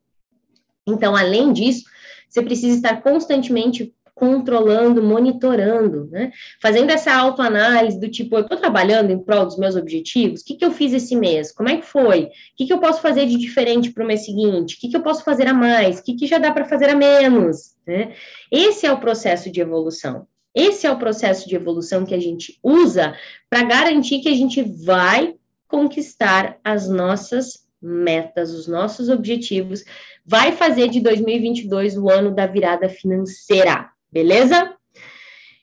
Então, 0.86 1.14
além 1.14 1.52
disso, 1.52 1.84
você 2.28 2.42
precisa 2.42 2.76
estar 2.76 3.02
constantemente 3.02 3.94
controlando, 4.20 5.02
monitorando, 5.02 6.06
né? 6.10 6.30
Fazendo 6.60 6.90
essa 6.90 7.10
autoanálise 7.10 7.98
do 7.98 8.06
tipo, 8.06 8.36
eu 8.36 8.42
estou 8.42 8.58
trabalhando 8.58 9.10
em 9.10 9.18
prol 9.18 9.46
dos 9.46 9.56
meus 9.56 9.76
objetivos, 9.76 10.42
o 10.42 10.44
que, 10.44 10.56
que 10.56 10.64
eu 10.64 10.70
fiz 10.70 10.92
esse 10.92 11.16
mês? 11.16 11.50
Como 11.50 11.70
é 11.70 11.78
que 11.78 11.86
foi? 11.86 12.24
O 12.24 12.30
que, 12.54 12.66
que 12.66 12.72
eu 12.72 12.78
posso 12.78 13.00
fazer 13.00 13.24
de 13.24 13.38
diferente 13.38 13.90
para 13.90 14.04
o 14.04 14.06
mês 14.06 14.26
seguinte? 14.26 14.76
O 14.76 14.78
que, 14.78 14.90
que 14.90 14.96
eu 14.96 15.02
posso 15.02 15.24
fazer 15.24 15.48
a 15.48 15.54
mais? 15.54 15.98
O 15.98 16.04
que, 16.04 16.14
que 16.16 16.26
já 16.26 16.36
dá 16.36 16.52
para 16.52 16.66
fazer 16.66 16.90
a 16.90 16.94
menos? 16.94 17.74
Né? 17.86 18.12
Esse 18.52 18.84
é 18.84 18.92
o 18.92 19.00
processo 19.00 19.50
de 19.50 19.58
evolução. 19.58 20.26
Esse 20.54 20.86
é 20.86 20.90
o 20.90 20.98
processo 20.98 21.48
de 21.48 21.56
evolução 21.56 22.04
que 22.04 22.14
a 22.14 22.20
gente 22.20 22.58
usa 22.62 23.16
para 23.48 23.62
garantir 23.62 24.20
que 24.20 24.28
a 24.28 24.34
gente 24.34 24.62
vai 24.62 25.34
conquistar 25.66 26.58
as 26.62 26.90
nossas 26.90 27.66
metas, 27.80 28.52
os 28.52 28.66
nossos 28.68 29.08
objetivos, 29.08 29.82
vai 30.26 30.52
fazer 30.52 30.88
de 30.88 31.00
2022 31.00 31.96
o 31.96 32.10
ano 32.10 32.34
da 32.34 32.46
virada 32.46 32.86
financeira 32.86 33.88
beleza? 34.12 34.74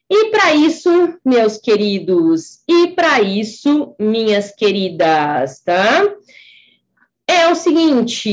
E 0.10 0.30
para 0.32 0.54
isso, 0.54 0.90
meus 1.26 1.58
queridos, 1.58 2.64
e 2.68 2.88
para 2.90 3.22
isso, 3.22 3.94
minhas 4.00 4.56
queridas, 4.56 5.60
tá? 5.60 6.16
É 7.28 7.50
o 7.50 7.56
seguinte. 7.56 8.32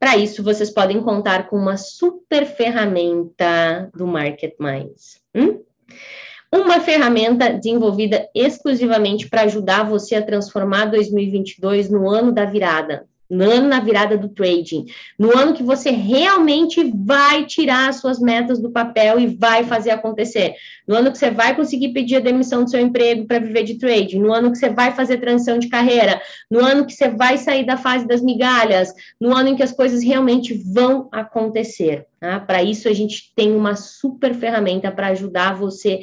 Para 0.00 0.16
isso, 0.16 0.42
vocês 0.42 0.68
podem 0.68 1.00
contar 1.00 1.48
com 1.48 1.56
uma 1.56 1.76
super 1.76 2.44
ferramenta 2.44 3.88
do 3.94 4.04
Market 4.04 4.54
Minds. 4.58 5.20
Hum? 5.32 5.62
Uma 6.52 6.80
ferramenta 6.80 7.52
desenvolvida 7.52 8.28
exclusivamente 8.34 9.28
para 9.28 9.42
ajudar 9.42 9.84
você 9.84 10.16
a 10.16 10.26
transformar 10.26 10.86
2022 10.86 11.88
no 11.88 12.10
ano 12.10 12.32
da 12.32 12.44
virada, 12.44 13.06
no 13.32 13.50
ano 13.50 13.66
na 13.66 13.80
virada 13.80 14.18
do 14.18 14.28
trading, 14.28 14.84
no 15.18 15.36
ano 15.36 15.54
que 15.54 15.62
você 15.62 15.90
realmente 15.90 16.92
vai 16.94 17.46
tirar 17.46 17.88
as 17.88 17.96
suas 17.96 18.20
metas 18.20 18.60
do 18.60 18.70
papel 18.70 19.18
e 19.18 19.26
vai 19.26 19.64
fazer 19.64 19.90
acontecer, 19.90 20.54
no 20.86 20.94
ano 20.94 21.10
que 21.10 21.16
você 21.16 21.30
vai 21.30 21.56
conseguir 21.56 21.88
pedir 21.94 22.16
a 22.16 22.20
demissão 22.20 22.62
do 22.62 22.70
seu 22.70 22.80
emprego 22.80 23.26
para 23.26 23.38
viver 23.38 23.62
de 23.62 23.78
trading, 23.78 24.18
no 24.18 24.34
ano 24.34 24.52
que 24.52 24.58
você 24.58 24.68
vai 24.68 24.92
fazer 24.92 25.16
transição 25.16 25.58
de 25.58 25.68
carreira, 25.68 26.20
no 26.50 26.60
ano 26.60 26.84
que 26.84 26.92
você 26.92 27.08
vai 27.08 27.38
sair 27.38 27.64
da 27.64 27.78
fase 27.78 28.06
das 28.06 28.20
migalhas, 28.20 28.92
no 29.18 29.34
ano 29.34 29.48
em 29.48 29.56
que 29.56 29.62
as 29.62 29.72
coisas 29.72 30.04
realmente 30.04 30.52
vão 30.52 31.08
acontecer. 31.10 32.06
Tá? 32.20 32.38
Para 32.38 32.62
isso, 32.62 32.86
a 32.86 32.92
gente 32.92 33.32
tem 33.34 33.50
uma 33.50 33.74
super 33.74 34.34
ferramenta 34.34 34.90
para 34.90 35.08
ajudar 35.08 35.54
você 35.54 36.00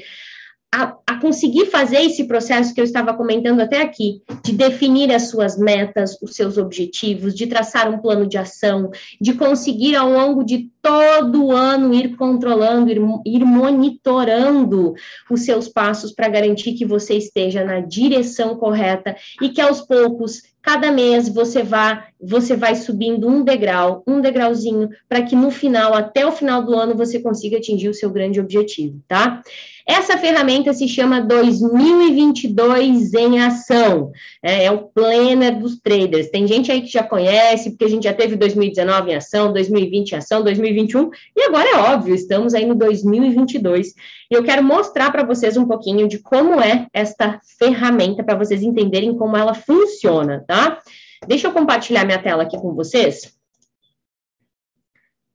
a, 0.74 0.95
a, 1.07 1.15
conseguir 1.20 1.65
fazer 1.65 2.01
esse 2.01 2.26
processo 2.26 2.74
que 2.74 2.80
eu 2.80 2.86
estava 2.86 3.13
comentando 3.13 3.59
até 3.59 3.82
aqui, 3.82 4.22
de 4.43 4.51
definir 4.51 5.11
as 5.11 5.30
suas 5.30 5.57
metas, 5.57 6.17
os 6.22 6.36
seus 6.36 6.57
objetivos, 6.57 7.34
de 7.34 7.47
traçar 7.47 7.89
um 7.89 7.97
plano 7.97 8.28
de 8.28 8.38
ação, 8.38 8.91
de 9.20 9.34
conseguir 9.34 9.95
ao 9.95 10.09
longo 10.09 10.43
de 10.43 10.70
todo 10.82 11.51
ano 11.51 11.93
ir 11.93 12.15
controlando, 12.15 12.89
ir, 12.89 13.01
ir 13.25 13.45
monitorando 13.45 14.93
os 15.30 15.45
seus 15.45 15.67
passos 15.67 16.11
para 16.11 16.30
garantir 16.30 16.73
que 16.73 16.86
você 16.86 17.15
esteja 17.15 17.63
na 17.63 17.80
direção 17.80 18.55
correta 18.55 19.15
e 19.41 19.49
que 19.49 19.61
aos 19.61 19.82
poucos 19.82 20.41
cada 20.61 20.91
mês 20.91 21.30
você 21.30 21.63
vá, 21.63 22.07
você 22.21 22.55
vai 22.55 22.75
subindo 22.75 23.27
um 23.27 23.43
degrau, 23.43 24.03
um 24.05 24.21
degrauzinho, 24.21 24.89
para 25.07 25.21
que 25.21 25.36
no 25.36 25.49
final, 25.51 25.93
até 25.93 26.25
o 26.25 26.32
final 26.32 26.63
do 26.63 26.75
ano, 26.75 26.95
você 26.95 27.19
consiga 27.19 27.57
atingir 27.57 27.89
o 27.89 27.93
seu 27.93 28.09
grande 28.09 28.39
objetivo, 28.39 29.01
tá? 29.07 29.41
Essa 29.89 30.19
ferramenta 30.19 30.71
se 30.71 30.88
chama 30.88 31.19
2022 31.19 33.11
em 33.15 33.39
ação, 33.39 34.11
é, 34.43 34.65
é, 34.65 34.71
o 34.71 34.84
planner 34.84 35.57
dos 35.57 35.80
traders. 35.80 36.30
Tem 36.30 36.45
gente 36.45 36.71
aí 36.71 36.84
que 36.84 36.91
já 36.91 37.01
conhece, 37.01 37.71
porque 37.71 37.86
a 37.86 37.89
gente 37.89 38.03
já 38.03 38.13
teve 38.13 38.36
2019 38.36 39.09
em 39.09 39.15
ação, 39.15 39.51
2020 39.51 40.11
em 40.11 40.15
ação, 40.17 40.43
2021, 40.74 41.11
e 41.36 41.43
agora 41.43 41.70
é 41.70 41.76
óbvio, 41.93 42.15
estamos 42.15 42.53
aí 42.53 42.65
no 42.65 42.76
2022. 42.76 43.93
E 44.32 44.34
eu 44.34 44.43
quero 44.43 44.63
mostrar 44.63 45.11
para 45.11 45.24
vocês 45.24 45.57
um 45.57 45.65
pouquinho 45.65 46.07
de 46.07 46.20
como 46.20 46.61
é 46.61 46.88
esta 46.93 47.39
ferramenta, 47.57 48.24
para 48.24 48.38
vocês 48.38 48.61
entenderem 48.61 49.17
como 49.17 49.36
ela 49.36 49.53
funciona, 49.53 50.43
tá? 50.47 50.82
Deixa 51.28 51.47
eu 51.47 51.51
compartilhar 51.51 52.05
minha 52.05 52.22
tela 52.22 52.43
aqui 52.43 52.57
com 52.57 52.74
vocês. 52.74 53.38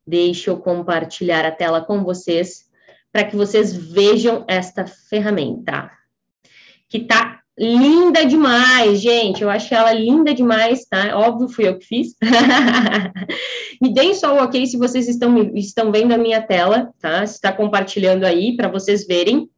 Deixa 0.07 0.51
eu 0.51 0.59
compartilhar 0.59 1.45
a 1.45 1.51
tela 1.51 1.80
com 1.80 2.05
vocês 2.05 2.64
para 3.12 3.24
que 3.24 3.37
vocês 3.37 3.74
vejam 3.74 4.45
esta 4.49 4.87
ferramenta, 4.87 5.91
que 6.89 7.01
tá 7.01 7.43
linda 7.59 8.24
demais, 8.24 9.00
gente. 9.00 9.42
Eu 9.42 9.50
achei 9.50 9.76
ela 9.76 9.92
linda 9.92 10.34
demais, 10.34 10.84
tá? 10.84 11.16
Óbvio, 11.16 11.48
fui 11.48 11.68
eu 11.68 11.78
que 11.78 11.86
fiz. 11.86 12.14
Me 13.80 13.92
deem 13.92 14.14
só 14.14 14.34
o 14.34 14.42
ok 14.42 14.66
se 14.66 14.76
vocês 14.76 15.09
estão, 15.09 15.38
estão 15.55 15.92
vendo 15.92 16.12
a 16.12 16.18
minha 16.18 16.42
tela, 16.42 16.92
tá? 17.00 17.26
Se 17.26 17.34
está 17.34 17.52
compartilhando 17.52 18.24
aí 18.24 18.57
para 18.57 18.68
vocês 18.68 19.07
verem. 19.07 19.48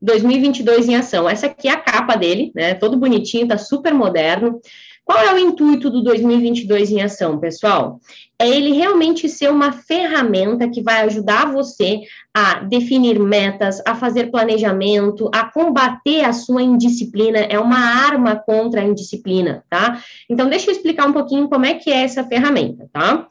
2022 0.00 0.88
em 0.88 0.96
ação. 0.96 1.30
Essa 1.30 1.46
aqui 1.46 1.68
é 1.68 1.72
a 1.72 1.80
capa 1.80 2.16
dele, 2.16 2.50
né? 2.54 2.74
Todo 2.74 2.96
bonitinho, 2.96 3.46
tá 3.46 3.56
super 3.56 3.94
moderno. 3.94 4.60
Qual 5.04 5.18
é 5.18 5.34
o 5.34 5.38
intuito 5.38 5.90
do 5.90 6.02
2022 6.02 6.90
em 6.92 7.02
ação, 7.02 7.38
pessoal? 7.38 8.00
É 8.38 8.48
ele 8.48 8.72
realmente 8.72 9.28
ser 9.28 9.50
uma 9.50 9.72
ferramenta 9.72 10.68
que 10.68 10.80
vai 10.80 11.02
ajudar 11.02 11.52
você 11.52 12.02
a 12.32 12.60
definir 12.60 13.18
metas, 13.18 13.82
a 13.86 13.94
fazer 13.94 14.30
planejamento, 14.30 15.28
a 15.34 15.44
combater 15.44 16.24
a 16.24 16.32
sua 16.32 16.62
indisciplina. 16.62 17.38
É 17.38 17.58
uma 17.58 17.78
arma 17.78 18.36
contra 18.36 18.80
a 18.80 18.84
indisciplina, 18.84 19.64
tá? 19.68 20.00
Então, 20.30 20.48
deixa 20.48 20.70
eu 20.70 20.72
explicar 20.74 21.08
um 21.08 21.12
pouquinho 21.12 21.48
como 21.48 21.66
é 21.66 21.74
que 21.74 21.90
é 21.90 22.04
essa 22.04 22.24
ferramenta, 22.24 22.88
tá? 22.92 23.26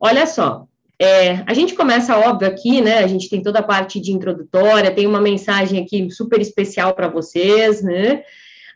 Olha 0.00 0.26
só, 0.26 0.66
é, 1.00 1.42
a 1.46 1.54
gente 1.54 1.74
começa, 1.74 2.16
óbvio, 2.16 2.48
aqui, 2.48 2.80
né? 2.80 2.98
A 2.98 3.06
gente 3.06 3.28
tem 3.28 3.42
toda 3.42 3.60
a 3.60 3.64
parte 3.64 4.00
de 4.00 4.12
introdutória, 4.12 4.94
tem 4.94 5.06
uma 5.06 5.20
mensagem 5.20 5.82
aqui 5.82 6.10
super 6.10 6.40
especial 6.40 6.94
para 6.94 7.08
vocês, 7.08 7.82
né? 7.82 8.22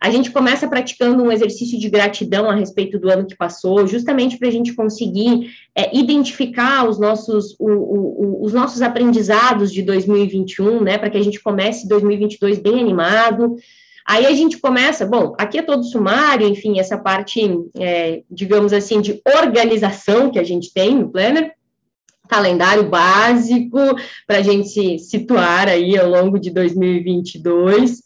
A 0.01 0.11
gente 0.11 0.31
começa 0.31 0.69
praticando 0.69 1.23
um 1.23 1.33
exercício 1.33 1.79
de 1.79 1.89
gratidão 1.89 2.49
a 2.49 2.55
respeito 2.55 2.99
do 2.99 3.11
ano 3.11 3.27
que 3.27 3.37
passou, 3.37 3.87
justamente 3.87 4.39
para 4.39 4.49
a 4.49 4.51
gente 4.51 4.75
conseguir 4.75 5.51
é, 5.75 5.97
identificar 5.97 6.89
os 6.89 7.01
nossos, 7.01 7.57
o, 7.59 7.69
o, 7.69 8.45
os 8.45 8.53
nossos 8.53 8.81
aprendizados 8.81 9.73
de 9.73 9.83
2021, 9.83 10.83
né, 10.83 10.99
para 10.99 11.11
que 11.11 11.19
a 11.19 11.23
gente 11.23 11.43
comece 11.43 11.89
2022 11.89 12.59
bem 12.59 12.81
animado. 12.81 13.57
Aí 14.07 14.25
a 14.25 14.33
gente 14.33 14.59
começa, 14.59 15.05
bom, 15.05 15.35
aqui 15.37 15.59
é 15.59 15.63
todo 15.63 15.85
sumário, 15.85 16.49
enfim, 16.49 16.79
essa 16.79 16.97
parte, 16.97 17.41
é, 17.79 18.23
digamos 18.31 18.73
assim, 18.73 19.01
de 19.01 19.21
organização 19.27 20.31
que 20.31 20.39
a 20.39 20.45
gente 20.45 20.73
tem 20.73 20.95
no 20.95 21.11
Planner, 21.11 21.53
calendário 22.29 22.89
básico 22.89 23.79
para 24.27 24.39
a 24.39 24.43
gente 24.43 24.69
se 24.69 24.99
situar 24.99 25.67
aí 25.69 25.99
ao 25.99 26.09
longo 26.09 26.39
de 26.39 26.51
2022. 26.51 28.03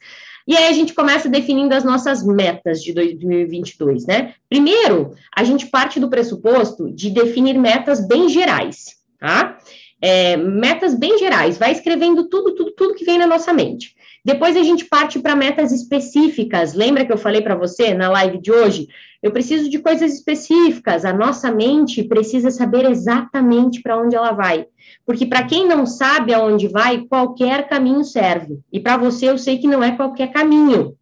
E 0.46 0.56
aí 0.56 0.66
a 0.66 0.72
gente 0.72 0.94
começa 0.94 1.28
definindo 1.28 1.74
as 1.74 1.84
nossas 1.84 2.24
metas 2.24 2.82
de 2.82 2.92
2022, 2.92 4.06
né? 4.06 4.34
Primeiro, 4.48 5.14
a 5.34 5.44
gente 5.44 5.66
parte 5.66 6.00
do 6.00 6.10
pressuposto 6.10 6.90
de 6.90 7.10
definir 7.10 7.58
metas 7.58 8.06
bem 8.06 8.28
gerais, 8.28 8.96
tá? 9.18 9.58
É, 10.00 10.36
metas 10.36 10.94
bem 10.94 11.16
gerais, 11.18 11.56
vai 11.56 11.70
escrevendo 11.70 12.28
tudo, 12.28 12.54
tudo, 12.54 12.72
tudo 12.72 12.94
que 12.94 13.04
vem 13.04 13.18
na 13.18 13.26
nossa 13.26 13.52
mente. 13.52 13.94
Depois 14.24 14.56
a 14.56 14.62
gente 14.62 14.84
parte 14.84 15.18
para 15.18 15.34
metas 15.34 15.72
específicas. 15.72 16.74
Lembra 16.74 17.04
que 17.04 17.12
eu 17.12 17.18
falei 17.18 17.40
para 17.40 17.56
você 17.56 17.92
na 17.92 18.08
live 18.08 18.38
de 18.38 18.52
hoje? 18.52 18.88
Eu 19.20 19.32
preciso 19.32 19.68
de 19.68 19.80
coisas 19.80 20.14
específicas. 20.14 21.04
A 21.04 21.12
nossa 21.12 21.50
mente 21.50 22.04
precisa 22.04 22.50
saber 22.50 22.88
exatamente 22.88 23.82
para 23.82 24.00
onde 24.00 24.14
ela 24.14 24.32
vai. 24.32 24.66
Porque 25.04 25.26
para 25.26 25.44
quem 25.44 25.66
não 25.66 25.84
sabe 25.84 26.32
aonde 26.32 26.68
vai, 26.68 26.98
qualquer 27.00 27.68
caminho 27.68 28.04
serve. 28.04 28.60
E 28.72 28.78
para 28.78 28.96
você, 28.96 29.28
eu 29.28 29.38
sei 29.38 29.58
que 29.58 29.66
não 29.66 29.82
é 29.82 29.96
qualquer 29.96 30.32
caminho. 30.32 30.96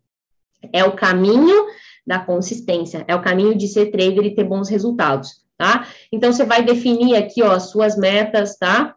É 0.72 0.84
o 0.84 0.92
caminho 0.92 1.66
da 2.07 2.18
consistência, 2.18 3.05
é 3.07 3.14
o 3.14 3.22
caminho 3.22 3.55
de 3.55 3.68
ser 3.68 3.90
trader 3.90 4.24
e 4.24 4.34
ter 4.34 4.44
bons 4.44 4.68
resultados, 4.68 5.42
tá? 5.57 5.86
Então, 6.11 6.32
você 6.32 6.44
vai 6.44 6.62
definir 6.62 7.16
aqui, 7.16 7.42
ó, 7.42 7.53
as 7.53 7.70
suas 7.70 7.96
metas, 7.96 8.57
tá? 8.57 8.94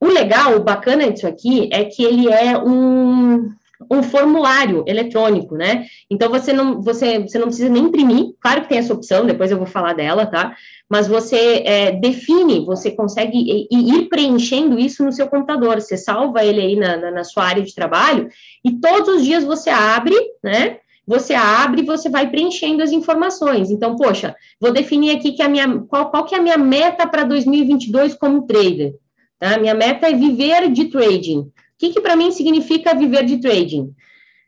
O 0.00 0.06
legal, 0.06 0.56
o 0.56 0.64
bacana 0.64 1.10
disso 1.10 1.26
aqui 1.26 1.68
é 1.72 1.84
que 1.84 2.02
ele 2.02 2.28
é 2.28 2.58
um, 2.58 3.50
um 3.90 4.02
formulário 4.02 4.84
eletrônico, 4.86 5.56
né? 5.56 5.86
Então 6.10 6.28
você 6.28 6.52
não, 6.52 6.82
você, 6.82 7.20
você 7.20 7.38
não 7.38 7.46
precisa 7.46 7.68
nem 7.68 7.84
imprimir, 7.84 8.34
claro 8.40 8.62
que 8.62 8.68
tem 8.68 8.78
essa 8.78 8.92
opção, 8.92 9.24
depois 9.24 9.50
eu 9.50 9.56
vou 9.56 9.66
falar 9.66 9.94
dela, 9.94 10.26
tá? 10.26 10.56
Mas 10.88 11.06
você 11.06 11.62
é, 11.64 11.92
define, 11.92 12.64
você 12.64 12.90
consegue 12.90 13.68
ir 13.70 14.08
preenchendo 14.08 14.78
isso 14.78 15.04
no 15.04 15.12
seu 15.12 15.28
computador, 15.28 15.80
você 15.80 15.96
salva 15.96 16.44
ele 16.44 16.60
aí 16.60 16.76
na, 16.76 16.96
na, 16.96 17.10
na 17.10 17.24
sua 17.24 17.44
área 17.44 17.62
de 17.62 17.74
trabalho, 17.74 18.28
e 18.64 18.72
todos 18.72 19.16
os 19.16 19.24
dias 19.24 19.44
você 19.44 19.70
abre, 19.70 20.16
né? 20.42 20.78
Você 21.06 21.34
abre 21.34 21.82
e 21.82 21.86
você 21.86 22.08
vai 22.08 22.30
preenchendo 22.30 22.82
as 22.82 22.92
informações. 22.92 23.70
Então, 23.70 23.96
poxa, 23.96 24.34
vou 24.60 24.72
definir 24.72 25.16
aqui 25.16 25.32
que 25.32 25.42
a 25.42 25.48
minha, 25.48 25.80
qual, 25.88 26.08
qual 26.08 26.24
que 26.24 26.36
é 26.36 26.38
a 26.38 26.42
minha 26.42 26.58
meta 26.58 27.04
para 27.06 27.24
2022 27.24 28.14
como 28.14 28.46
trader. 28.46 28.94
Tá? 29.36 29.58
Minha 29.58 29.74
meta 29.74 30.08
é 30.08 30.12
viver 30.12 30.70
de 30.70 30.84
trading 30.84 31.50
que, 31.80 31.90
que 31.90 32.00
para 32.00 32.14
mim 32.14 32.30
significa 32.30 32.94
viver 32.94 33.24
de 33.24 33.38
trading? 33.38 33.94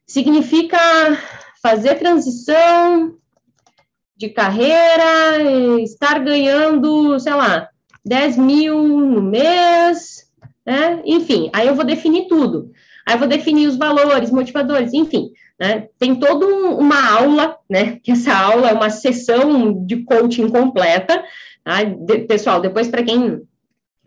Significa 0.06 0.78
fazer 1.62 1.94
transição 1.94 3.16
de 4.14 4.28
carreira, 4.28 5.80
estar 5.80 6.18
ganhando, 6.18 7.18
sei 7.18 7.32
lá, 7.32 7.70
10 8.04 8.36
mil 8.36 8.82
no 8.82 9.22
mês, 9.22 10.30
né? 10.66 11.00
Enfim, 11.06 11.50
aí 11.54 11.66
eu 11.66 11.74
vou 11.74 11.84
definir 11.84 12.28
tudo. 12.28 12.70
Aí 13.06 13.14
eu 13.14 13.18
vou 13.18 13.26
definir 13.26 13.66
os 13.66 13.76
valores, 13.76 14.30
motivadores, 14.30 14.92
enfim, 14.92 15.30
né? 15.58 15.88
Tem 15.98 16.14
toda 16.14 16.46
um, 16.46 16.76
uma 16.76 17.12
aula, 17.12 17.56
né? 17.68 17.98
Que 18.02 18.12
essa 18.12 18.36
aula 18.36 18.68
é 18.68 18.74
uma 18.74 18.90
sessão 18.90 19.84
de 19.86 20.04
coaching 20.04 20.50
completa. 20.50 21.24
Tá? 21.64 21.82
De, 21.82 22.18
pessoal, 22.18 22.60
depois 22.60 22.88
para 22.88 23.02
quem 23.02 23.42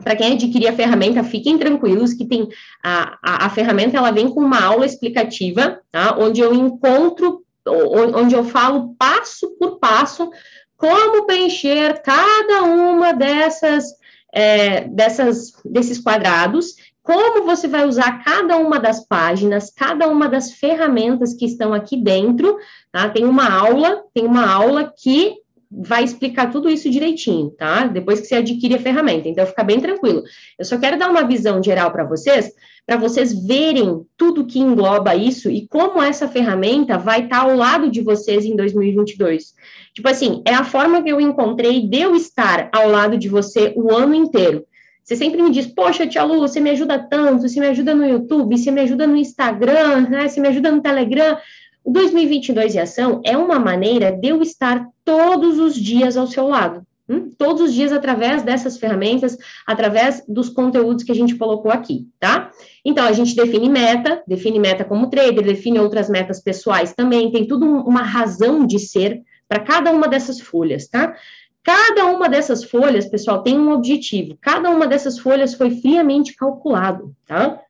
para 0.04 0.16
quem 0.16 0.34
adquirir 0.34 0.68
a 0.68 0.76
ferramenta, 0.76 1.24
fiquem 1.24 1.58
tranquilos 1.58 2.14
que 2.14 2.26
tem 2.26 2.48
a, 2.84 3.18
a, 3.24 3.46
a, 3.46 3.50
ferramenta 3.50 3.98
ela 3.98 4.12
vem 4.12 4.30
com 4.30 4.41
uma 4.41 4.62
aula 4.62 4.86
explicativa, 4.86 5.80
tá? 5.91 6.16
Onde 6.20 6.41
eu 6.41 6.54
encontro, 6.54 7.43
onde 7.66 8.36
eu 8.36 8.43
falo 8.43 8.93
passo 9.00 9.56
por 9.58 9.80
passo 9.80 10.30
como 10.78 11.26
preencher 11.26 12.02
cada 12.04 12.64
uma 12.64 13.14
dessas, 13.14 13.86
é, 14.34 14.82
dessas 14.82 15.54
desses 15.64 16.00
quadrados, 16.00 16.76
como 17.02 17.46
você 17.46 17.68
vai 17.68 17.88
usar 17.88 18.24
cada 18.24 18.58
uma 18.58 18.80
das 18.80 19.08
páginas, 19.08 19.72
cada 19.72 20.08
uma 20.08 20.28
das 20.28 20.52
ferramentas 20.52 21.34
que 21.34 21.46
estão 21.46 21.74
aqui 21.74 21.96
dentro, 21.96 22.58
tá? 22.91 23.08
Tem 23.10 23.24
uma 23.24 23.50
aula, 23.50 24.04
tem 24.14 24.26
uma 24.26 24.52
aula 24.52 24.91
que 24.98 25.38
vai 25.78 26.04
explicar 26.04 26.52
tudo 26.52 26.70
isso 26.70 26.90
direitinho, 26.90 27.50
tá? 27.52 27.86
Depois 27.86 28.20
que 28.20 28.28
você 28.28 28.36
adquire 28.36 28.76
a 28.76 28.80
ferramenta. 28.80 29.28
Então, 29.28 29.46
fica 29.46 29.64
bem 29.64 29.80
tranquilo. 29.80 30.24
Eu 30.58 30.66
só 30.66 30.78
quero 30.78 30.98
dar 30.98 31.10
uma 31.10 31.24
visão 31.24 31.62
geral 31.62 31.92
para 31.92 32.04
vocês, 32.04 32.52
para 32.86 32.98
vocês 32.98 33.34
verem 33.46 34.06
tudo 34.16 34.46
que 34.46 34.60
engloba 34.60 35.16
isso 35.16 35.50
e 35.50 35.68
como 35.68 36.02
essa 36.02 36.28
ferramenta 36.28 36.98
vai 36.98 37.24
estar 37.24 37.42
tá 37.42 37.44
ao 37.44 37.56
lado 37.56 37.90
de 37.90 38.02
vocês 38.02 38.46
em 38.46 38.56
2022. 38.56 39.54
Tipo 39.94 40.10
assim, 40.10 40.42
é 40.46 40.54
a 40.54 40.64
forma 40.64 41.02
que 41.02 41.10
eu 41.10 41.20
encontrei 41.20 41.88
de 41.88 42.02
eu 42.02 42.16
estar 42.16 42.70
ao 42.72 42.90
lado 42.90 43.18
de 43.18 43.28
você 43.28 43.74
o 43.76 43.94
ano 43.94 44.14
inteiro. 44.14 44.66
Você 45.06 45.16
sempre 45.16 45.40
me 45.40 45.52
diz, 45.52 45.68
poxa, 45.68 46.08
tia 46.08 46.24
Lu, 46.24 46.40
você 46.40 46.60
me 46.60 46.72
ajuda 46.72 46.98
tanto, 46.98 47.48
você 47.48 47.60
me 47.60 47.68
ajuda 47.68 47.94
no 47.94 48.04
YouTube, 48.04 48.58
você 48.58 48.72
me 48.72 48.82
ajuda 48.82 49.06
no 49.06 49.16
Instagram, 49.16 50.10
né? 50.10 50.28
você 50.28 50.40
me 50.40 50.48
ajuda 50.48 50.72
no 50.72 50.82
Telegram. 50.82 51.38
O 51.86 51.92
2022 51.92 52.74
em 52.74 52.80
ação 52.80 53.22
é 53.24 53.38
uma 53.38 53.60
maneira 53.60 54.12
de 54.12 54.30
eu 54.30 54.42
estar 54.42 54.88
todos 55.04 55.60
os 55.60 55.76
dias 55.76 56.18
ao 56.18 56.26
seu 56.26 56.48
lado. 56.48 56.84
Hum? 57.08 57.30
Todos 57.38 57.62
os 57.62 57.74
dias 57.76 57.92
através 57.92 58.42
dessas 58.42 58.76
ferramentas, 58.76 59.38
através 59.68 60.24
dos 60.28 60.50
conteúdos 60.50 61.04
que 61.04 61.12
a 61.12 61.16
gente 61.16 61.36
colocou 61.36 61.70
aqui, 61.72 62.08
tá? 62.20 62.50
Então, 62.84 63.06
a 63.06 63.12
gente 63.12 63.36
define 63.36 63.70
meta, 63.70 64.24
define 64.28 64.58
meta 64.58 64.84
como 64.84 65.12
trader, 65.12 65.46
define 65.46 65.78
outras 65.78 66.10
metas 66.10 66.42
pessoais 66.42 66.92
também, 66.92 67.32
tem 67.32 67.48
tudo 67.48 67.64
uma 67.64 68.02
razão 68.02 68.66
de 68.66 68.80
ser 68.80 69.22
para 69.48 69.60
cada 69.60 69.92
uma 69.92 70.08
dessas 70.08 70.42
folhas, 70.42 70.88
tá? 70.88 71.16
Cada 71.62 72.08
uma 72.08 72.28
dessas 72.28 72.64
folhas, 72.64 73.06
pessoal, 73.06 73.44
tem 73.44 73.60
um 73.60 73.72
objetivo. 73.72 74.36
Cada 74.42 74.72
uma 74.72 74.88
dessas 74.88 75.20
folhas 75.20 75.54
foi 75.54 75.70
friamente 75.70 76.36
calculado, 76.36 77.16
tá? 77.28 77.62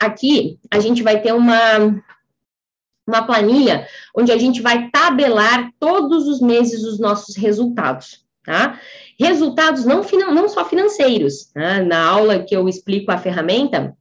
Aqui, 0.00 0.58
a 0.70 0.80
gente 0.80 1.02
vai 1.02 1.20
ter 1.20 1.32
uma, 1.32 2.02
uma 3.06 3.22
planilha 3.22 3.86
onde 4.16 4.32
a 4.32 4.38
gente 4.38 4.62
vai 4.62 4.90
tabelar 4.90 5.70
todos 5.78 6.26
os 6.26 6.40
meses 6.40 6.84
os 6.84 6.98
nossos 6.98 7.36
resultados, 7.36 8.24
tá? 8.44 8.80
Resultados 9.18 9.84
não, 9.84 10.02
não 10.32 10.48
só 10.48 10.64
financeiros, 10.64 11.46
tá? 11.52 11.82
na 11.82 12.04
aula 12.04 12.40
que 12.40 12.56
eu 12.56 12.68
explico 12.68 13.12
a 13.12 13.18
ferramenta, 13.18 13.96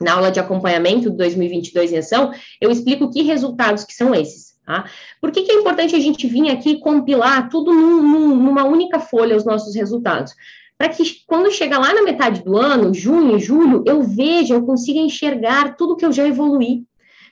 na 0.00 0.14
aula 0.14 0.30
de 0.30 0.40
acompanhamento 0.40 1.10
do 1.10 1.16
2022 1.16 1.92
em 1.92 1.98
ação, 1.98 2.32
eu 2.60 2.70
explico 2.70 3.10
que 3.10 3.22
resultados 3.22 3.84
que 3.84 3.94
são 3.94 4.14
esses, 4.14 4.56
tá? 4.64 4.84
Por 5.20 5.30
que, 5.30 5.42
que 5.42 5.52
é 5.52 5.54
importante 5.54 5.94
a 5.94 6.00
gente 6.00 6.26
vir 6.26 6.50
aqui 6.50 6.78
compilar 6.78 7.48
tudo 7.48 7.72
num, 7.72 8.02
num, 8.02 8.36
numa 8.36 8.64
única 8.64 9.00
folha 9.00 9.36
os 9.36 9.44
nossos 9.44 9.74
resultados? 9.74 10.32
Para 10.76 10.88
que 10.88 11.04
quando 11.26 11.52
chegar 11.52 11.78
lá 11.78 11.94
na 11.94 12.02
metade 12.02 12.42
do 12.42 12.56
ano, 12.56 12.92
junho, 12.92 13.38
julho, 13.38 13.84
eu 13.86 14.02
veja, 14.02 14.54
eu 14.54 14.66
consiga 14.66 14.98
enxergar 14.98 15.76
tudo 15.76 15.96
que 15.96 16.04
eu 16.04 16.12
já 16.12 16.26
evoluí, 16.26 16.84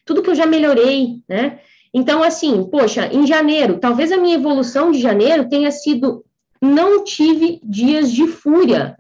tudo 0.05 0.23
que 0.23 0.31
eu 0.31 0.35
já 0.35 0.47
melhorei, 0.47 1.21
né? 1.29 1.61
Então, 1.95 2.23
assim, 2.23 2.65
poxa, 2.65 3.07
em 3.13 3.27
janeiro, 3.27 3.79
talvez 3.79 4.11
a 4.11 4.17
minha 4.17 4.37
evolução 4.37 4.91
de 4.91 5.01
janeiro 5.01 5.49
tenha 5.49 5.71
sido 5.71 6.25
não 6.61 7.05
tive 7.05 7.61
dias 7.63 8.11
de 8.11 8.27
fúria. 8.27 8.97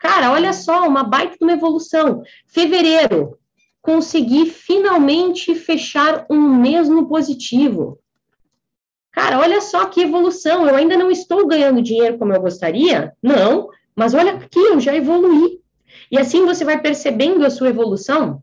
Cara, 0.00 0.32
olha 0.32 0.52
só, 0.52 0.88
uma 0.88 1.04
baita 1.04 1.36
de 1.38 1.44
uma 1.44 1.52
evolução. 1.52 2.22
Fevereiro, 2.46 3.38
consegui 3.80 4.46
finalmente 4.46 5.54
fechar 5.54 6.26
um 6.28 6.56
mês 6.56 6.88
no 6.88 7.06
positivo. 7.06 8.00
Cara, 9.12 9.38
olha 9.38 9.60
só 9.60 9.86
que 9.86 10.00
evolução. 10.00 10.66
Eu 10.66 10.74
ainda 10.74 10.96
não 10.96 11.10
estou 11.10 11.46
ganhando 11.46 11.82
dinheiro 11.82 12.18
como 12.18 12.32
eu 12.32 12.40
gostaria? 12.40 13.12
Não, 13.22 13.68
mas 13.94 14.14
olha 14.14 14.32
aqui, 14.32 14.58
eu 14.58 14.80
já 14.80 14.94
evoluí. 14.94 15.60
E 16.10 16.18
assim 16.18 16.44
você 16.46 16.64
vai 16.64 16.80
percebendo 16.80 17.44
a 17.44 17.50
sua 17.50 17.68
evolução 17.68 18.41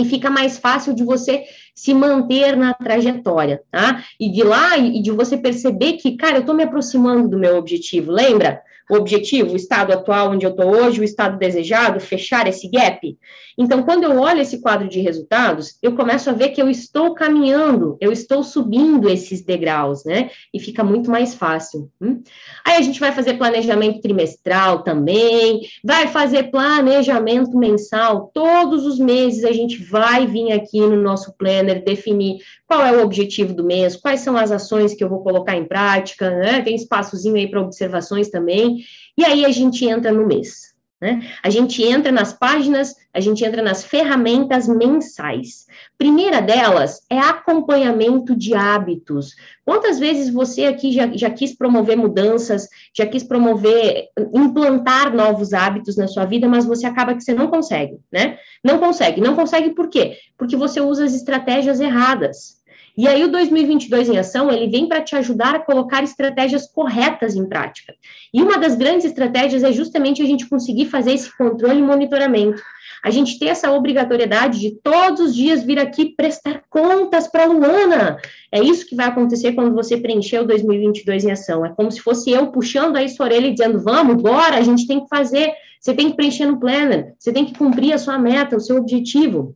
e 0.00 0.04
fica 0.04 0.30
mais 0.30 0.58
fácil 0.58 0.94
de 0.94 1.02
você 1.02 1.44
se 1.74 1.92
manter 1.92 2.56
na 2.56 2.72
trajetória, 2.72 3.62
tá? 3.70 4.04
E 4.18 4.30
de 4.30 4.42
lá, 4.42 4.78
e 4.78 5.02
de 5.02 5.10
você 5.10 5.36
perceber 5.36 5.94
que, 5.94 6.16
cara, 6.16 6.36
eu 6.36 6.40
estou 6.40 6.54
me 6.54 6.62
aproximando 6.62 7.28
do 7.28 7.38
meu 7.38 7.56
objetivo, 7.56 8.12
lembra? 8.12 8.62
O 8.90 8.96
objetivo, 8.96 9.52
o 9.52 9.56
estado 9.56 9.92
atual 9.92 10.30
onde 10.30 10.46
eu 10.46 10.50
estou 10.50 10.70
hoje, 10.70 11.00
o 11.00 11.04
estado 11.04 11.38
desejado, 11.38 12.00
fechar 12.00 12.46
esse 12.46 12.68
gap. 12.68 13.16
Então, 13.60 13.82
quando 13.82 14.04
eu 14.04 14.20
olho 14.20 14.40
esse 14.40 14.60
quadro 14.60 14.88
de 14.88 15.00
resultados, 15.00 15.76
eu 15.82 15.96
começo 15.96 16.30
a 16.30 16.32
ver 16.32 16.50
que 16.50 16.62
eu 16.62 16.70
estou 16.70 17.12
caminhando, 17.12 17.96
eu 18.00 18.12
estou 18.12 18.44
subindo 18.44 19.08
esses 19.08 19.44
degraus, 19.44 20.04
né? 20.04 20.30
E 20.54 20.60
fica 20.60 20.84
muito 20.84 21.10
mais 21.10 21.34
fácil. 21.34 21.90
Hum? 22.00 22.22
Aí 22.64 22.76
a 22.76 22.82
gente 22.82 23.00
vai 23.00 23.10
fazer 23.10 23.34
planejamento 23.34 24.00
trimestral 24.00 24.84
também, 24.84 25.62
vai 25.82 26.06
fazer 26.06 26.52
planejamento 26.52 27.58
mensal. 27.58 28.30
Todos 28.32 28.86
os 28.86 28.98
meses 28.98 29.44
a 29.44 29.52
gente 29.52 29.82
vai 29.82 30.24
vir 30.24 30.52
aqui 30.52 30.80
no 30.80 31.02
nosso 31.02 31.36
planner 31.36 31.82
definir 31.82 32.38
qual 32.64 32.84
é 32.84 32.92
o 32.92 33.02
objetivo 33.02 33.52
do 33.52 33.64
mês, 33.64 33.96
quais 33.96 34.20
são 34.20 34.36
as 34.36 34.52
ações 34.52 34.94
que 34.94 35.02
eu 35.02 35.08
vou 35.08 35.22
colocar 35.22 35.56
em 35.56 35.64
prática, 35.64 36.30
né? 36.30 36.60
Tem 36.62 36.76
espaçozinho 36.76 37.34
aí 37.34 37.50
para 37.50 37.60
observações 37.60 38.28
também. 38.28 38.77
E 39.18 39.24
aí 39.24 39.44
a 39.44 39.50
gente 39.50 39.84
entra 39.84 40.12
no 40.12 40.24
mês. 40.24 40.68
Né? 41.00 41.28
A 41.44 41.50
gente 41.50 41.80
entra 41.82 42.10
nas 42.10 42.32
páginas, 42.32 42.94
a 43.14 43.20
gente 43.20 43.44
entra 43.44 43.62
nas 43.62 43.84
ferramentas 43.84 44.66
mensais. 44.66 45.66
Primeira 45.96 46.40
delas 46.40 47.02
é 47.08 47.18
acompanhamento 47.18 48.34
de 48.34 48.54
hábitos. 48.54 49.34
Quantas 49.64 49.98
vezes 49.98 50.28
você 50.32 50.66
aqui 50.66 50.92
já, 50.92 51.08
já 51.16 51.30
quis 51.30 51.56
promover 51.56 51.96
mudanças, 51.96 52.68
já 52.96 53.06
quis 53.06 53.22
promover, 53.22 54.08
implantar 54.34 55.14
novos 55.14 55.52
hábitos 55.52 55.96
na 55.96 56.08
sua 56.08 56.24
vida, 56.24 56.48
mas 56.48 56.64
você 56.64 56.86
acaba 56.86 57.14
que 57.14 57.22
você 57.22 57.34
não 57.34 57.48
consegue, 57.48 57.98
né? 58.10 58.38
Não 58.62 58.78
consegue. 58.78 59.20
Não 59.20 59.36
consegue 59.36 59.70
por 59.70 59.88
quê? 59.88 60.16
Porque 60.36 60.56
você 60.56 60.80
usa 60.80 61.04
as 61.04 61.14
estratégias 61.14 61.80
erradas. 61.80 62.58
E 62.98 63.06
aí 63.06 63.22
o 63.22 63.30
2022 63.30 64.08
em 64.08 64.18
ação, 64.18 64.50
ele 64.50 64.66
vem 64.66 64.88
para 64.88 65.00
te 65.00 65.14
ajudar 65.14 65.54
a 65.54 65.60
colocar 65.60 66.02
estratégias 66.02 66.66
corretas 66.66 67.36
em 67.36 67.48
prática. 67.48 67.94
E 68.34 68.42
uma 68.42 68.58
das 68.58 68.74
grandes 68.74 69.06
estratégias 69.06 69.62
é 69.62 69.70
justamente 69.70 70.20
a 70.20 70.26
gente 70.26 70.48
conseguir 70.48 70.86
fazer 70.86 71.12
esse 71.12 71.30
controle 71.38 71.78
e 71.78 71.82
monitoramento. 71.82 72.60
A 73.04 73.10
gente 73.10 73.38
ter 73.38 73.46
essa 73.46 73.70
obrigatoriedade 73.70 74.58
de 74.58 74.72
todos 74.82 75.20
os 75.20 75.36
dias 75.36 75.62
vir 75.62 75.78
aqui 75.78 76.06
prestar 76.06 76.64
contas 76.68 77.28
para 77.28 77.44
a 77.44 77.46
Luana. 77.46 78.18
É 78.50 78.60
isso 78.60 78.84
que 78.84 78.96
vai 78.96 79.06
acontecer 79.06 79.52
quando 79.52 79.72
você 79.76 79.96
preencher 79.96 80.40
o 80.40 80.44
2022 80.44 81.24
em 81.24 81.30
ação. 81.30 81.64
É 81.64 81.68
como 81.68 81.92
se 81.92 82.00
fosse 82.00 82.32
eu 82.32 82.48
puxando 82.48 82.96
aí 82.96 83.08
sua 83.08 83.26
orelha 83.26 83.46
e 83.46 83.52
dizendo: 83.52 83.78
vamos, 83.78 84.20
bora, 84.20 84.56
a 84.56 84.62
gente 84.62 84.88
tem 84.88 84.98
que 84.98 85.08
fazer. 85.08 85.52
Você 85.80 85.94
tem 85.94 86.10
que 86.10 86.16
preencher 86.16 86.46
no 86.46 86.58
planner, 86.58 87.14
você 87.16 87.32
tem 87.32 87.44
que 87.44 87.56
cumprir 87.56 87.92
a 87.92 87.98
sua 87.98 88.18
meta, 88.18 88.56
o 88.56 88.60
seu 88.60 88.76
objetivo. 88.76 89.54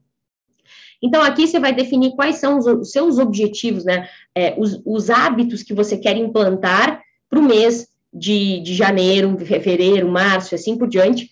Então, 1.02 1.20
aqui 1.20 1.48
você 1.48 1.58
vai 1.58 1.74
definir 1.74 2.14
quais 2.14 2.36
são 2.36 2.58
os, 2.58 2.66
os 2.66 2.92
seus 2.92 3.18
objetivos, 3.18 3.84
né? 3.84 4.08
É, 4.34 4.54
os, 4.56 4.80
os, 4.86 5.10
hábitos 5.10 5.62
que 5.62 5.74
você 5.74 5.98
quer 5.98 6.16
implantar 6.16 7.02
para 7.28 7.40
o 7.40 7.42
mês 7.42 7.88
de, 8.14 8.60
de 8.60 8.72
janeiro, 8.72 9.36
fevereiro, 9.38 10.08
março, 10.08 10.54
assim 10.54 10.78
por 10.78 10.88
diante. 10.88 11.28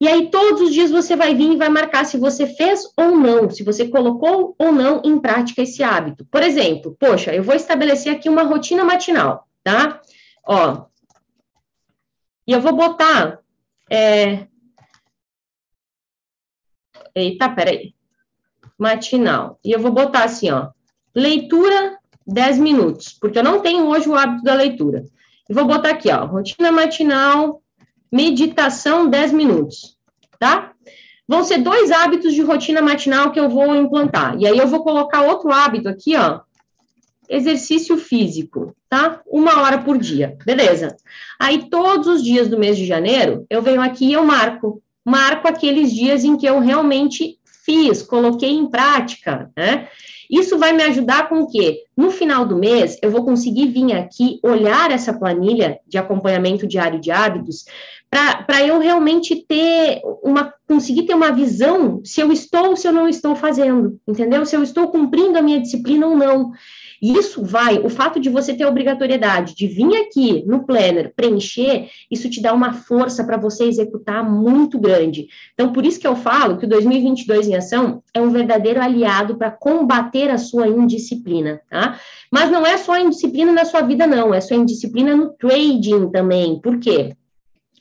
E 0.00 0.06
aí, 0.06 0.30
todos 0.30 0.60
os 0.60 0.72
dias 0.72 0.90
você 0.90 1.16
vai 1.16 1.34
vir 1.34 1.52
e 1.52 1.56
vai 1.56 1.68
marcar 1.68 2.04
se 2.04 2.16
você 2.16 2.46
fez 2.46 2.84
ou 2.96 3.16
não, 3.16 3.50
se 3.50 3.64
você 3.64 3.88
colocou 3.88 4.54
ou 4.56 4.72
não 4.72 5.02
em 5.04 5.18
prática 5.18 5.62
esse 5.62 5.82
hábito. 5.82 6.24
Por 6.30 6.42
exemplo, 6.42 6.96
poxa, 6.98 7.34
eu 7.34 7.42
vou 7.42 7.54
estabelecer 7.54 8.12
aqui 8.12 8.28
uma 8.28 8.42
rotina 8.44 8.84
matinal, 8.84 9.48
tá? 9.64 10.00
Ó. 10.46 10.86
E 12.46 12.52
eu 12.52 12.60
vou 12.60 12.74
botar. 12.74 13.40
É... 13.90 14.46
Eita, 17.14 17.48
peraí. 17.50 17.94
Matinal. 18.78 19.58
E 19.64 19.72
eu 19.72 19.80
vou 19.80 19.92
botar 19.92 20.24
assim, 20.24 20.50
ó. 20.50 20.68
Leitura 21.14 21.98
10 22.26 22.58
minutos, 22.58 23.16
porque 23.20 23.38
eu 23.38 23.44
não 23.44 23.60
tenho 23.60 23.86
hoje 23.86 24.08
o 24.08 24.14
hábito 24.14 24.42
da 24.42 24.54
leitura. 24.54 25.04
E 25.48 25.54
vou 25.54 25.64
botar 25.64 25.90
aqui, 25.90 26.10
ó. 26.10 26.24
Rotina 26.24 26.70
matinal, 26.72 27.62
meditação 28.10 29.08
10 29.08 29.32
minutos, 29.32 29.96
tá? 30.38 30.72
Vão 31.26 31.44
ser 31.44 31.58
dois 31.58 31.90
hábitos 31.90 32.34
de 32.34 32.42
rotina 32.42 32.82
matinal 32.82 33.30
que 33.30 33.40
eu 33.40 33.48
vou 33.48 33.74
implantar. 33.74 34.36
E 34.38 34.46
aí 34.46 34.58
eu 34.58 34.66
vou 34.66 34.82
colocar 34.82 35.22
outro 35.22 35.50
hábito 35.50 35.88
aqui, 35.88 36.16
ó. 36.16 36.40
Exercício 37.28 37.96
físico, 37.96 38.76
tá? 38.88 39.20
Uma 39.26 39.62
hora 39.62 39.78
por 39.78 39.96
dia, 39.96 40.36
beleza. 40.44 40.96
Aí 41.38 41.70
todos 41.70 42.06
os 42.06 42.22
dias 42.22 42.48
do 42.48 42.58
mês 42.58 42.76
de 42.76 42.84
janeiro, 42.84 43.46
eu 43.48 43.62
venho 43.62 43.80
aqui 43.80 44.06
e 44.06 44.12
eu 44.12 44.24
marco. 44.24 44.82
Marco 45.04 45.48
aqueles 45.48 45.92
dias 45.92 46.24
em 46.24 46.36
que 46.36 46.46
eu 46.46 46.58
realmente 46.58 47.38
fiz, 47.64 48.02
coloquei 48.02 48.50
em 48.50 48.68
prática, 48.68 49.50
né? 49.56 49.88
Isso 50.30 50.58
vai 50.58 50.72
me 50.72 50.82
ajudar 50.84 51.28
com 51.28 51.40
o 51.40 51.46
quê? 51.46 51.84
No 51.94 52.10
final 52.10 52.46
do 52.46 52.56
mês, 52.56 52.98
eu 53.02 53.10
vou 53.10 53.24
conseguir 53.24 53.66
vir 53.66 53.92
aqui, 53.92 54.40
olhar 54.42 54.90
essa 54.90 55.12
planilha 55.12 55.78
de 55.86 55.98
acompanhamento 55.98 56.66
diário 56.66 56.98
de 56.98 57.10
hábitos, 57.10 57.66
para 58.08 58.66
eu 58.66 58.78
realmente 58.78 59.36
ter 59.46 60.02
uma, 60.22 60.52
conseguir 60.68 61.04
ter 61.04 61.14
uma 61.14 61.32
visão 61.32 62.00
se 62.04 62.20
eu 62.20 62.30
estou 62.30 62.70
ou 62.70 62.76
se 62.76 62.86
eu 62.86 62.92
não 62.92 63.08
estou 63.08 63.34
fazendo, 63.34 63.98
entendeu? 64.06 64.44
Se 64.44 64.54
eu 64.54 64.62
estou 64.62 64.88
cumprindo 64.88 65.38
a 65.38 65.42
minha 65.42 65.60
disciplina 65.60 66.06
ou 66.06 66.16
não. 66.16 66.52
Isso 67.02 67.44
vai, 67.44 67.80
o 67.80 67.88
fato 67.88 68.20
de 68.20 68.30
você 68.30 68.54
ter 68.54 68.62
a 68.62 68.68
obrigatoriedade 68.68 69.56
de 69.56 69.66
vir 69.66 69.92
aqui 69.96 70.44
no 70.46 70.64
planner 70.64 71.12
preencher, 71.16 71.90
isso 72.08 72.30
te 72.30 72.40
dá 72.40 72.52
uma 72.52 72.74
força 72.74 73.24
para 73.24 73.36
você 73.36 73.64
executar 73.64 74.22
muito 74.22 74.78
grande. 74.78 75.26
Então, 75.52 75.72
por 75.72 75.84
isso 75.84 75.98
que 75.98 76.06
eu 76.06 76.14
falo 76.14 76.58
que 76.58 76.64
o 76.64 76.68
2022 76.68 77.48
em 77.48 77.56
ação 77.56 78.04
é 78.14 78.20
um 78.20 78.30
verdadeiro 78.30 78.80
aliado 78.80 79.36
para 79.36 79.50
combater 79.50 80.30
a 80.30 80.38
sua 80.38 80.68
indisciplina, 80.68 81.60
tá? 81.68 81.98
Mas 82.30 82.52
não 82.52 82.64
é 82.64 82.76
só 82.76 82.96
indisciplina 82.96 83.50
na 83.50 83.64
sua 83.64 83.80
vida, 83.80 84.06
não, 84.06 84.32
é 84.32 84.40
só 84.40 84.54
indisciplina 84.54 85.16
no 85.16 85.30
trading 85.30 86.08
também. 86.08 86.60
Por 86.60 86.78
quê? 86.78 87.16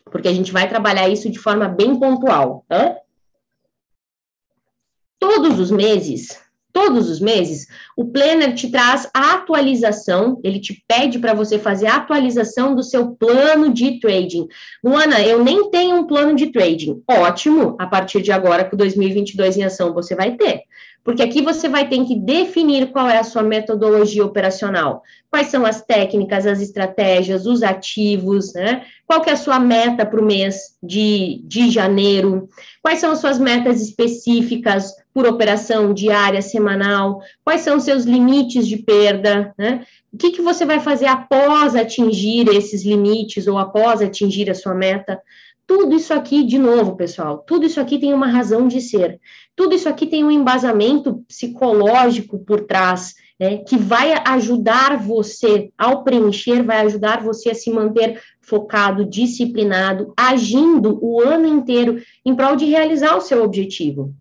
Porque 0.05 0.29
a 0.29 0.33
gente 0.33 0.51
vai 0.51 0.67
trabalhar 0.67 1.07
isso 1.09 1.29
de 1.29 1.37
forma 1.37 1.67
bem 1.67 1.95
pontual, 1.99 2.65
tá? 2.67 2.97
Todos 5.19 5.59
os 5.59 5.69
meses, 5.69 6.41
todos 6.71 7.09
os 7.09 7.19
meses, 7.19 7.67
o 7.95 8.05
planner 8.05 8.53
te 8.53 8.69
traz 8.69 9.09
a 9.13 9.35
atualização, 9.35 10.39
ele 10.43 10.59
te 10.59 10.83
pede 10.87 11.19
para 11.19 11.33
você 11.33 11.59
fazer 11.59 11.87
a 11.87 11.97
atualização 11.97 12.75
do 12.75 12.83
seu 12.83 13.11
plano 13.11 13.73
de 13.73 13.99
trading. 13.99 14.47
Luana, 14.83 15.21
eu 15.21 15.43
nem 15.43 15.69
tenho 15.69 15.97
um 15.97 16.07
plano 16.07 16.35
de 16.35 16.51
trading. 16.51 17.01
Ótimo, 17.07 17.75
a 17.79 17.87
partir 17.87 18.21
de 18.21 18.31
agora, 18.31 18.63
com 18.63 18.75
2022 18.75 19.57
em 19.57 19.63
ação, 19.63 19.93
você 19.93 20.15
vai 20.15 20.35
ter. 20.35 20.63
Porque 21.03 21.23
aqui 21.23 21.41
você 21.41 21.67
vai 21.67 21.89
ter 21.89 22.05
que 22.05 22.15
definir 22.15 22.91
qual 22.91 23.09
é 23.09 23.17
a 23.17 23.23
sua 23.23 23.41
metodologia 23.41 24.23
operacional. 24.23 25.01
Quais 25.31 25.47
são 25.47 25.65
as 25.65 25.81
técnicas, 25.81 26.45
as 26.45 26.61
estratégias, 26.61 27.47
os 27.47 27.63
ativos, 27.63 28.53
né? 28.53 28.83
Qual 29.07 29.21
que 29.21 29.29
é 29.29 29.33
a 29.33 29.37
sua 29.37 29.59
meta 29.59 30.05
para 30.05 30.21
o 30.21 30.25
mês 30.25 30.77
de, 30.81 31.41
de 31.43 31.71
janeiro? 31.71 32.47
Quais 32.83 32.99
são 32.99 33.11
as 33.11 33.19
suas 33.19 33.39
metas 33.39 33.81
específicas 33.81 34.93
por 35.11 35.25
operação 35.25 35.91
diária, 35.91 36.41
semanal? 36.41 37.21
Quais 37.43 37.61
são 37.61 37.77
os 37.77 37.83
seus 37.83 38.03
limites 38.03 38.67
de 38.67 38.77
perda, 38.77 39.53
né? 39.57 39.85
O 40.13 40.17
que, 40.17 40.31
que 40.31 40.41
você 40.41 40.65
vai 40.65 40.79
fazer 40.79 41.07
após 41.07 41.75
atingir 41.75 42.47
esses 42.49 42.85
limites 42.85 43.47
ou 43.47 43.57
após 43.57 44.01
atingir 44.01 44.51
a 44.51 44.55
sua 44.55 44.75
meta? 44.75 45.19
Tudo 45.65 45.95
isso 45.95 46.13
aqui, 46.13 46.43
de 46.43 46.59
novo, 46.59 46.97
pessoal, 46.97 47.37
tudo 47.47 47.65
isso 47.65 47.79
aqui 47.79 47.97
tem 47.97 48.13
uma 48.13 48.27
razão 48.27 48.67
de 48.67 48.81
ser. 48.81 49.21
Tudo 49.55 49.75
isso 49.75 49.89
aqui 49.89 50.07
tem 50.07 50.23
um 50.23 50.31
embasamento 50.31 51.23
psicológico 51.27 52.39
por 52.39 52.61
trás, 52.61 53.13
né, 53.39 53.57
que 53.57 53.77
vai 53.77 54.13
ajudar 54.25 54.97
você, 54.97 55.71
ao 55.77 56.03
preencher, 56.03 56.63
vai 56.63 56.81
ajudar 56.85 57.23
você 57.23 57.49
a 57.49 57.55
se 57.55 57.71
manter 57.71 58.21
focado, 58.39 59.05
disciplinado, 59.05 60.13
agindo 60.15 60.99
o 61.03 61.21
ano 61.21 61.47
inteiro 61.47 62.01
em 62.25 62.35
prol 62.35 62.55
de 62.55 62.65
realizar 62.65 63.15
o 63.15 63.21
seu 63.21 63.43
objetivo. 63.43 64.13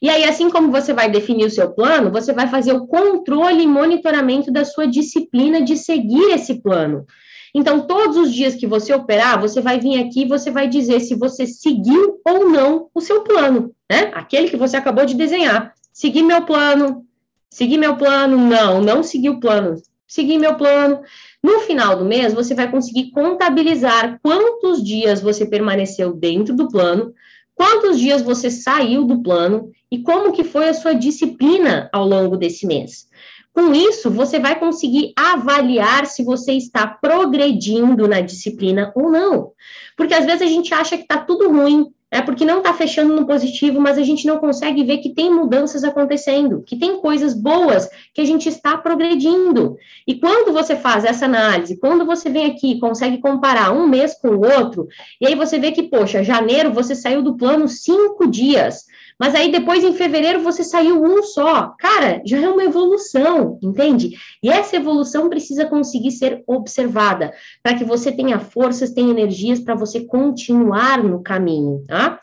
E 0.00 0.10
aí, 0.10 0.24
assim 0.24 0.50
como 0.50 0.72
você 0.72 0.92
vai 0.92 1.08
definir 1.08 1.46
o 1.46 1.50
seu 1.50 1.70
plano, 1.70 2.10
você 2.10 2.32
vai 2.32 2.48
fazer 2.48 2.72
o 2.72 2.86
controle 2.88 3.62
e 3.62 3.66
monitoramento 3.68 4.50
da 4.50 4.64
sua 4.64 4.86
disciplina 4.86 5.62
de 5.62 5.76
seguir 5.76 6.32
esse 6.32 6.60
plano. 6.60 7.06
Então, 7.54 7.86
todos 7.86 8.16
os 8.16 8.34
dias 8.34 8.56
que 8.56 8.66
você 8.66 8.92
operar, 8.92 9.40
você 9.40 9.60
vai 9.60 9.78
vir 9.78 10.00
aqui 10.00 10.22
e 10.22 10.28
você 10.28 10.50
vai 10.50 10.66
dizer 10.66 11.00
se 11.00 11.14
você 11.14 11.46
seguiu 11.46 12.20
ou 12.26 12.48
não 12.48 12.88
o 12.94 13.00
seu 13.00 13.22
plano, 13.22 13.72
né? 13.92 14.10
Aquele 14.14 14.48
que 14.48 14.56
você 14.56 14.74
acabou 14.74 15.04
de 15.04 15.14
desenhar. 15.14 15.74
Segui 15.92 16.22
meu 16.22 16.46
plano, 16.46 17.04
segui 17.50 17.76
meu 17.76 17.94
plano, 17.94 18.38
não, 18.38 18.80
não 18.80 19.02
segui 19.02 19.28
o 19.28 19.38
plano, 19.38 19.76
segui 20.08 20.38
meu 20.38 20.54
plano. 20.54 21.02
No 21.42 21.60
final 21.60 21.98
do 21.98 22.04
mês, 22.06 22.32
você 22.32 22.54
vai 22.54 22.70
conseguir 22.70 23.10
contabilizar 23.10 24.18
quantos 24.22 24.82
dias 24.82 25.20
você 25.20 25.44
permaneceu 25.44 26.14
dentro 26.14 26.56
do 26.56 26.68
plano, 26.68 27.12
quantos 27.54 28.00
dias 28.00 28.22
você 28.22 28.50
saiu 28.50 29.04
do 29.04 29.22
plano 29.22 29.70
e 29.90 29.98
como 29.98 30.32
que 30.32 30.42
foi 30.42 30.70
a 30.70 30.74
sua 30.74 30.94
disciplina 30.94 31.90
ao 31.92 32.08
longo 32.08 32.38
desse 32.38 32.66
mês. 32.66 33.06
Com 33.52 33.74
isso, 33.74 34.10
você 34.10 34.38
vai 34.40 34.58
conseguir 34.58 35.12
avaliar 35.14 36.06
se 36.06 36.24
você 36.24 36.52
está 36.54 36.86
progredindo 36.86 38.08
na 38.08 38.22
disciplina 38.22 38.90
ou 38.94 39.10
não. 39.10 39.52
Porque 39.94 40.14
às 40.14 40.24
vezes 40.24 40.40
a 40.40 40.46
gente 40.46 40.72
acha 40.72 40.96
que 40.96 41.02
está 41.02 41.18
tudo 41.18 41.50
ruim, 41.50 41.92
é 42.12 42.20
porque 42.20 42.44
não 42.44 42.58
está 42.58 42.74
fechando 42.74 43.16
no 43.16 43.26
positivo, 43.26 43.80
mas 43.80 43.96
a 43.96 44.02
gente 44.02 44.26
não 44.26 44.36
consegue 44.36 44.84
ver 44.84 44.98
que 44.98 45.14
tem 45.14 45.32
mudanças 45.32 45.82
acontecendo, 45.82 46.62
que 46.62 46.76
tem 46.76 47.00
coisas 47.00 47.32
boas, 47.32 47.88
que 48.12 48.20
a 48.20 48.24
gente 48.26 48.50
está 48.50 48.76
progredindo. 48.76 49.78
E 50.06 50.16
quando 50.16 50.52
você 50.52 50.76
faz 50.76 51.06
essa 51.06 51.24
análise, 51.24 51.78
quando 51.78 52.04
você 52.04 52.28
vem 52.28 52.44
aqui 52.44 52.78
consegue 52.78 53.16
comparar 53.16 53.72
um 53.72 53.88
mês 53.88 54.14
com 54.20 54.28
o 54.28 54.44
outro, 54.44 54.86
e 55.18 55.26
aí 55.26 55.34
você 55.34 55.58
vê 55.58 55.72
que, 55.72 55.84
poxa, 55.84 56.22
janeiro 56.22 56.70
você 56.70 56.94
saiu 56.94 57.22
do 57.22 57.34
plano 57.34 57.66
cinco 57.66 58.26
dias. 58.26 58.84
Mas 59.22 59.36
aí 59.36 59.52
depois, 59.52 59.84
em 59.84 59.92
fevereiro, 59.92 60.42
você 60.42 60.64
saiu 60.64 61.00
um 61.00 61.22
só. 61.22 61.76
Cara, 61.78 62.20
já 62.26 62.40
é 62.40 62.48
uma 62.48 62.64
evolução, 62.64 63.56
entende? 63.62 64.18
E 64.42 64.50
essa 64.50 64.74
evolução 64.74 65.28
precisa 65.28 65.64
conseguir 65.64 66.10
ser 66.10 66.42
observada 66.44 67.32
para 67.62 67.76
que 67.78 67.84
você 67.84 68.10
tenha 68.10 68.40
forças, 68.40 68.90
tenha 68.90 69.12
energias 69.12 69.60
para 69.60 69.76
você 69.76 70.00
continuar 70.00 71.04
no 71.04 71.22
caminho, 71.22 71.84
tá? 71.86 72.18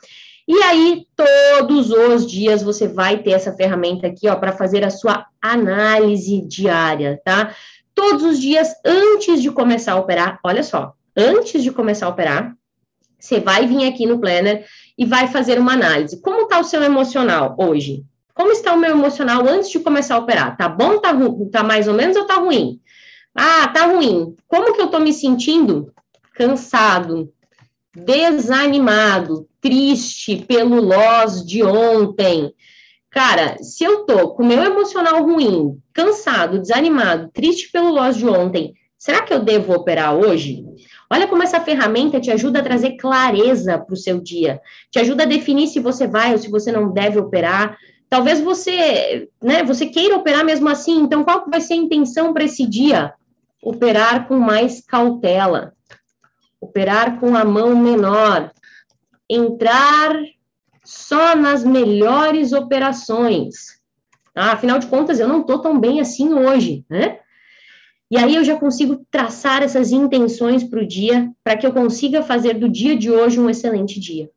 E 0.46 0.62
aí, 0.62 1.06
todos 1.16 1.90
os 1.90 2.30
dias 2.30 2.62
você 2.62 2.86
vai 2.86 3.20
ter 3.20 3.32
essa 3.32 3.54
ferramenta 3.54 4.06
aqui, 4.06 4.28
ó, 4.28 4.36
para 4.36 4.52
fazer 4.52 4.84
a 4.84 4.90
sua 4.90 5.26
análise 5.42 6.42
diária, 6.42 7.22
tá? 7.24 7.56
Todos 7.96 8.24
os 8.24 8.42
dias 8.42 8.74
antes 8.84 9.42
de 9.42 9.50
começar 9.50 9.94
a 9.94 10.00
operar, 10.00 10.38
olha 10.44 10.64
só, 10.64 10.92
antes 11.16 11.64
de 11.64 11.72
começar 11.72 12.08
a 12.08 12.10
operar, 12.10 12.59
você 13.20 13.40
vai 13.40 13.68
vir 13.68 13.88
aqui 13.88 14.06
no 14.06 14.20
Planner 14.20 14.66
e 14.98 15.06
vai 15.06 15.28
fazer 15.28 15.60
uma 15.60 15.74
análise. 15.74 16.22
Como 16.22 16.44
está 16.44 16.60
o 16.60 16.64
seu 16.64 16.82
emocional 16.82 17.56
hoje? 17.60 18.04
Como 18.34 18.52
está 18.52 18.74
o 18.74 18.80
meu 18.80 18.92
emocional 18.92 19.46
antes 19.46 19.70
de 19.70 19.80
começar 19.80 20.16
a 20.16 20.20
operar? 20.20 20.56
Tá 20.56 20.70
bom, 20.70 21.00
tá, 21.00 21.14
tá 21.52 21.64
mais 21.64 21.88
ou 21.88 21.94
menos 21.94 22.16
ou 22.16 22.26
tá 22.26 22.36
ruim? 22.36 22.80
Ah, 23.36 23.68
tá 23.68 23.86
ruim. 23.86 24.36
Como 24.48 24.74
que 24.74 24.82
eu 24.82 24.88
tô 24.88 25.00
me 25.00 25.12
sentindo? 25.12 25.92
Cansado, 26.34 27.30
desanimado, 27.94 29.48
triste 29.60 30.38
pelo 30.38 30.80
loss 30.82 31.46
de 31.46 31.64
ontem. 31.64 32.54
Cara, 33.10 33.58
se 33.62 33.84
eu 33.84 34.06
tô 34.06 34.30
com 34.30 34.46
meu 34.46 34.64
emocional 34.64 35.24
ruim, 35.24 35.78
cansado, 35.94 36.60
desanimado, 36.60 37.30
triste 37.34 37.72
pelo 37.72 37.92
loss 37.92 38.16
de 38.16 38.28
ontem, 38.28 38.74
será 38.98 39.22
que 39.22 39.34
eu 39.34 39.40
devo 39.40 39.74
operar 39.74 40.16
hoje? 40.16 40.64
Olha 41.12 41.28
como 41.28 41.42
essa 41.42 41.60
ferramenta 41.60 42.20
te 42.20 42.30
ajuda 42.30 42.60
a 42.60 42.64
trazer 42.64 42.98
clareza 42.98 43.80
para 43.80 43.94
o 43.94 43.98
seu 43.98 44.22
dia, 44.22 44.62
te 44.92 45.00
ajuda 45.00 45.24
a 45.24 45.28
definir 45.28 45.68
se 45.68 45.80
você 45.80 46.08
vai 46.08 46.32
ou 46.32 46.38
se 46.38 46.50
você 46.50 46.72
não 46.72 46.92
deve 46.92 47.18
operar. 47.18 47.78
Talvez 48.08 48.40
você, 48.40 49.28
né, 49.42 49.64
você 49.64 49.88
queira 49.88 50.16
operar 50.16 50.46
mesmo 50.46 50.70
assim, 50.70 51.00
então 51.00 51.24
qual 51.24 51.50
vai 51.50 51.62
ser 51.62 51.74
a 51.74 51.78
intenção 51.78 52.32
para 52.32 52.44
esse 52.44 52.66
dia? 52.66 53.14
Operar 53.62 54.28
com 54.28 54.38
mais 54.38 54.82
cautela, 54.86 55.74
operar 56.62 57.20
com 57.20 57.36
a 57.36 57.44
mão 57.44 57.76
menor, 57.76 58.52
entrar 59.28 60.16
só 60.84 61.36
nas 61.36 61.64
melhores 61.64 62.54
operações. 62.54 63.80
Ah, 64.36 64.54
afinal 64.54 64.80
de 64.80 64.88
contas, 64.88 65.20
eu 65.20 65.28
não 65.28 65.42
estou 65.42 65.60
tão 65.60 65.80
bem 65.80 66.00
assim 66.00 66.34
hoje, 66.34 66.86
né? 66.90 67.20
E 68.12 68.18
aí 68.18 68.36
eu 68.36 68.44
já 68.44 68.56
consigo 68.56 69.06
traçar 69.12 69.62
essas 69.62 69.92
intenções 69.92 70.64
para 70.64 70.82
o 70.82 70.88
dia, 70.88 71.30
para 71.44 71.56
que 71.56 71.66
eu 71.66 71.72
consiga 71.72 72.24
fazer 72.24 72.56
do 72.56 72.68
dia 72.68 72.96
de 72.96 73.12
hoje 73.12 73.40
um 73.40 73.50
excelente 73.50 74.00
dia. 74.00 74.30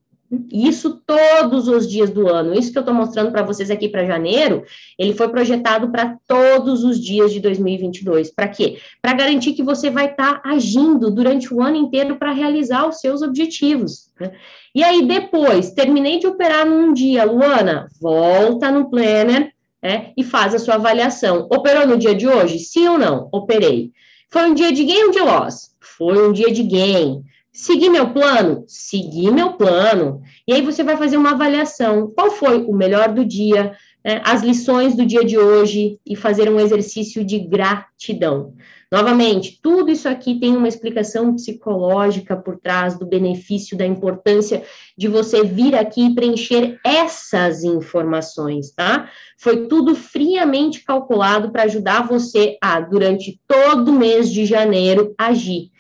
Isso 0.50 1.02
todos 1.06 1.68
os 1.68 1.88
dias 1.88 2.08
do 2.08 2.26
ano. 2.26 2.54
Isso 2.54 2.72
que 2.72 2.78
eu 2.78 2.82
estou 2.82 2.94
mostrando 2.94 3.30
para 3.30 3.42
vocês 3.42 3.70
aqui 3.70 3.88
para 3.88 4.06
janeiro, 4.06 4.64
ele 4.98 5.12
foi 5.12 5.28
projetado 5.28 5.90
para 5.90 6.16
todos 6.26 6.84
os 6.84 6.98
dias 6.98 7.32
de 7.32 7.40
2022. 7.40 8.30
Para 8.30 8.48
quê? 8.48 8.78
Para 9.00 9.12
garantir 9.12 9.52
que 9.52 9.62
você 9.62 9.90
vai 9.90 10.10
estar 10.10 10.40
tá 10.40 10.50
agindo 10.50 11.10
durante 11.10 11.52
o 11.52 11.60
ano 11.60 11.76
inteiro 11.76 12.16
para 12.16 12.32
realizar 12.32 12.88
os 12.88 13.00
seus 13.00 13.20
objetivos. 13.20 14.10
Né? 14.18 14.32
E 14.74 14.82
aí, 14.82 15.06
depois, 15.06 15.72
terminei 15.72 16.18
de 16.18 16.26
operar 16.26 16.64
num 16.64 16.94
dia, 16.94 17.24
Luana, 17.24 17.88
volta 18.00 18.70
no 18.70 18.88
planner 18.88 19.52
né, 19.82 20.12
e 20.16 20.22
faz 20.22 20.54
a 20.54 20.58
sua 20.58 20.74
avaliação. 20.74 21.48
Operou 21.50 21.86
no 21.86 21.98
dia 21.98 22.14
de 22.14 22.28
hoje? 22.28 22.58
Sim 22.58 22.88
ou 22.88 22.98
não? 22.98 23.28
Operei. 23.32 23.90
Foi 24.30 24.48
um 24.48 24.54
dia 24.54 24.72
de 24.72 24.84
gain 24.84 25.04
ou 25.04 25.10
de 25.10 25.20
loss? 25.20 25.74
Foi 25.80 26.28
um 26.28 26.32
dia 26.32 26.52
de 26.52 26.62
gain. 26.62 27.22
Segui 27.52 27.90
meu 27.90 28.10
plano? 28.10 28.64
Segui 28.66 29.30
meu 29.30 29.52
plano. 29.54 30.22
E 30.48 30.54
aí 30.54 30.62
você 30.62 30.82
vai 30.82 30.96
fazer 30.96 31.18
uma 31.18 31.32
avaliação. 31.32 32.10
Qual 32.14 32.30
foi 32.30 32.62
o 32.62 32.72
melhor 32.72 33.12
do 33.12 33.24
dia, 33.24 33.76
as 34.24 34.42
lições 34.42 34.96
do 34.96 35.06
dia 35.06 35.24
de 35.24 35.38
hoje 35.38 35.98
e 36.06 36.16
fazer 36.16 36.50
um 36.50 36.58
exercício 36.58 37.24
de 37.24 37.38
gratidão. 37.38 38.54
Novamente, 38.92 39.58
tudo 39.62 39.90
isso 39.90 40.06
aqui 40.06 40.38
tem 40.38 40.54
uma 40.54 40.68
explicação 40.68 41.34
psicológica 41.34 42.36
por 42.36 42.58
trás 42.58 42.98
do 42.98 43.06
benefício, 43.06 43.74
da 43.74 43.86
importância 43.86 44.62
de 44.98 45.08
você 45.08 45.42
vir 45.42 45.74
aqui 45.74 46.08
e 46.08 46.14
preencher 46.14 46.78
essas 46.84 47.64
informações, 47.64 48.70
tá? 48.70 49.08
Foi 49.38 49.66
tudo 49.66 49.94
friamente 49.94 50.84
calculado 50.84 51.50
para 51.50 51.62
ajudar 51.62 52.06
você 52.06 52.58
a, 52.60 52.80
durante 52.80 53.40
todo 53.48 53.88
o 53.88 53.98
mês 53.98 54.30
de 54.30 54.44
janeiro, 54.44 55.14
agir. 55.16 55.70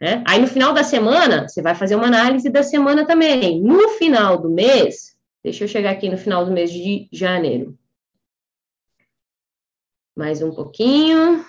Né? 0.00 0.22
Aí 0.26 0.40
no 0.40 0.48
final 0.48 0.72
da 0.72 0.82
semana, 0.82 1.48
você 1.48 1.62
vai 1.62 1.74
fazer 1.74 1.94
uma 1.94 2.06
análise 2.06 2.50
da 2.50 2.62
semana 2.62 3.06
também. 3.06 3.62
No 3.62 3.90
final 3.90 4.38
do 4.38 4.50
mês, 4.50 5.15
deixa 5.46 5.62
eu 5.62 5.68
chegar 5.68 5.92
aqui 5.92 6.08
no 6.08 6.18
final 6.18 6.44
do 6.44 6.50
mês 6.50 6.72
de 6.72 7.08
janeiro. 7.12 7.78
Mais 10.16 10.42
um 10.42 10.50
pouquinho. 10.50 11.44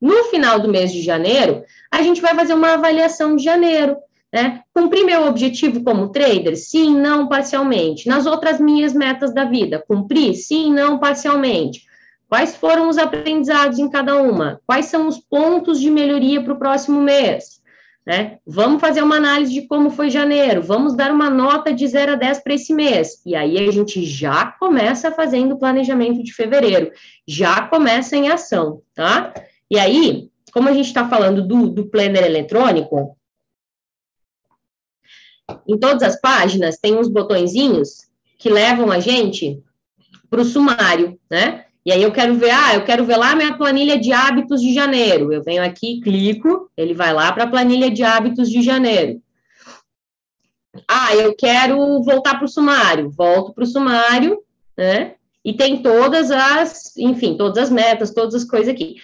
No 0.00 0.24
final 0.24 0.58
do 0.60 0.68
mês 0.68 0.90
de 0.90 1.02
janeiro, 1.02 1.62
a 1.92 2.00
gente 2.00 2.22
vai 2.22 2.34
fazer 2.34 2.54
uma 2.54 2.72
avaliação 2.72 3.36
de 3.36 3.44
janeiro. 3.44 3.98
Né? 4.32 4.62
Cumpri 4.72 5.04
meu 5.04 5.26
objetivo 5.26 5.84
como 5.84 6.08
trader? 6.08 6.56
Sim, 6.56 6.98
não, 6.98 7.28
parcialmente. 7.28 8.08
Nas 8.08 8.24
outras 8.24 8.58
minhas 8.58 8.94
metas 8.94 9.34
da 9.34 9.44
vida, 9.44 9.84
cumpri? 9.86 10.34
Sim, 10.34 10.72
não, 10.72 10.98
parcialmente. 10.98 11.84
Quais 12.26 12.56
foram 12.56 12.88
os 12.88 12.96
aprendizados 12.96 13.78
em 13.78 13.90
cada 13.90 14.16
uma? 14.16 14.58
Quais 14.66 14.86
são 14.86 15.06
os 15.06 15.18
pontos 15.18 15.78
de 15.78 15.90
melhoria 15.90 16.42
para 16.42 16.54
o 16.54 16.58
próximo 16.58 16.98
mês? 17.02 17.62
Né? 18.06 18.38
Vamos 18.46 18.82
fazer 18.82 19.02
uma 19.02 19.16
análise 19.16 19.52
de 19.52 19.66
como 19.66 19.88
foi 19.88 20.10
janeiro, 20.10 20.62
vamos 20.62 20.94
dar 20.94 21.10
uma 21.10 21.30
nota 21.30 21.72
de 21.72 21.86
0 21.86 22.12
a 22.12 22.14
10 22.16 22.40
para 22.40 22.54
esse 22.54 22.74
mês. 22.74 23.22
E 23.24 23.34
aí 23.34 23.56
a 23.66 23.72
gente 23.72 24.04
já 24.04 24.46
começa 24.46 25.10
fazendo 25.10 25.54
o 25.54 25.58
planejamento 25.58 26.22
de 26.22 26.34
fevereiro, 26.34 26.92
já 27.26 27.66
começa 27.66 28.14
em 28.14 28.28
ação, 28.28 28.82
tá? 28.94 29.32
E 29.70 29.78
aí, 29.78 30.28
como 30.52 30.68
a 30.68 30.72
gente 30.72 30.86
está 30.86 31.08
falando 31.08 31.46
do, 31.46 31.68
do 31.68 31.86
planner 31.86 32.24
eletrônico, 32.24 33.16
em 35.66 35.78
todas 35.78 36.02
as 36.02 36.20
páginas 36.20 36.78
tem 36.78 36.94
uns 36.96 37.08
botõezinhos 37.08 38.08
que 38.38 38.50
levam 38.50 38.90
a 38.90 39.00
gente 39.00 39.62
para 40.28 40.42
o 40.42 40.44
sumário, 40.44 41.18
né? 41.30 41.64
E 41.84 41.92
aí 41.92 42.02
eu 42.02 42.12
quero 42.12 42.34
ver, 42.34 42.50
ah, 42.50 42.74
eu 42.74 42.84
quero 42.84 43.04
ver 43.04 43.16
lá 43.16 43.34
minha 43.34 43.58
planilha 43.58 43.98
de 43.98 44.10
hábitos 44.10 44.62
de 44.62 44.72
janeiro. 44.72 45.32
Eu 45.32 45.42
venho 45.42 45.62
aqui, 45.62 46.00
clico, 46.00 46.70
ele 46.76 46.94
vai 46.94 47.12
lá 47.12 47.30
para 47.30 47.44
a 47.44 47.50
planilha 47.50 47.90
de 47.90 48.02
hábitos 48.02 48.48
de 48.48 48.62
janeiro. 48.62 49.20
Ah, 50.88 51.14
eu 51.14 51.36
quero 51.36 52.02
voltar 52.02 52.36
para 52.36 52.46
o 52.46 52.48
sumário. 52.48 53.10
Volto 53.10 53.52
para 53.52 53.64
o 53.64 53.66
sumário, 53.66 54.38
né? 54.76 55.14
E 55.44 55.52
tem 55.52 55.82
todas 55.82 56.30
as, 56.30 56.96
enfim, 56.96 57.36
todas 57.36 57.64
as 57.64 57.70
metas, 57.70 58.14
todas 58.14 58.34
as 58.34 58.44
coisas 58.44 58.68
aqui. 58.68 58.96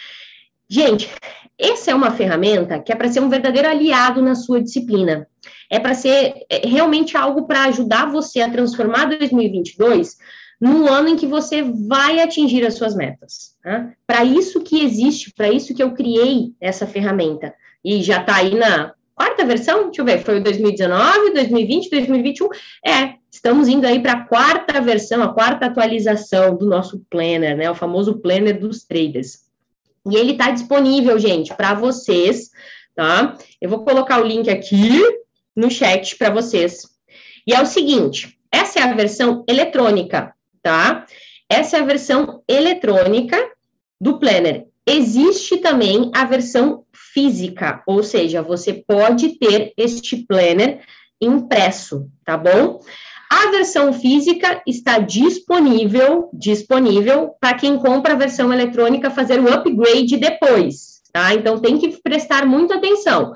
Gente, 0.66 1.10
essa 1.58 1.90
é 1.90 1.94
uma 1.94 2.12
ferramenta 2.12 2.78
que 2.78 2.90
é 2.90 2.96
para 2.96 3.10
ser 3.12 3.20
um 3.20 3.28
verdadeiro 3.28 3.68
aliado 3.68 4.22
na 4.22 4.34
sua 4.34 4.62
disciplina. 4.62 5.28
É 5.68 5.78
para 5.78 5.92
ser 5.92 6.46
é, 6.48 6.66
realmente 6.66 7.14
algo 7.14 7.46
para 7.46 7.64
ajudar 7.64 8.10
você 8.10 8.40
a 8.40 8.50
transformar 8.50 9.04
2022 9.04 10.16
no 10.60 10.86
ano 10.88 11.08
em 11.08 11.16
que 11.16 11.26
você 11.26 11.62
vai 11.62 12.20
atingir 12.20 12.66
as 12.66 12.74
suas 12.74 12.94
metas. 12.94 13.56
Tá? 13.62 13.92
Para 14.06 14.24
isso 14.24 14.60
que 14.60 14.84
existe, 14.84 15.32
para 15.32 15.50
isso 15.50 15.74
que 15.74 15.82
eu 15.82 15.92
criei 15.92 16.52
essa 16.60 16.86
ferramenta. 16.86 17.54
E 17.82 18.02
já 18.02 18.20
está 18.20 18.36
aí 18.36 18.54
na 18.54 18.92
quarta 19.14 19.44
versão, 19.44 19.84
deixa 19.84 20.02
eu 20.02 20.04
ver, 20.04 20.22
foi 20.22 20.38
o 20.38 20.42
2019, 20.42 21.32
2020, 21.32 21.90
2021. 21.90 22.48
É, 22.84 23.14
estamos 23.30 23.68
indo 23.68 23.86
aí 23.86 24.00
para 24.00 24.12
a 24.12 24.24
quarta 24.24 24.80
versão, 24.82 25.22
a 25.22 25.32
quarta 25.32 25.66
atualização 25.66 26.54
do 26.56 26.66
nosso 26.66 27.00
planner, 27.08 27.56
né? 27.56 27.70
O 27.70 27.74
famoso 27.74 28.18
planner 28.18 28.58
dos 28.60 28.84
traders. 28.84 29.40
E 30.10 30.16
ele 30.16 30.32
está 30.32 30.50
disponível, 30.50 31.18
gente, 31.18 31.54
para 31.54 31.74
vocês, 31.74 32.50
tá? 32.94 33.36
Eu 33.60 33.70
vou 33.70 33.84
colocar 33.84 34.20
o 34.20 34.26
link 34.26 34.50
aqui 34.50 35.02
no 35.56 35.70
chat 35.70 36.16
para 36.16 36.30
vocês. 36.30 36.82
E 37.46 37.54
é 37.54 37.62
o 37.62 37.66
seguinte: 37.66 38.38
essa 38.52 38.80
é 38.80 38.82
a 38.82 38.94
versão 38.94 39.44
eletrônica 39.48 40.34
tá? 40.62 41.06
Essa 41.48 41.78
é 41.78 41.80
a 41.80 41.84
versão 41.84 42.42
eletrônica 42.48 43.36
do 44.00 44.18
planner. 44.18 44.66
Existe 44.86 45.58
também 45.58 46.10
a 46.14 46.24
versão 46.24 46.84
física, 46.92 47.82
ou 47.86 48.02
seja, 48.02 48.42
você 48.42 48.72
pode 48.72 49.38
ter 49.38 49.72
este 49.76 50.16
planner 50.16 50.80
impresso, 51.20 52.08
tá 52.24 52.36
bom? 52.36 52.80
A 53.30 53.50
versão 53.50 53.92
física 53.92 54.60
está 54.66 54.98
disponível, 54.98 56.30
disponível 56.32 57.30
para 57.40 57.54
quem 57.56 57.78
compra 57.78 58.14
a 58.14 58.16
versão 58.16 58.52
eletrônica 58.52 59.10
fazer 59.10 59.38
o 59.38 59.52
upgrade 59.52 60.16
depois, 60.16 61.00
tá? 61.12 61.34
Então 61.34 61.58
tem 61.58 61.78
que 61.78 61.88
prestar 62.02 62.44
muita 62.46 62.76
atenção. 62.76 63.32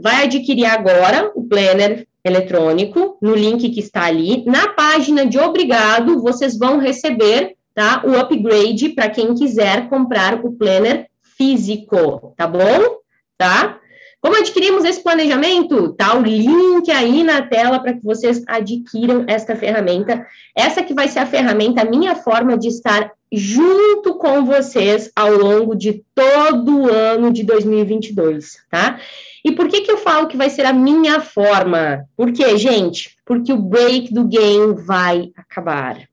Vai 0.00 0.24
adquirir 0.24 0.64
agora 0.64 1.30
o 1.34 1.44
planner 1.44 2.06
eletrônico, 2.24 3.16
no 3.20 3.34
link 3.34 3.68
que 3.70 3.80
está 3.80 4.04
ali. 4.04 4.44
Na 4.46 4.68
página 4.68 5.24
de 5.24 5.38
obrigado, 5.38 6.20
vocês 6.20 6.58
vão 6.58 6.78
receber 6.78 7.54
tá, 7.74 8.02
o 8.04 8.18
upgrade 8.18 8.90
para 8.90 9.08
quem 9.08 9.34
quiser 9.34 9.88
comprar 9.88 10.44
o 10.44 10.52
planner 10.52 11.06
físico, 11.22 12.34
tá 12.36 12.46
bom? 12.46 12.98
Tá? 13.36 13.78
Como 14.20 14.36
adquirimos 14.36 14.84
esse 14.84 15.00
planejamento? 15.00 15.92
Tá 15.92 16.16
o 16.16 16.22
link 16.22 16.90
aí 16.90 17.22
na 17.22 17.42
tela 17.42 17.78
para 17.78 17.94
que 17.94 18.02
vocês 18.02 18.42
adquiram 18.48 19.24
esta 19.28 19.54
ferramenta. 19.54 20.26
Essa 20.56 20.82
que 20.82 20.92
vai 20.92 21.06
ser 21.06 21.20
a 21.20 21.26
ferramenta, 21.26 21.82
a 21.82 21.84
minha 21.84 22.16
forma 22.16 22.58
de 22.58 22.66
estar 22.66 23.12
junto 23.30 24.14
com 24.16 24.44
vocês 24.44 25.10
ao 25.14 25.30
longo 25.30 25.76
de 25.76 26.02
todo 26.14 26.80
o 26.80 26.92
ano 26.92 27.32
de 27.32 27.44
2022, 27.44 28.58
tá? 28.68 28.98
E 29.44 29.52
por 29.52 29.68
que 29.68 29.82
que 29.82 29.90
eu 29.90 29.98
falo 29.98 30.26
que 30.26 30.36
vai 30.36 30.50
ser 30.50 30.66
a 30.66 30.72
minha 30.72 31.20
forma? 31.20 32.04
Por 32.16 32.32
quê, 32.32 32.56
gente? 32.56 33.16
Porque 33.24 33.52
o 33.52 33.62
break 33.62 34.12
do 34.12 34.24
game 34.24 34.74
vai 34.74 35.30
acabar. 35.36 36.08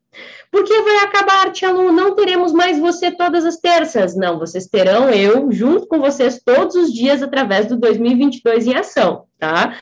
Por 0.52 0.64
que 0.64 0.82
vai 0.82 1.00
acabar, 1.00 1.52
Tia 1.52 1.70
Lu? 1.70 1.92
Não 1.92 2.16
teremos 2.16 2.54
mais 2.54 2.80
você 2.80 3.12
todas 3.12 3.44
as 3.44 3.58
terças. 3.58 4.16
Não, 4.16 4.40
vocês 4.40 4.68
terão 4.68 5.10
eu 5.10 5.52
junto 5.52 5.86
com 5.88 6.00
vocês 6.00 6.42
todos 6.44 6.76
os 6.76 6.94
dias 6.94 7.22
através 7.22 7.66
do 7.66 7.78
2022 7.78 8.68
em 8.68 8.76
ação, 8.76 9.26
tá? 9.38 9.78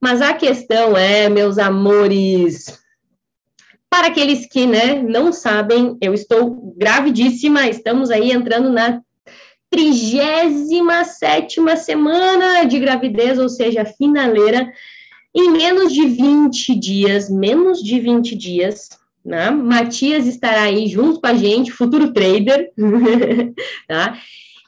Mas 0.00 0.22
a 0.22 0.32
questão 0.34 0.96
é, 0.96 1.28
meus 1.28 1.58
amores, 1.58 2.78
para 3.90 4.08
aqueles 4.08 4.46
que 4.46 4.66
né, 4.66 5.02
não 5.02 5.32
sabem, 5.32 5.96
eu 6.00 6.14
estou 6.14 6.74
gravidíssima, 6.76 7.66
estamos 7.66 8.10
aí 8.10 8.30
entrando 8.30 8.70
na 8.70 9.00
37 9.74 11.60
semana 11.76 12.64
de 12.64 12.78
gravidez, 12.78 13.40
ou 13.40 13.48
seja, 13.48 13.84
finaleira, 13.84 14.72
em 15.34 15.50
menos 15.50 15.92
de 15.92 16.06
20 16.06 16.78
dias, 16.78 17.28
menos 17.28 17.82
de 17.82 17.98
20 17.98 18.36
dias, 18.36 18.90
né? 19.24 19.50
Matias 19.50 20.28
estará 20.28 20.62
aí 20.62 20.86
junto 20.86 21.20
com 21.20 21.26
a 21.26 21.34
gente, 21.34 21.72
futuro 21.72 22.12
trader, 22.12 22.70
tá? 23.88 24.16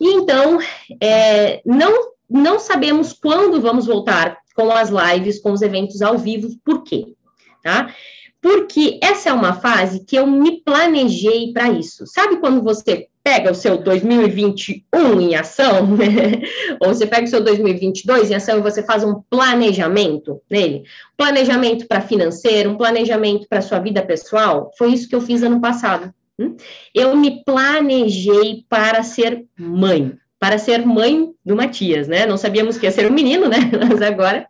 E 0.01 0.09
então, 0.09 0.59
é, 1.01 1.63
não, 1.65 2.11
não 2.29 2.59
sabemos 2.59 3.13
quando 3.13 3.61
vamos 3.61 3.87
voltar 3.87 4.39
com 4.57 4.73
as 4.73 4.91
lives, 4.91 5.41
com 5.41 5.53
os 5.53 5.63
eventos 5.63 6.03
ao 6.03 6.19
vivo, 6.19 6.49
por 6.65 6.83
quê? 6.83 7.15
Tá? 7.63 7.95
Porque 8.43 8.99
essa 9.01 9.31
é 9.31 9.33
uma 9.33 9.53
fase 9.53 10.05
que 10.05 10.17
eu 10.17 10.27
me 10.27 10.61
planejei 10.63 11.53
para 11.53 11.71
isso. 11.71 12.05
Sabe 12.07 12.39
quando 12.39 12.61
você 12.61 13.07
pega 13.27 13.51
o 13.51 13.55
seu 13.57 13.77
2021 13.77 15.21
em 15.21 15.35
ação, 15.35 15.99
ou 16.81 16.95
você 16.95 17.05
pega 17.05 17.25
o 17.25 17.29
seu 17.29 17.43
2022 17.43 18.31
em 18.31 18.37
ação 18.37 18.57
e 18.57 18.63
você 18.63 18.85
faz 18.85 19.03
um 19.03 19.21
planejamento 19.29 20.41
nele, 20.49 20.85
planejamento 21.17 21.89
para 21.89 22.01
financeiro, 22.01 22.71
um 22.71 22.77
planejamento 22.77 23.49
para 23.49 23.61
sua 23.61 23.81
vida 23.81 24.01
pessoal, 24.01 24.71
foi 24.79 24.93
isso 24.93 25.09
que 25.09 25.15
eu 25.17 25.21
fiz 25.21 25.43
ano 25.43 25.61
passado. 25.61 26.15
Hum? 26.39 26.55
Eu 26.95 27.17
me 27.17 27.43
planejei 27.43 28.65
para 28.69 29.03
ser 29.03 29.45
mãe, 29.59 30.13
para 30.39 30.57
ser 30.57 30.87
mãe 30.87 31.31
do 31.45 31.57
Matias, 31.57 32.07
né? 32.07 32.27
Não 32.27 32.37
sabíamos 32.37 32.79
que 32.79 32.87
ia 32.87 32.93
ser 32.93 33.11
um 33.11 33.15
menino, 33.15 33.49
né? 33.49 33.59
Mas 33.89 34.03
agora 34.03 34.47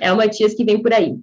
é 0.00 0.12
o 0.12 0.16
Matias 0.16 0.54
que 0.54 0.64
vem 0.64 0.80
por 0.80 0.94
aí. 0.94 1.16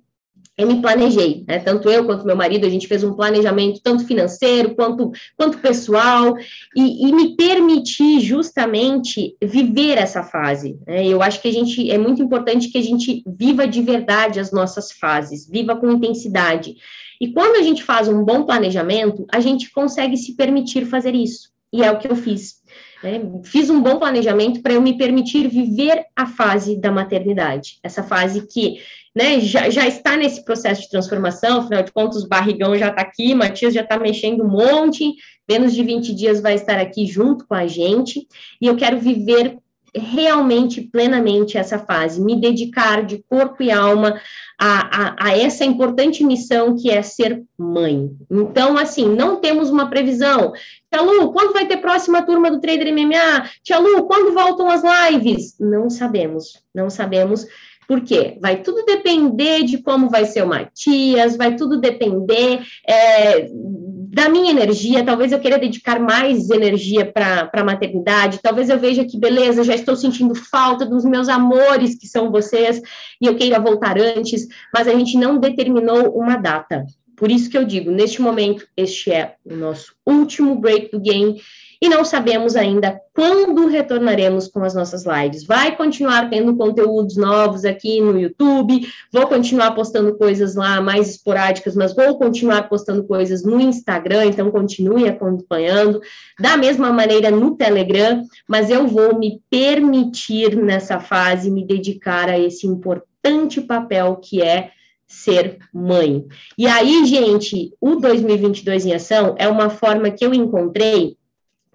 Eu 0.58 0.68
me 0.68 0.82
planejei, 0.82 1.43
né? 1.47 1.60
Tanto 1.60 1.88
eu 1.89 2.05
quanto 2.05 2.26
meu 2.26 2.36
marido, 2.36 2.66
a 2.66 2.70
gente 2.70 2.88
fez 2.88 3.03
um 3.03 3.14
planejamento 3.14 3.80
tanto 3.84 4.05
financeiro 4.05 4.74
quanto, 4.74 5.12
quanto 5.38 5.60
pessoal, 5.60 6.36
e, 6.76 7.08
e 7.08 7.12
me 7.14 7.36
permitir 7.36 8.20
justamente 8.22 9.36
viver 9.41 9.99
essa 9.99 10.24
fase. 10.24 10.80
Né? 10.88 11.05
Eu 11.05 11.22
acho 11.22 11.41
que 11.41 11.47
a 11.47 11.53
gente 11.53 11.91
é 11.91 11.97
muito 11.97 12.24
importante 12.24 12.70
que 12.70 12.78
a 12.80 12.84
gente 12.84 13.24
viva 13.28 13.68
de 13.68 13.82
verdade 13.82 14.39
as 14.39 14.51
nossas 14.51 14.91
fases, 14.91 15.47
viva 15.47 15.76
com 15.76 15.91
intensidade. 15.91 16.76
E 17.22 17.32
quando 17.32 17.58
a 17.58 17.62
gente 17.62 17.84
faz 17.84 18.08
um 18.08 18.24
bom 18.24 18.43
planejamento, 18.43 19.26
a 19.32 19.39
gente 19.39 19.72
consegue 19.72 20.18
se 20.18 20.36
permitir 20.36 20.86
fazer 20.86 21.14
isso. 21.14 21.49
E 21.72 21.84
é 21.84 21.91
o 21.91 21.99
que 21.99 22.10
eu 22.10 22.16
fiz. 22.16 22.55
Né? 23.04 23.22
Fiz 23.43 23.70
um 23.70 23.82
bom 23.82 24.00
planejamento 24.00 24.62
para 24.62 24.74
eu 24.74 24.82
me 24.82 24.98
permitir 24.98 25.48
viver 25.48 26.06
a 26.16 26.26
fase 26.26 26.80
da 26.80 26.91
maternidade, 26.91 27.78
essa 27.84 28.04
fase 28.04 28.48
que 28.48 28.80
né, 29.16 29.39
já, 29.39 29.70
já 29.70 29.88
está 29.88 30.16
nesse 30.16 30.45
processo 30.45 30.82
de 30.84 30.89
transformação, 30.89 31.60
afinal 31.60 31.82
de 31.82 31.91
contas, 31.91 32.24
o 32.24 32.28
barrigão 32.28 32.78
já 32.78 32.89
está 32.89 33.02
aqui, 33.02 33.34
Matias 33.34 33.74
já 33.74 33.82
está 33.82 33.98
mexendo 33.98 34.43
um 34.43 34.48
monte, 34.48 35.16
menos 35.50 35.74
de 35.74 35.84
20 35.84 36.14
dias 36.14 36.39
vai 36.39 36.54
estar 36.54 36.80
aqui 36.80 37.08
junto 37.08 37.48
com 37.48 37.56
a 37.56 37.66
gente, 37.66 38.28
e 38.62 38.68
eu 38.68 38.76
quero 38.76 39.00
viver 39.00 39.58
realmente, 39.98 40.82
plenamente 40.82 41.58
essa 41.58 41.80
fase, 41.80 42.22
me 42.22 42.39
dedicar 42.39 43.06
de 43.06 43.24
corpo 43.30 43.64
e 43.64 43.72
alma 43.72 44.20
a, 44.60 45.06
a, 45.06 45.16
a, 45.28 45.38
essa 45.38 45.64
importante 45.66 46.24
missão 46.24 46.76
que 46.76 46.89
é 46.89 47.02
ser 47.02 47.43
mãe. 47.58 48.12
Então, 48.30 48.78
assim, 48.78 49.08
não 49.08 49.38
temos 49.38 49.70
uma 49.70 49.89
previsão. 49.89 50.54
Tia 50.91 51.02
Lu, 51.02 51.32
quando 51.32 51.54
vai 51.54 51.68
ter 51.68 51.78
próxima 51.78 52.22
turma 52.22 52.50
do 52.50 52.60
Trader 52.60 52.91
MMA? 52.93 53.50
Tia 53.64 53.78
Lu, 53.78 54.06
quando 54.08 54.34
voltam 54.34 54.70
as 54.70 54.82
lives? 54.84 55.56
Não 55.60 55.89
sabemos, 55.89 56.62
não 56.74 56.89
sabemos 56.89 57.45
por 57.88 58.02
quê? 58.02 58.38
Vai 58.42 58.62
tudo 58.62 58.84
depender 58.84 59.64
de 59.64 59.78
como 59.78 60.10
vai 60.10 60.26
ser 60.26 60.44
o 60.44 60.48
Matias, 60.48 61.38
vai 61.38 61.56
tudo 61.56 61.80
depender 61.80 62.60
é, 62.86 63.48
da 63.50 64.28
minha 64.28 64.52
energia. 64.52 65.06
Talvez 65.06 65.32
eu 65.32 65.40
queira 65.40 65.58
dedicar 65.58 65.98
mais 65.98 66.50
energia 66.50 67.06
para 67.06 67.50
a 67.54 67.64
maternidade. 67.64 68.42
Talvez 68.44 68.70
eu 68.70 68.78
veja 68.78 69.06
que, 69.06 69.18
beleza, 69.18 69.64
já 69.64 69.74
estou 69.74 69.96
sentindo 69.96 70.36
falta 70.36 70.86
dos 70.86 71.06
meus 71.06 71.30
amores, 71.30 71.96
que 71.98 72.08
são 72.08 72.30
vocês, 72.30 72.82
e 73.22 73.26
eu 73.26 73.36
queira 73.36 73.58
voltar 73.58 73.98
antes, 73.98 74.48
mas 74.74 74.86
a 74.88 74.92
gente 74.92 75.18
não 75.18 75.38
determinou 75.38 76.10
uma 76.18 76.36
data. 76.36 76.86
Por 77.16 77.32
isso 77.32 77.50
que 77.50 77.58
eu 77.58 77.64
digo, 77.64 77.90
neste 77.90 78.22
momento, 78.22 78.68
este 78.76 79.12
é 79.12 79.36
o 79.46 79.56
nosso 79.56 79.96
último 80.06 80.56
break 80.56 80.92
do 80.92 81.00
game 81.00 81.42
e 81.82 81.89
não 81.89 82.03
sabemos 82.03 82.55
ainda 82.55 82.99
quando 83.13 83.67
retornaremos 83.67 84.47
com 84.47 84.63
as 84.63 84.75
nossas 84.75 85.03
lives. 85.05 85.43
Vai 85.43 85.75
continuar 85.75 86.30
tendo 86.30 86.55
conteúdos 86.55 87.17
novos 87.17 87.65
aqui 87.65 87.99
no 87.99 88.19
YouTube, 88.19 88.88
vou 89.11 89.28
continuar 89.28 89.71
postando 89.71 90.15
coisas 90.15 90.55
lá 90.55 90.82
mais 90.82 91.09
esporádicas, 91.09 91.75
mas 91.75 91.95
vou 91.95 92.17
continuar 92.17 92.69
postando 92.69 93.03
coisas 93.03 93.43
no 93.43 93.59
Instagram, 93.59 94.25
então 94.25 94.51
continue 94.51 95.07
acompanhando. 95.07 96.01
Da 96.39 96.57
mesma 96.57 96.91
maneira 96.91 97.32
no 97.32 97.55
Telegram, 97.55 98.23
mas 98.47 98.69
eu 98.69 98.88
vou 98.88 99.17
me 99.17 99.41
permitir 99.49 100.55
nessa 100.55 100.99
fase 100.99 101.49
me 101.49 101.65
dedicar 101.65 102.30
a 102.30 102.39
esse 102.39 102.67
importante 102.67 103.61
papel 103.61 104.15
que 104.17 104.41
é 104.41 104.71
ser 105.07 105.57
mãe. 105.73 106.25
E 106.57 106.67
aí, 106.67 107.05
gente, 107.05 107.73
o 107.80 107.95
2022 107.95 108.86
em 108.86 108.93
ação 108.93 109.36
é 109.38 109.47
uma 109.47 109.69
forma 109.69 110.11
que 110.11 110.25
eu 110.25 110.34
encontrei 110.34 111.17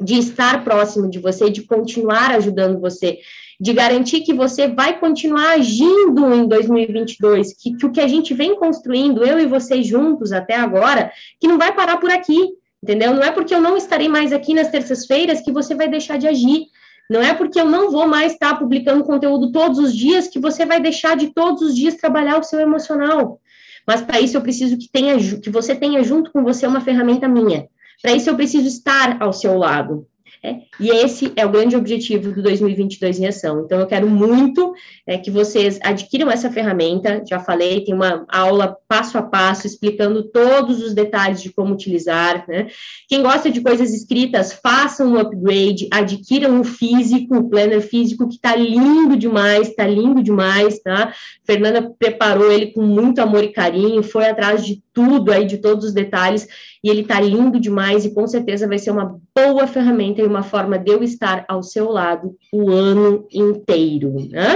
de 0.01 0.19
estar 0.19 0.65
próximo 0.65 1.09
de 1.09 1.19
você, 1.19 1.51
de 1.51 1.63
continuar 1.63 2.33
ajudando 2.33 2.81
você, 2.81 3.19
de 3.61 3.73
garantir 3.73 4.23
que 4.23 4.35
você 4.35 4.67
vai 4.67 4.99
continuar 4.99 5.53
agindo 5.53 6.35
em 6.35 6.49
2022, 6.49 7.55
que, 7.55 7.77
que 7.77 7.87
o 7.87 7.93
que 7.93 8.01
a 8.01 8.09
gente 8.09 8.35
vem 8.35 8.57
construindo, 8.57 9.25
eu 9.25 9.39
e 9.39 9.47
você 9.47 9.83
juntos 9.83 10.33
até 10.33 10.57
agora, 10.57 11.13
que 11.39 11.47
não 11.47 11.59
vai 11.59 11.75
parar 11.75 11.99
por 11.99 12.11
aqui, 12.11 12.55
entendeu? 12.83 13.15
Não 13.15 13.23
é 13.23 13.31
porque 13.31 13.55
eu 13.55 13.61
não 13.61 13.77
estarei 13.77 14.09
mais 14.09 14.33
aqui 14.33 14.53
nas 14.53 14.69
terças-feiras 14.69 15.41
que 15.41 15.53
você 15.53 15.75
vai 15.75 15.89
deixar 15.89 16.19
de 16.19 16.27
agir. 16.27 16.67
Não 17.09 17.21
é 17.21 17.35
porque 17.35 17.61
eu 17.61 17.67
não 17.67 17.91
vou 17.91 18.09
mais 18.09 18.33
estar 18.33 18.59
publicando 18.59 19.05
conteúdo 19.05 19.53
todos 19.53 19.79
os 19.79 19.95
dias 19.95 20.29
que 20.29 20.39
você 20.39 20.65
vai 20.65 20.81
deixar 20.81 21.17
de 21.17 21.33
todos 21.33 21.63
os 21.63 21.77
dias 21.77 21.95
trabalhar 21.95 22.39
o 22.39 22.43
seu 22.43 22.59
emocional. 22.59 23.41
Mas 23.87 24.01
para 24.01 24.21
isso 24.21 24.37
eu 24.37 24.41
preciso 24.41 24.79
que 24.79 24.89
tenha 24.91 25.17
que 25.41 25.51
você 25.51 25.75
tenha 25.75 26.03
junto 26.03 26.33
com 26.33 26.43
você 26.43 26.67
uma 26.67 26.81
ferramenta 26.81 27.29
minha, 27.29 27.69
para 28.01 28.13
isso, 28.13 28.31
eu 28.31 28.37
preciso 28.37 28.67
estar 28.67 29.21
ao 29.21 29.33
seu 29.33 29.57
lado. 29.59 30.07
É, 30.45 30.57
e 30.81 30.91
esse 30.91 31.33
é 31.37 31.47
o 31.47 31.51
grande 31.51 31.77
objetivo 31.77 32.33
do 32.33 32.43
2022 32.43 33.21
em 33.21 33.29
ação. 33.29 33.63
Então, 33.65 33.79
eu 33.79 33.87
quero 33.87 34.11
muito 34.11 34.75
é, 35.07 35.17
que 35.17 35.31
vocês 35.31 35.79
adquiram 35.81 36.29
essa 36.29 36.51
ferramenta. 36.51 37.23
Já 37.25 37.39
falei, 37.39 37.85
tem 37.85 37.95
uma 37.95 38.27
aula 38.29 38.77
passo 38.89 39.17
a 39.17 39.23
passo 39.23 39.69
explicando 39.69 40.25
todos 40.25 40.83
os 40.83 40.95
detalhes 40.95 41.41
de 41.41 41.53
como 41.53 41.73
utilizar. 41.73 42.45
Né? 42.49 42.67
Quem 43.09 43.23
gosta 43.23 43.49
de 43.49 43.61
coisas 43.61 43.95
escritas, 43.95 44.53
façam 44.53 45.13
um 45.13 45.19
upgrade, 45.19 45.89
adquiram 45.93 46.61
o 46.61 46.65
físico, 46.65 47.37
o 47.37 47.49
planner 47.49 47.81
físico, 47.81 48.27
que 48.27 48.35
está 48.35 48.57
lindo 48.57 49.17
demais, 49.17 49.69
está 49.69 49.87
lindo 49.87 50.21
demais, 50.21 50.81
tá? 50.81 51.15
Fernanda 51.45 51.89
preparou 51.97 52.51
ele 52.51 52.73
com 52.73 52.83
muito 52.83 53.21
amor 53.21 53.45
e 53.45 53.53
carinho, 53.53 54.03
foi 54.03 54.29
atrás 54.29 54.67
de 54.67 54.83
tudo 54.93 55.33
aí, 55.33 55.45
de 55.47 55.59
todos 55.59 55.85
os 55.87 55.93
detalhes, 55.93 56.47
e 56.83 56.91
ele 56.91 57.03
está 57.03 57.21
lindo 57.21 57.61
demais 57.61 58.05
e 58.05 58.15
com 58.15 58.27
certeza 58.27 58.69
vai 58.69 58.79
ser 58.79 58.91
uma 58.91 59.19
boa 59.35 59.67
ferramenta 59.67 60.21
e 60.21 60.27
uma 60.27 60.43
forma 60.43 60.79
de 60.79 60.91
eu 60.91 61.03
estar 61.03 61.45
ao 61.49 61.63
seu 61.63 61.91
lado 61.91 62.37
o 62.53 62.71
ano 62.71 63.27
inteiro, 63.33 64.29
né? 64.31 64.55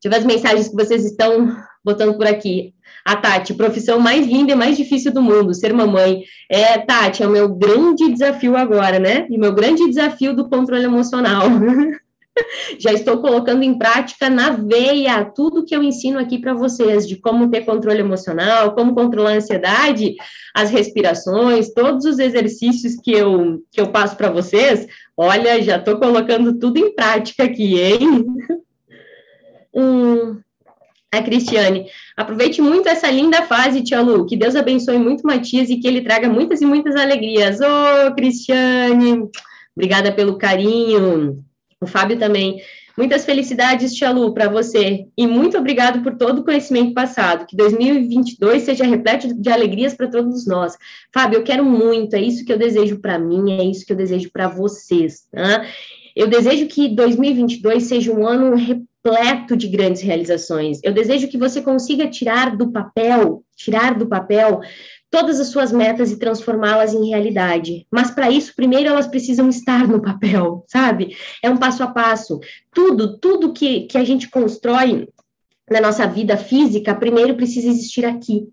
Deixa 0.00 0.04
eu 0.04 0.10
ver 0.10 0.16
as 0.18 0.24
mensagens 0.24 0.68
que 0.68 0.76
vocês 0.76 1.04
estão 1.04 1.56
botando 1.84 2.16
por 2.16 2.26
aqui. 2.26 2.74
A 3.04 3.16
Tati, 3.16 3.54
profissão 3.54 3.98
mais 3.98 4.26
linda 4.26 4.52
e 4.52 4.54
mais 4.54 4.76
difícil 4.76 5.12
do 5.12 5.22
mundo, 5.22 5.54
ser 5.54 5.72
mamãe. 5.72 6.22
É, 6.48 6.78
Tati, 6.78 7.22
é 7.22 7.26
o 7.26 7.30
meu 7.30 7.48
grande 7.48 8.10
desafio 8.12 8.56
agora, 8.56 8.98
né? 8.98 9.26
E 9.30 9.38
meu 9.38 9.52
grande 9.54 9.88
desafio 9.88 10.34
do 10.34 10.48
controle 10.48 10.84
emocional. 10.84 11.44
já 12.78 12.92
estou 12.92 13.18
colocando 13.18 13.62
em 13.62 13.76
prática 13.76 14.28
na 14.28 14.50
veia 14.50 15.24
tudo 15.24 15.64
que 15.64 15.74
eu 15.74 15.82
ensino 15.82 16.18
aqui 16.18 16.38
para 16.38 16.54
vocês, 16.54 17.06
de 17.06 17.16
como 17.16 17.50
ter 17.50 17.64
controle 17.64 18.00
emocional, 18.00 18.74
como 18.74 18.94
controlar 18.94 19.32
a 19.32 19.36
ansiedade, 19.36 20.16
as 20.54 20.70
respirações, 20.70 21.72
todos 21.72 22.04
os 22.04 22.18
exercícios 22.18 22.96
que 22.96 23.12
eu, 23.12 23.62
que 23.70 23.80
eu 23.80 23.88
passo 23.88 24.16
para 24.16 24.30
vocês. 24.30 24.86
Olha, 25.16 25.62
já 25.62 25.76
estou 25.76 25.98
colocando 25.98 26.58
tudo 26.58 26.78
em 26.78 26.94
prática 26.94 27.44
aqui, 27.44 27.80
hein? 27.80 28.26
Hum, 29.74 30.40
a 31.12 31.22
Cristiane, 31.22 31.86
aproveite 32.16 32.60
muito 32.60 32.88
essa 32.88 33.10
linda 33.10 33.42
fase, 33.42 33.82
Tia 33.82 34.00
Lu, 34.00 34.26
que 34.26 34.36
Deus 34.36 34.56
abençoe 34.56 34.98
muito 34.98 35.26
Matias 35.26 35.70
e 35.70 35.76
que 35.76 35.86
ele 35.86 36.00
traga 36.00 36.28
muitas 36.28 36.60
e 36.60 36.66
muitas 36.66 36.96
alegrias. 36.96 37.60
Ô, 37.60 37.64
oh, 38.08 38.14
Cristiane, 38.14 39.28
obrigada 39.76 40.10
pelo 40.10 40.36
carinho. 40.36 41.44
O 41.80 41.86
Fábio 41.86 42.18
também. 42.18 42.60
Muitas 42.96 43.24
felicidades, 43.24 43.94
Tia 43.94 44.10
Lu, 44.10 44.34
para 44.34 44.48
você. 44.48 45.06
E 45.16 45.26
muito 45.26 45.56
obrigado 45.56 46.02
por 46.02 46.16
todo 46.16 46.40
o 46.40 46.44
conhecimento 46.44 46.92
passado. 46.92 47.46
Que 47.46 47.56
2022 47.56 48.62
seja 48.62 48.84
repleto 48.84 49.32
de 49.32 49.48
alegrias 49.48 49.94
para 49.94 50.08
todos 50.08 50.46
nós. 50.46 50.76
Fábio, 51.14 51.38
eu 51.38 51.44
quero 51.44 51.64
muito. 51.64 52.14
É 52.14 52.20
isso 52.20 52.44
que 52.44 52.52
eu 52.52 52.58
desejo 52.58 53.00
para 53.00 53.18
mim, 53.18 53.52
é 53.52 53.62
isso 53.62 53.86
que 53.86 53.92
eu 53.92 53.96
desejo 53.96 54.30
para 54.32 54.48
vocês. 54.48 55.28
Eu 56.16 56.26
desejo 56.26 56.66
que 56.66 56.88
2022 56.88 57.84
seja 57.84 58.12
um 58.12 58.26
ano 58.26 58.56
repleto 58.56 58.87
de 59.56 59.68
grandes 59.68 60.02
realizações. 60.02 60.80
Eu 60.82 60.92
desejo 60.92 61.28
que 61.28 61.38
você 61.38 61.62
consiga 61.62 62.08
tirar 62.08 62.56
do 62.56 62.70
papel, 62.70 63.42
tirar 63.56 63.94
do 63.94 64.06
papel 64.06 64.60
todas 65.10 65.40
as 65.40 65.48
suas 65.48 65.72
metas 65.72 66.10
e 66.10 66.18
transformá-las 66.18 66.92
em 66.92 67.08
realidade. 67.08 67.86
Mas 67.90 68.10
para 68.10 68.30
isso, 68.30 68.54
primeiro 68.54 68.88
elas 68.88 69.06
precisam 69.06 69.48
estar 69.48 69.86
no 69.88 70.02
papel, 70.02 70.64
sabe? 70.68 71.16
É 71.42 71.48
um 71.48 71.56
passo 71.56 71.82
a 71.82 71.86
passo. 71.86 72.40
Tudo, 72.72 73.18
tudo 73.18 73.52
que, 73.52 73.82
que 73.82 73.96
a 73.96 74.04
gente 74.04 74.28
constrói 74.28 75.08
na 75.70 75.80
nossa 75.80 76.06
vida 76.06 76.36
física, 76.36 76.94
primeiro 76.94 77.34
precisa 77.34 77.68
existir 77.68 78.04
aqui. 78.04 78.48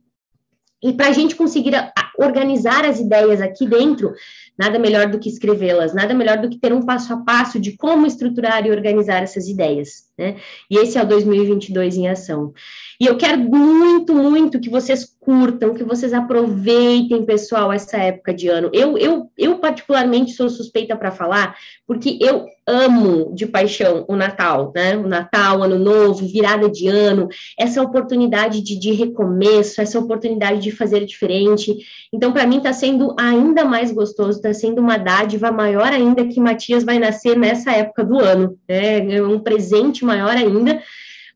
E 0.81 0.93
para 0.93 1.07
a 1.07 1.13
gente 1.13 1.35
conseguir 1.35 1.73
organizar 2.17 2.85
as 2.85 2.99
ideias 2.99 3.41
aqui 3.41 3.67
dentro, 3.67 4.13
nada 4.57 4.79
melhor 4.79 5.07
do 5.07 5.19
que 5.19 5.29
escrevê-las, 5.29 5.93
nada 5.93 6.13
melhor 6.13 6.37
do 6.37 6.49
que 6.49 6.57
ter 6.57 6.73
um 6.73 6.81
passo 6.81 7.13
a 7.13 7.17
passo 7.17 7.59
de 7.59 7.73
como 7.77 8.05
estruturar 8.05 8.65
e 8.65 8.71
organizar 8.71 9.21
essas 9.21 9.47
ideias, 9.47 10.05
né? 10.17 10.37
E 10.69 10.77
esse 10.77 10.97
é 10.97 11.03
o 11.03 11.07
2022 11.07 11.97
em 11.97 12.07
ação. 12.07 12.53
E 12.99 13.05
eu 13.05 13.17
quero 13.17 13.37
muito, 13.37 14.13
muito 14.13 14.59
que 14.59 14.69
vocês 14.69 15.05
curtam, 15.19 15.73
que 15.73 15.83
vocês 15.83 16.13
aproveitem, 16.13 17.25
pessoal, 17.25 17.73
essa 17.73 17.97
época 17.97 18.33
de 18.33 18.47
ano. 18.47 18.69
Eu, 18.71 18.97
eu, 18.97 19.29
eu 19.37 19.57
particularmente 19.57 20.31
sou 20.31 20.49
suspeita 20.49 20.95
para 20.95 21.11
falar, 21.11 21.55
porque 21.85 22.17
eu 22.21 22.45
amo 22.67 23.33
de 23.35 23.45
paixão 23.45 24.05
o 24.07 24.15
Natal, 24.15 24.71
né? 24.73 24.95
O 24.97 25.07
Natal, 25.07 25.61
Ano 25.63 25.77
Novo, 25.77 26.25
virada 26.25 26.69
de 26.69 26.87
ano, 26.87 27.27
essa 27.59 27.81
oportunidade 27.81 28.61
de, 28.61 28.77
de 28.77 28.91
recomeço, 28.91 29.81
essa 29.81 29.99
oportunidade 29.99 30.61
de 30.61 30.71
fazer 30.71 31.05
diferente. 31.05 31.75
Então, 32.13 32.31
para 32.31 32.45
mim, 32.45 32.57
está 32.57 32.71
sendo 32.71 33.15
ainda 33.19 33.65
mais 33.65 33.91
gostoso, 33.91 34.37
está 34.37 34.53
sendo 34.53 34.79
uma 34.79 34.97
dádiva 34.97 35.51
maior 35.51 35.91
ainda 35.91 36.25
que 36.25 36.39
Matias 36.39 36.83
vai 36.83 36.99
nascer 36.99 37.37
nessa 37.37 37.71
época 37.71 38.03
do 38.03 38.19
ano, 38.19 38.57
né? 38.67 39.15
É 39.15 39.23
um 39.23 39.39
presente 39.39 40.05
maior 40.05 40.35
ainda 40.35 40.81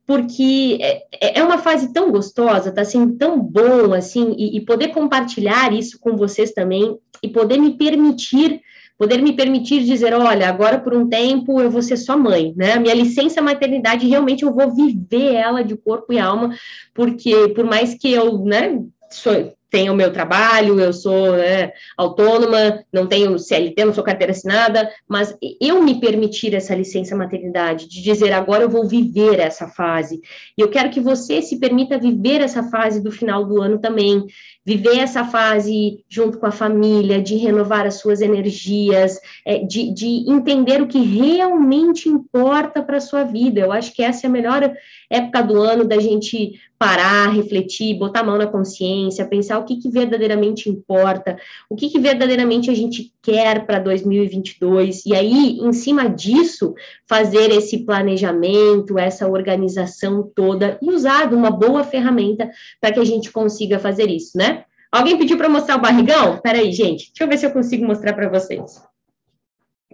porque 0.06 0.80
é, 0.82 1.04
é, 1.22 1.40
é 1.40 1.44
uma 1.44 1.60
fase 1.60 1.94
tão 1.94 2.12
gostosa, 2.12 2.72
tá 2.72 2.84
sendo 2.84 3.16
tão 3.16 3.40
bom, 3.40 3.94
assim, 3.94 4.34
e, 4.40 4.58
e 4.58 4.62
poder 4.62 4.88
compartilhar 4.88 5.72
isso 5.72 6.00
com 6.00 6.18
vocês 6.18 6.52
também, 6.52 6.98
e 7.22 7.30
poder 7.30 7.60
me 7.60 7.78
permitir 7.78 8.60
poder 8.98 9.22
me 9.22 9.32
permitir 9.32 9.86
dizer, 9.86 10.14
olha, 10.14 10.50
agora 10.50 10.78
por 10.78 10.94
um 10.94 11.08
tempo 11.08 11.62
eu 11.62 11.72
vou 11.72 11.82
ser 11.82 11.96
só 11.96 12.18
mãe, 12.18 12.54
né? 12.58 12.74
A 12.74 12.80
minha 12.82 12.94
licença 12.94 13.42
maternidade 13.42 14.06
realmente 14.06 14.44
eu 14.44 14.54
vou 14.54 14.76
viver 14.76 15.36
ela 15.36 15.64
de 15.64 15.78
corpo 15.78 16.12
e 16.12 16.20
alma, 16.20 16.54
porque 16.94 17.48
por 17.56 17.64
mais 17.64 17.94
que 17.94 18.12
eu, 18.12 18.44
né, 18.44 18.78
sou, 19.10 19.54
tenho 19.70 19.94
o 19.94 19.96
meu 19.96 20.12
trabalho, 20.12 20.80
eu 20.80 20.92
sou 20.92 21.34
né, 21.34 21.72
autônoma, 21.98 22.84
não 22.92 23.06
tenho 23.08 23.38
CLT, 23.38 23.86
não 23.86 23.94
sou 23.94 24.04
carteira 24.04 24.32
assinada, 24.32 24.92
mas 25.08 25.36
eu 25.62 25.82
me 25.84 26.00
permitir 26.00 26.56
essa 26.56 26.76
licença 26.76 27.16
maternidade, 27.16 27.88
de 27.88 28.02
dizer 28.02 28.34
agora 28.34 28.64
eu 28.64 28.70
vou 28.70 28.88
viver 28.88 29.40
essa 29.40 29.68
fase, 29.68 30.20
e 30.58 30.62
eu 30.62 30.70
quero 30.70 30.90
que 30.90 31.00
você 31.00 31.42
se 31.42 31.60
permita 31.60 32.00
viver 32.00 32.42
essa 32.42 32.64
fase 32.64 33.02
do 33.02 33.12
final 33.12 33.46
do 33.46 33.62
ano 33.62 33.80
também, 33.80 34.26
viver 34.70 35.00
essa 35.00 35.26
fase 35.26 36.04
junto 36.08 36.38
com 36.38 36.46
a 36.46 36.52
família, 36.52 37.20
de 37.20 37.36
renovar 37.38 37.88
as 37.88 37.96
suas 37.96 38.22
energias, 38.22 39.20
é, 39.44 39.58
de, 39.58 39.92
de 39.92 40.30
entender 40.30 40.80
o 40.80 40.86
que 40.86 41.00
realmente 41.00 42.08
importa 42.08 42.84
para 42.84 42.98
a 42.98 43.02
sua 43.02 43.24
vida. 43.24 43.62
Eu 43.62 43.72
acho 43.72 43.92
que 43.92 44.04
essa 44.04 44.28
é 44.28 44.30
a 44.30 44.32
melhor 44.32 44.72
época 45.10 45.42
do 45.42 45.60
ano 45.60 45.86
da 45.86 46.00
gente 46.00 46.60
parar, 46.78 47.34
refletir, 47.34 47.98
botar 47.98 48.20
a 48.20 48.24
mão 48.24 48.38
na 48.38 48.46
consciência, 48.46 49.26
pensar 49.26 49.58
o 49.58 49.66
que, 49.66 49.78
que 49.78 49.90
verdadeiramente 49.90 50.70
importa, 50.70 51.38
o 51.68 51.76
que, 51.76 51.90
que 51.90 52.00
verdadeiramente 52.00 52.70
a 52.70 52.76
gente 52.76 53.12
quer 53.24 53.66
para 53.66 53.80
2022, 53.80 55.06
e 55.06 55.14
aí, 55.16 55.58
em 55.60 55.74
cima 55.74 56.08
disso, 56.08 56.76
fazer 57.08 57.52
esse 57.52 57.80
planejamento, 57.86 58.98
essa 58.98 59.28
organização 59.28 60.32
toda 60.34 60.78
e 60.82 60.90
usar 60.90 61.34
uma 61.34 61.52
boa 61.52 61.84
ferramenta 61.84 62.50
para 62.80 62.94
que 62.94 63.00
a 63.00 63.06
gente 63.06 63.32
consiga 63.32 63.78
fazer 63.78 64.10
isso, 64.10 64.38
né? 64.38 64.59
Alguém 64.92 65.18
pediu 65.18 65.38
para 65.38 65.50
mostrar 65.50 65.76
o 65.76 65.82
barrigão? 65.82 66.40
Peraí, 66.40 66.72
gente, 66.72 67.08
deixa 67.10 67.24
eu 67.24 67.28
ver 67.28 67.38
se 67.38 67.46
eu 67.46 67.52
consigo 67.52 67.86
mostrar 67.86 68.14
para 68.14 68.28
vocês. 68.28 68.84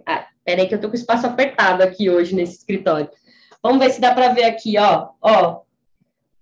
Ah, 0.06 0.26
peraí 0.44 0.66
que 0.66 0.74
eu 0.74 0.80
tô 0.80 0.88
com 0.88 0.94
o 0.94 0.98
espaço 0.98 1.26
apertado 1.26 1.82
aqui 1.82 2.08
hoje 2.08 2.34
nesse 2.34 2.58
escritório. 2.58 3.10
Vamos 3.62 3.78
ver 3.78 3.90
se 3.90 4.00
dá 4.00 4.14
para 4.14 4.32
ver 4.32 4.44
aqui, 4.44 4.78
ó, 4.78 5.10
ó. 5.20 5.62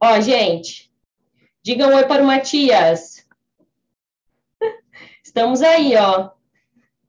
Ó, 0.00 0.20
gente, 0.20 0.92
digam 1.62 1.94
oi 1.94 2.04
para 2.04 2.22
o 2.22 2.26
Matias. 2.26 3.26
Estamos 5.24 5.60
aí, 5.60 5.96
ó. 5.96 6.30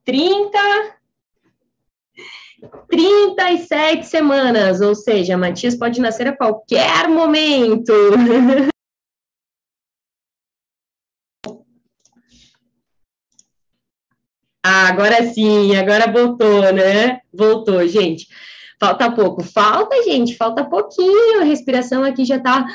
30, 0.04 0.58
37 2.88 4.06
semanas, 4.06 4.80
ou 4.80 4.94
seja, 4.94 5.36
Matias 5.36 5.76
pode 5.76 6.00
nascer 6.00 6.28
a 6.28 6.36
qualquer 6.36 7.08
momento. 7.08 7.92
Ah, 14.68 14.88
agora 14.88 15.22
sim, 15.32 15.76
agora 15.76 16.10
voltou, 16.10 16.72
né? 16.72 17.20
Voltou, 17.32 17.86
gente. 17.86 18.26
Falta 18.80 19.08
pouco. 19.12 19.40
Falta, 19.40 20.02
gente, 20.02 20.36
falta 20.36 20.64
pouquinho. 20.64 21.40
A 21.40 21.44
respiração 21.44 22.02
aqui 22.02 22.24
já 22.24 22.40
tá 22.40 22.66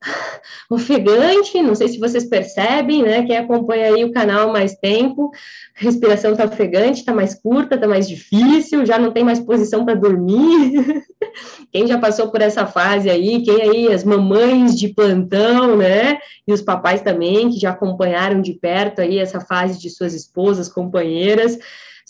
ofegante, 0.70 1.60
não 1.62 1.74
sei 1.74 1.88
se 1.88 1.98
vocês 1.98 2.24
percebem, 2.24 3.02
né? 3.02 3.24
Quem 3.24 3.36
acompanha 3.36 3.86
aí 3.86 4.04
o 4.04 4.12
canal 4.12 4.48
há 4.48 4.52
mais 4.52 4.74
tempo, 4.76 5.30
a 5.78 5.84
respiração 5.84 6.36
tá 6.36 6.44
ofegante, 6.44 7.04
tá 7.04 7.12
mais 7.12 7.34
curta, 7.34 7.78
tá 7.78 7.86
mais 7.86 8.08
difícil, 8.08 8.86
já 8.86 8.98
não 8.98 9.12
tem 9.12 9.24
mais 9.24 9.40
posição 9.40 9.84
para 9.84 9.94
dormir. 9.94 11.04
Quem 11.72 11.86
já 11.86 11.98
passou 11.98 12.30
por 12.30 12.40
essa 12.40 12.66
fase 12.66 13.10
aí, 13.10 13.42
quem 13.42 13.60
aí, 13.60 13.92
as 13.92 14.02
mamães 14.02 14.76
de 14.76 14.88
plantão, 14.88 15.76
né? 15.76 16.18
E 16.46 16.52
os 16.52 16.62
papais 16.62 17.02
também, 17.02 17.50
que 17.50 17.60
já 17.60 17.70
acompanharam 17.70 18.40
de 18.40 18.54
perto 18.54 19.00
aí 19.00 19.18
essa 19.18 19.38
fase 19.40 19.78
de 19.78 19.90
suas 19.90 20.14
esposas, 20.14 20.68
companheiras, 20.68 21.58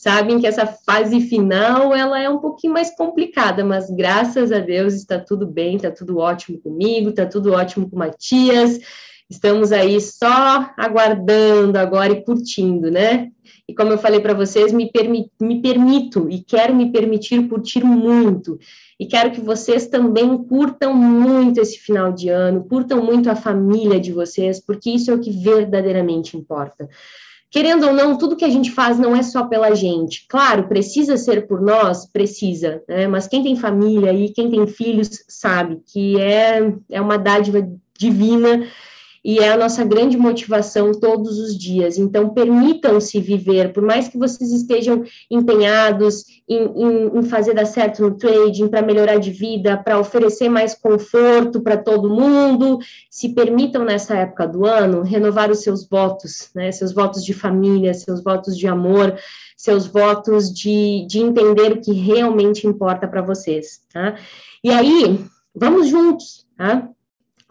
sabem 0.00 0.38
que 0.38 0.46
essa 0.46 0.64
fase 0.64 1.20
final, 1.20 1.92
ela 1.92 2.22
é 2.22 2.30
um 2.30 2.38
pouquinho 2.38 2.72
mais 2.72 2.94
complicada, 2.94 3.64
mas 3.64 3.90
graças 3.90 4.52
a 4.52 4.60
Deus 4.60 4.94
está 4.94 5.18
tudo 5.18 5.44
bem, 5.44 5.74
está 5.74 5.90
tudo 5.90 6.18
ótimo 6.18 6.58
comigo, 6.60 7.10
está 7.10 7.26
tudo 7.26 7.52
ótimo 7.52 7.90
com 7.90 7.96
o 7.96 7.98
Matias, 7.98 8.78
estamos 9.28 9.72
aí 9.72 10.00
só 10.00 10.70
aguardando 10.76 11.76
agora 11.78 12.12
e 12.12 12.22
curtindo, 12.22 12.92
né? 12.92 13.32
E 13.68 13.74
como 13.74 13.90
eu 13.90 13.98
falei 13.98 14.20
para 14.20 14.34
vocês, 14.34 14.72
me, 14.72 14.88
permi 14.90 15.32
me 15.40 15.60
permito 15.60 16.28
e 16.30 16.38
quero 16.44 16.74
me 16.76 16.92
permitir 16.92 17.48
curtir 17.48 17.84
muito. 17.84 18.56
E 19.00 19.04
quero 19.04 19.32
que 19.32 19.40
vocês 19.40 19.88
também 19.88 20.38
curtam 20.44 20.94
muito 20.94 21.60
esse 21.60 21.76
final 21.76 22.12
de 22.12 22.28
ano, 22.28 22.64
curtam 22.64 23.02
muito 23.02 23.28
a 23.28 23.34
família 23.34 23.98
de 23.98 24.12
vocês, 24.12 24.60
porque 24.64 24.90
isso 24.90 25.10
é 25.10 25.14
o 25.14 25.20
que 25.20 25.32
verdadeiramente 25.32 26.36
importa. 26.36 26.88
Querendo 27.50 27.86
ou 27.86 27.94
não, 27.94 28.18
tudo 28.18 28.36
que 28.36 28.44
a 28.44 28.50
gente 28.50 28.70
faz 28.70 28.98
não 28.98 29.16
é 29.16 29.22
só 29.22 29.46
pela 29.46 29.74
gente. 29.74 30.26
Claro, 30.28 30.68
precisa 30.68 31.16
ser 31.16 31.46
por 31.46 31.62
nós, 31.62 32.06
precisa, 32.06 32.82
né? 32.86 33.06
Mas 33.06 33.26
quem 33.26 33.42
tem 33.42 33.56
família 33.56 34.12
e 34.12 34.30
quem 34.30 34.50
tem 34.50 34.66
filhos 34.66 35.24
sabe 35.28 35.80
que 35.86 36.20
é, 36.20 36.74
é 36.90 37.00
uma 37.00 37.16
dádiva 37.16 37.66
divina 37.98 38.66
e 39.24 39.38
é 39.38 39.50
a 39.50 39.56
nossa 39.56 39.84
grande 39.84 40.16
motivação 40.16 40.92
todos 40.92 41.38
os 41.38 41.56
dias. 41.56 41.98
Então, 41.98 42.30
permitam-se 42.30 43.20
viver, 43.20 43.72
por 43.72 43.82
mais 43.82 44.08
que 44.08 44.18
vocês 44.18 44.52
estejam 44.52 45.02
empenhados 45.30 46.24
em, 46.48 46.64
em, 46.64 47.18
em 47.18 47.22
fazer 47.22 47.54
dar 47.54 47.66
certo 47.66 48.02
no 48.02 48.14
trading, 48.16 48.68
para 48.68 48.82
melhorar 48.82 49.18
de 49.18 49.30
vida, 49.30 49.76
para 49.76 49.98
oferecer 49.98 50.48
mais 50.48 50.74
conforto 50.74 51.60
para 51.60 51.76
todo 51.76 52.10
mundo, 52.10 52.78
se 53.10 53.30
permitam 53.30 53.84
nessa 53.84 54.14
época 54.14 54.46
do 54.46 54.64
ano 54.64 55.02
renovar 55.02 55.50
os 55.50 55.60
seus 55.60 55.86
votos, 55.88 56.50
né? 56.54 56.70
Seus 56.72 56.92
votos 56.92 57.24
de 57.24 57.32
família, 57.32 57.94
seus 57.94 58.22
votos 58.22 58.56
de 58.56 58.66
amor, 58.66 59.16
seus 59.56 59.86
votos 59.86 60.52
de, 60.52 61.06
de 61.08 61.18
entender 61.18 61.72
o 61.72 61.80
que 61.80 61.92
realmente 61.92 62.66
importa 62.66 63.08
para 63.08 63.22
vocês, 63.22 63.82
tá? 63.92 64.16
E 64.62 64.70
aí, 64.70 65.20
vamos 65.54 65.88
juntos, 65.88 66.46
tá? 66.56 66.88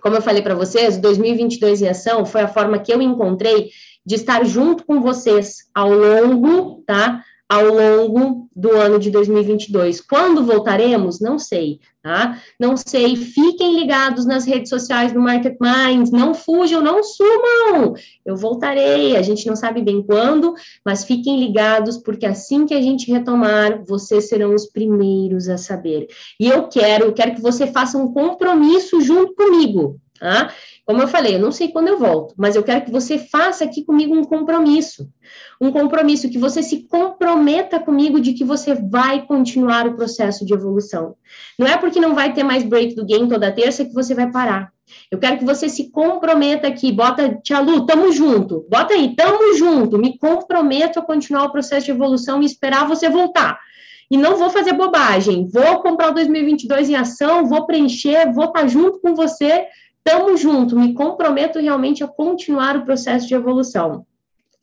Como 0.08 0.16
eu 0.16 0.22
falei 0.22 0.42
para 0.42 0.56
vocês, 0.56 0.98
2022 0.98 1.82
em 1.82 1.90
ação 1.90 2.26
foi 2.26 2.40
a 2.40 2.48
forma 2.48 2.80
que 2.80 2.94
eu 2.94 3.02
encontrei 3.02 3.72
de 4.06 4.16
estar 4.16 4.46
junto 4.46 4.86
com 4.86 5.02
vocês 5.02 5.70
ao 5.76 5.92
longo, 5.92 6.82
tá? 6.88 7.22
Ao 7.50 7.66
longo 7.66 8.48
do 8.58 8.72
ano 8.72 8.98
de 8.98 9.12
2022. 9.12 10.02
Quando 10.02 10.44
voltaremos? 10.44 11.20
Não 11.20 11.38
sei, 11.38 11.80
tá? 12.02 12.42
Não 12.60 12.76
sei. 12.76 13.16
Fiquem 13.16 13.80
ligados 13.80 14.26
nas 14.26 14.46
redes 14.46 14.70
sociais 14.70 15.14
do 15.14 15.20
Market 15.20 15.56
Minds. 15.62 16.12
Não 16.12 16.34
fujam, 16.34 16.82
não 16.82 17.04
sumam. 17.04 17.94
Eu 18.26 18.36
voltarei. 18.36 19.16
A 19.16 19.22
gente 19.22 19.46
não 19.46 19.56
sabe 19.56 19.82
bem 19.84 20.02
quando, 20.02 20.56
mas 20.84 21.06
fiquem 21.06 21.40
ligados, 21.40 21.98
porque 21.98 22.26
assim 22.26 22.66
que 22.66 22.74
a 22.74 22.82
gente 22.82 23.12
retomar, 23.12 23.84
vocês 23.86 24.28
serão 24.28 24.56
os 24.56 24.66
primeiros 24.66 25.48
a 25.48 25.58
saber. 25.58 26.08
E 26.40 26.48
eu 26.48 26.68
quero, 26.68 27.14
quero 27.14 27.36
que 27.36 27.42
você 27.42 27.68
faça 27.68 27.98
um 27.98 28.12
compromisso 28.12 29.00
junto 29.02 29.36
comigo, 29.36 30.02
tá? 30.20 30.52
Como 30.88 31.02
eu 31.02 31.08
falei, 31.10 31.36
eu 31.36 31.40
não 31.40 31.52
sei 31.52 31.68
quando 31.68 31.90
eu 31.90 32.00
volto, 32.00 32.34
mas 32.38 32.56
eu 32.56 32.64
quero 32.64 32.86
que 32.86 32.92
você 32.92 33.20
faça 33.20 33.66
aqui 33.66 33.84
comigo 33.84 34.16
um 34.16 34.24
compromisso. 34.24 35.10
Um 35.60 35.70
compromisso 35.70 36.30
que 36.30 36.38
você 36.38 36.64
se 36.64 36.88
comprometa 36.88 37.78
comigo 37.78 38.22
de 38.22 38.32
que 38.32 38.46
você 38.46 38.74
vai 38.74 39.26
continuar 39.26 39.86
o 39.86 39.98
processo 39.98 40.46
de 40.46 40.54
evolução. 40.54 41.16
Não 41.60 41.68
é 41.68 41.76
porque 41.76 42.00
não 42.00 42.16
vai 42.16 42.34
ter 42.34 42.42
mais 42.42 42.64
break 42.64 42.96
do 42.96 43.06
game 43.06 43.28
toda 43.28 43.52
terça 43.52 43.84
que 43.84 43.94
você 43.94 44.16
vai 44.16 44.32
parar. 44.32 44.72
Eu 45.12 45.20
quero 45.20 45.38
que 45.38 45.44
você 45.44 45.68
se 45.68 45.92
comprometa 45.92 46.70
aqui, 46.70 46.90
bota, 46.90 47.38
Tia 47.44 47.60
Lu, 47.60 47.86
tamo 47.86 48.10
junto, 48.14 48.66
bota 48.70 48.94
aí, 48.94 49.14
tamo 49.14 49.56
junto, 49.56 49.98
me 49.98 50.18
comprometo 50.18 51.00
a 51.00 51.06
continuar 51.06 51.44
o 51.44 51.52
processo 51.52 51.88
de 51.88 51.92
evolução 51.92 52.42
e 52.42 52.46
esperar 52.46 52.88
você 52.88 53.10
voltar. 53.10 53.60
E 54.10 54.16
não 54.16 54.38
vou 54.38 54.50
fazer 54.50 54.72
bobagem, 54.72 55.50
vou 55.52 55.82
comprar 55.82 56.12
o 56.12 56.14
2022 56.14 56.90
em 56.90 56.96
ação, 56.96 57.46
vou 57.46 57.66
preencher, 57.66 58.32
vou 58.32 58.46
estar 58.46 58.66
junto 58.68 59.02
com 59.02 59.14
você 59.14 59.68
Tamo 60.08 60.38
junto, 60.38 60.80
me 60.80 60.94
comprometo 60.94 61.60
realmente 61.60 62.02
a 62.02 62.08
continuar 62.08 62.78
o 62.78 62.86
processo 62.86 63.28
de 63.28 63.36
evolução. 63.36 64.06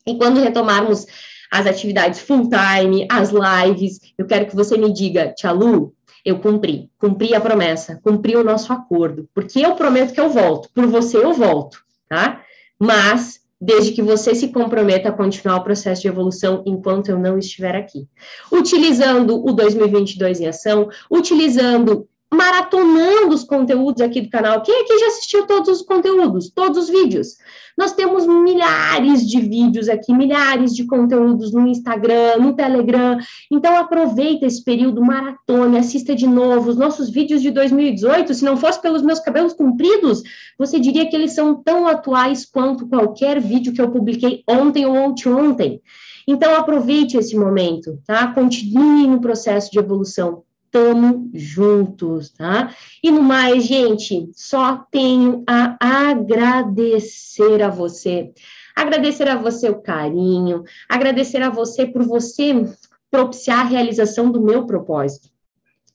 E 0.03 0.17
quando 0.17 0.41
retomarmos 0.41 1.05
as 1.51 1.67
atividades 1.67 2.19
full 2.19 2.49
time, 2.49 3.07
as 3.11 3.29
lives, 3.29 3.99
eu 4.17 4.25
quero 4.25 4.47
que 4.47 4.55
você 4.55 4.75
me 4.75 4.91
diga, 4.91 5.35
Tia 5.37 5.51
Lu, 5.51 5.93
eu 6.25 6.39
cumpri, 6.39 6.89
cumpri 6.97 7.35
a 7.35 7.39
promessa, 7.39 7.99
cumpri 8.03 8.35
o 8.35 8.43
nosso 8.43 8.73
acordo, 8.73 9.29
porque 9.35 9.63
eu 9.63 9.75
prometo 9.75 10.15
que 10.15 10.19
eu 10.19 10.31
volto, 10.31 10.67
por 10.73 10.87
você 10.87 11.17
eu 11.17 11.31
volto, 11.31 11.77
tá? 12.09 12.41
Mas 12.79 13.39
desde 13.61 13.91
que 13.91 14.01
você 14.01 14.33
se 14.33 14.47
comprometa 14.47 15.09
a 15.09 15.11
continuar 15.11 15.57
o 15.57 15.63
processo 15.63 16.01
de 16.01 16.07
evolução 16.07 16.63
enquanto 16.65 17.09
eu 17.09 17.19
não 17.19 17.37
estiver 17.37 17.75
aqui. 17.75 18.07
Utilizando 18.51 19.45
o 19.45 19.53
2022 19.53 20.41
em 20.41 20.47
ação, 20.47 20.89
utilizando 21.09 22.09
maratonando 22.33 23.33
os 23.33 23.43
conteúdos 23.43 24.01
aqui 24.01 24.21
do 24.21 24.29
canal. 24.29 24.61
Quem 24.61 24.81
aqui 24.81 24.99
já 24.99 25.07
assistiu 25.07 25.45
todos 25.45 25.69
os 25.69 25.81
conteúdos, 25.81 26.49
todos 26.49 26.77
os 26.77 26.89
vídeos? 26.89 27.37
Nós 27.77 27.93
temos 27.93 28.25
milhares 28.25 29.27
de 29.27 29.39
vídeos 29.41 29.89
aqui, 29.89 30.13
milhares 30.13 30.73
de 30.73 30.85
conteúdos 30.85 31.51
no 31.51 31.67
Instagram, 31.67 32.37
no 32.39 32.53
Telegram. 32.53 33.17
Então 33.51 33.75
aproveita 33.77 34.45
esse 34.45 34.63
período 34.63 35.01
maratona, 35.01 35.79
assista 35.79 36.15
de 36.15 36.25
novo 36.25 36.69
os 36.69 36.77
nossos 36.77 37.09
vídeos 37.09 37.41
de 37.41 37.51
2018. 37.51 38.33
Se 38.33 38.45
não 38.45 38.55
fosse 38.55 38.81
pelos 38.81 39.01
meus 39.01 39.19
cabelos 39.19 39.53
compridos, 39.53 40.23
você 40.57 40.79
diria 40.79 41.07
que 41.09 41.15
eles 41.15 41.33
são 41.33 41.61
tão 41.61 41.85
atuais 41.87 42.45
quanto 42.45 42.87
qualquer 42.87 43.41
vídeo 43.41 43.73
que 43.73 43.81
eu 43.81 43.91
publiquei 43.91 44.41
ontem 44.47 44.85
ou 44.85 45.13
ontem. 45.27 45.81
Então 46.27 46.55
aproveite 46.55 47.17
esse 47.17 47.37
momento, 47.37 47.99
tá? 48.07 48.27
Continue 48.27 49.05
no 49.05 49.21
processo 49.21 49.69
de 49.69 49.77
evolução 49.77 50.43
estamos 50.75 51.29
juntos, 51.33 52.31
tá? 52.31 52.75
E 53.01 53.09
no 53.09 53.23
mais, 53.23 53.63
gente, 53.63 54.29
só 54.33 54.85
tenho 54.91 55.41
a 55.47 55.77
agradecer 55.79 57.63
a 57.63 57.69
você. 57.69 58.33
Agradecer 58.75 59.29
a 59.29 59.37
você 59.37 59.69
o 59.69 59.81
carinho, 59.81 60.65
agradecer 60.89 61.41
a 61.41 61.49
você 61.49 61.85
por 61.85 62.03
você 62.03 62.69
propiciar 63.09 63.61
a 63.61 63.69
realização 63.69 64.29
do 64.29 64.41
meu 64.41 64.65
propósito. 64.65 65.29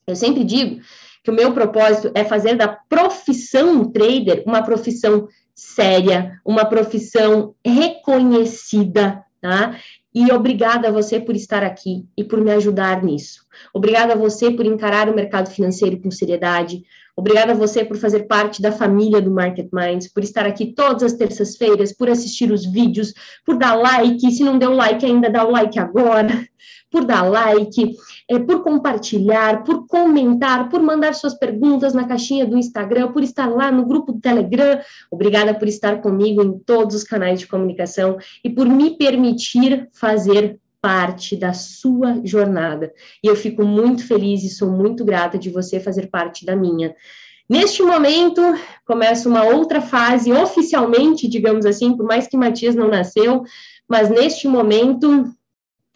Eu 0.07 0.15
sempre 0.15 0.43
digo 0.43 0.81
que 1.23 1.29
o 1.29 1.35
meu 1.35 1.53
propósito 1.53 2.11
é 2.15 2.23
fazer 2.23 2.55
da 2.55 2.67
profissão 2.67 3.85
trader 3.85 4.43
uma 4.47 4.63
profissão 4.63 5.27
séria, 5.53 6.41
uma 6.43 6.65
profissão 6.65 7.53
reconhecida, 7.63 9.23
tá? 9.39 9.77
E 10.13 10.31
obrigada 10.31 10.89
a 10.89 10.91
você 10.91 11.19
por 11.19 11.35
estar 11.35 11.63
aqui 11.63 12.05
e 12.17 12.23
por 12.23 12.41
me 12.41 12.51
ajudar 12.51 13.01
nisso. 13.01 13.45
Obrigada 13.73 14.13
a 14.13 14.17
você 14.17 14.51
por 14.51 14.65
encarar 14.65 15.09
o 15.09 15.15
mercado 15.15 15.49
financeiro 15.49 15.99
com 16.01 16.11
seriedade. 16.11 16.83
Obrigada 17.15 17.51
a 17.53 17.55
você 17.55 17.83
por 17.85 17.97
fazer 17.97 18.23
parte 18.23 18.61
da 18.61 18.71
família 18.71 19.21
do 19.21 19.31
Market 19.31 19.69
Minds, 19.71 20.07
por 20.07 20.23
estar 20.23 20.45
aqui 20.45 20.73
todas 20.73 21.03
as 21.03 21.13
terças-feiras, 21.13 21.93
por 21.93 22.09
assistir 22.09 22.51
os 22.51 22.65
vídeos, 22.65 23.13
por 23.45 23.57
dar 23.57 23.75
like. 23.75 24.31
Se 24.31 24.43
não 24.43 24.57
deu 24.57 24.73
like 24.73 25.05
ainda, 25.05 25.29
dá 25.29 25.45
o 25.45 25.51
like 25.51 25.79
agora. 25.79 26.47
Por 26.91 27.05
dar 27.05 27.23
like, 27.23 27.95
é, 28.29 28.37
por 28.37 28.63
compartilhar, 28.63 29.63
por 29.63 29.87
comentar, 29.87 30.69
por 30.69 30.81
mandar 30.81 31.15
suas 31.15 31.33
perguntas 31.33 31.93
na 31.93 32.05
caixinha 32.05 32.45
do 32.45 32.57
Instagram, 32.57 33.11
por 33.11 33.23
estar 33.23 33.47
lá 33.47 33.71
no 33.71 33.85
grupo 33.85 34.11
do 34.11 34.19
Telegram. 34.19 34.79
Obrigada 35.09 35.53
por 35.53 35.67
estar 35.67 36.01
comigo 36.01 36.43
em 36.43 36.59
todos 36.59 36.95
os 36.95 37.03
canais 37.03 37.39
de 37.39 37.47
comunicação 37.47 38.17
e 38.43 38.49
por 38.49 38.67
me 38.67 38.97
permitir 38.97 39.89
fazer 39.93 40.59
parte 40.81 41.35
da 41.35 41.53
sua 41.53 42.19
jornada. 42.25 42.91
E 43.23 43.27
eu 43.27 43.35
fico 43.35 43.63
muito 43.63 44.05
feliz 44.05 44.43
e 44.43 44.49
sou 44.49 44.69
muito 44.69 45.05
grata 45.05 45.37
de 45.37 45.49
você 45.49 45.79
fazer 45.79 46.07
parte 46.07 46.45
da 46.45 46.55
minha. 46.55 46.93
Neste 47.47 47.83
momento, 47.83 48.41
começa 48.85 49.27
uma 49.27 49.43
outra 49.43 49.81
fase, 49.81 50.31
oficialmente, 50.31 51.27
digamos 51.27 51.65
assim, 51.65 51.95
por 51.95 52.05
mais 52.05 52.25
que 52.25 52.37
Matias 52.37 52.75
não 52.75 52.87
nasceu, 52.87 53.43
mas 53.87 54.09
neste 54.09 54.47
momento 54.47 55.29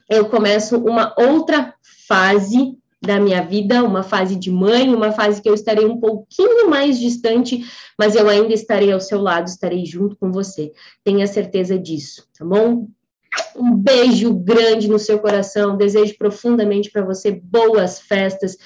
eu 0.10 0.26
começo 0.30 0.78
uma 0.78 1.14
outra 1.18 1.74
fase 2.08 2.78
da 3.01 3.20
minha 3.20 3.41
vida, 3.41 3.84
uma 3.84 4.03
fase 4.03 4.36
de 4.36 4.51
mãe, 4.51 4.93
uma 4.93 5.12
fase 5.12 5.41
que 5.41 5.49
eu 5.49 5.53
estarei 5.53 5.86
um 5.86 5.99
pouquinho 5.99 6.70
mais 6.70 6.99
distante, 6.99 7.64
mas 7.97 8.16
eu 8.16 8.28
ainda 8.28 8.53
estarei 8.53 8.91
ao 8.91 8.99
seu 8.99 9.22
lado, 9.22 9.47
estarei 9.47 9.86
junto 9.86 10.16
com 10.16 10.32
você. 10.32 10.72
Tenha 11.03 11.28
certeza 11.28 11.78
disso, 11.78 12.28
tá 12.38 12.43
bom? 12.43 12.88
Um 13.56 13.76
beijo 13.76 14.34
grande 14.34 14.88
no 14.88 14.97
seu 14.97 15.20
coração. 15.20 15.78
Desejo 15.78 16.18
profundamente 16.18 16.89
para 16.89 17.03
você 17.03 17.32
boas 17.32 17.99
festas. 17.99 18.58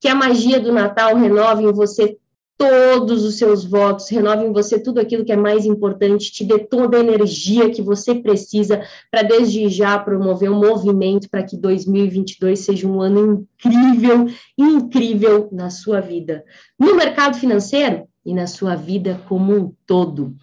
Que 0.00 0.08
a 0.08 0.14
magia 0.14 0.60
do 0.60 0.72
Natal 0.72 1.16
renove 1.16 1.64
em 1.64 1.72
você 1.72 2.16
todos 2.56 3.24
os 3.24 3.36
seus 3.36 3.64
votos, 3.64 4.08
renove 4.08 4.44
em 4.44 4.52
você 4.52 4.78
tudo 4.78 5.00
aquilo 5.00 5.24
que 5.24 5.32
é 5.32 5.36
mais 5.36 5.66
importante, 5.66 6.32
te 6.32 6.44
dê 6.44 6.58
toda 6.58 6.96
a 6.96 7.00
energia 7.00 7.70
que 7.70 7.82
você 7.82 8.14
precisa 8.14 8.82
para 9.10 9.22
desde 9.22 9.68
já 9.68 9.98
promover 9.98 10.50
um 10.50 10.58
movimento 10.58 11.28
para 11.28 11.42
que 11.42 11.56
2022 11.56 12.58
seja 12.60 12.86
um 12.86 13.00
ano 13.00 13.46
incrível, 13.64 14.26
incrível 14.56 15.48
na 15.50 15.70
sua 15.70 16.00
vida, 16.00 16.44
no 16.78 16.94
mercado 16.94 17.36
financeiro 17.36 18.06
e 18.24 18.32
na 18.32 18.46
sua 18.46 18.74
vida 18.74 19.20
como 19.28 19.52
um 19.52 19.72
todo. 19.86 20.34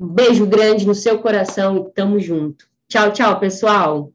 Um 0.00 0.08
beijo 0.08 0.46
grande 0.46 0.86
no 0.86 0.94
seu 0.94 1.18
coração 1.18 1.76
e 1.76 1.92
tamo 1.92 2.18
junto. 2.18 2.66
Tchau, 2.88 3.12
tchau, 3.12 3.38
pessoal. 3.38 4.12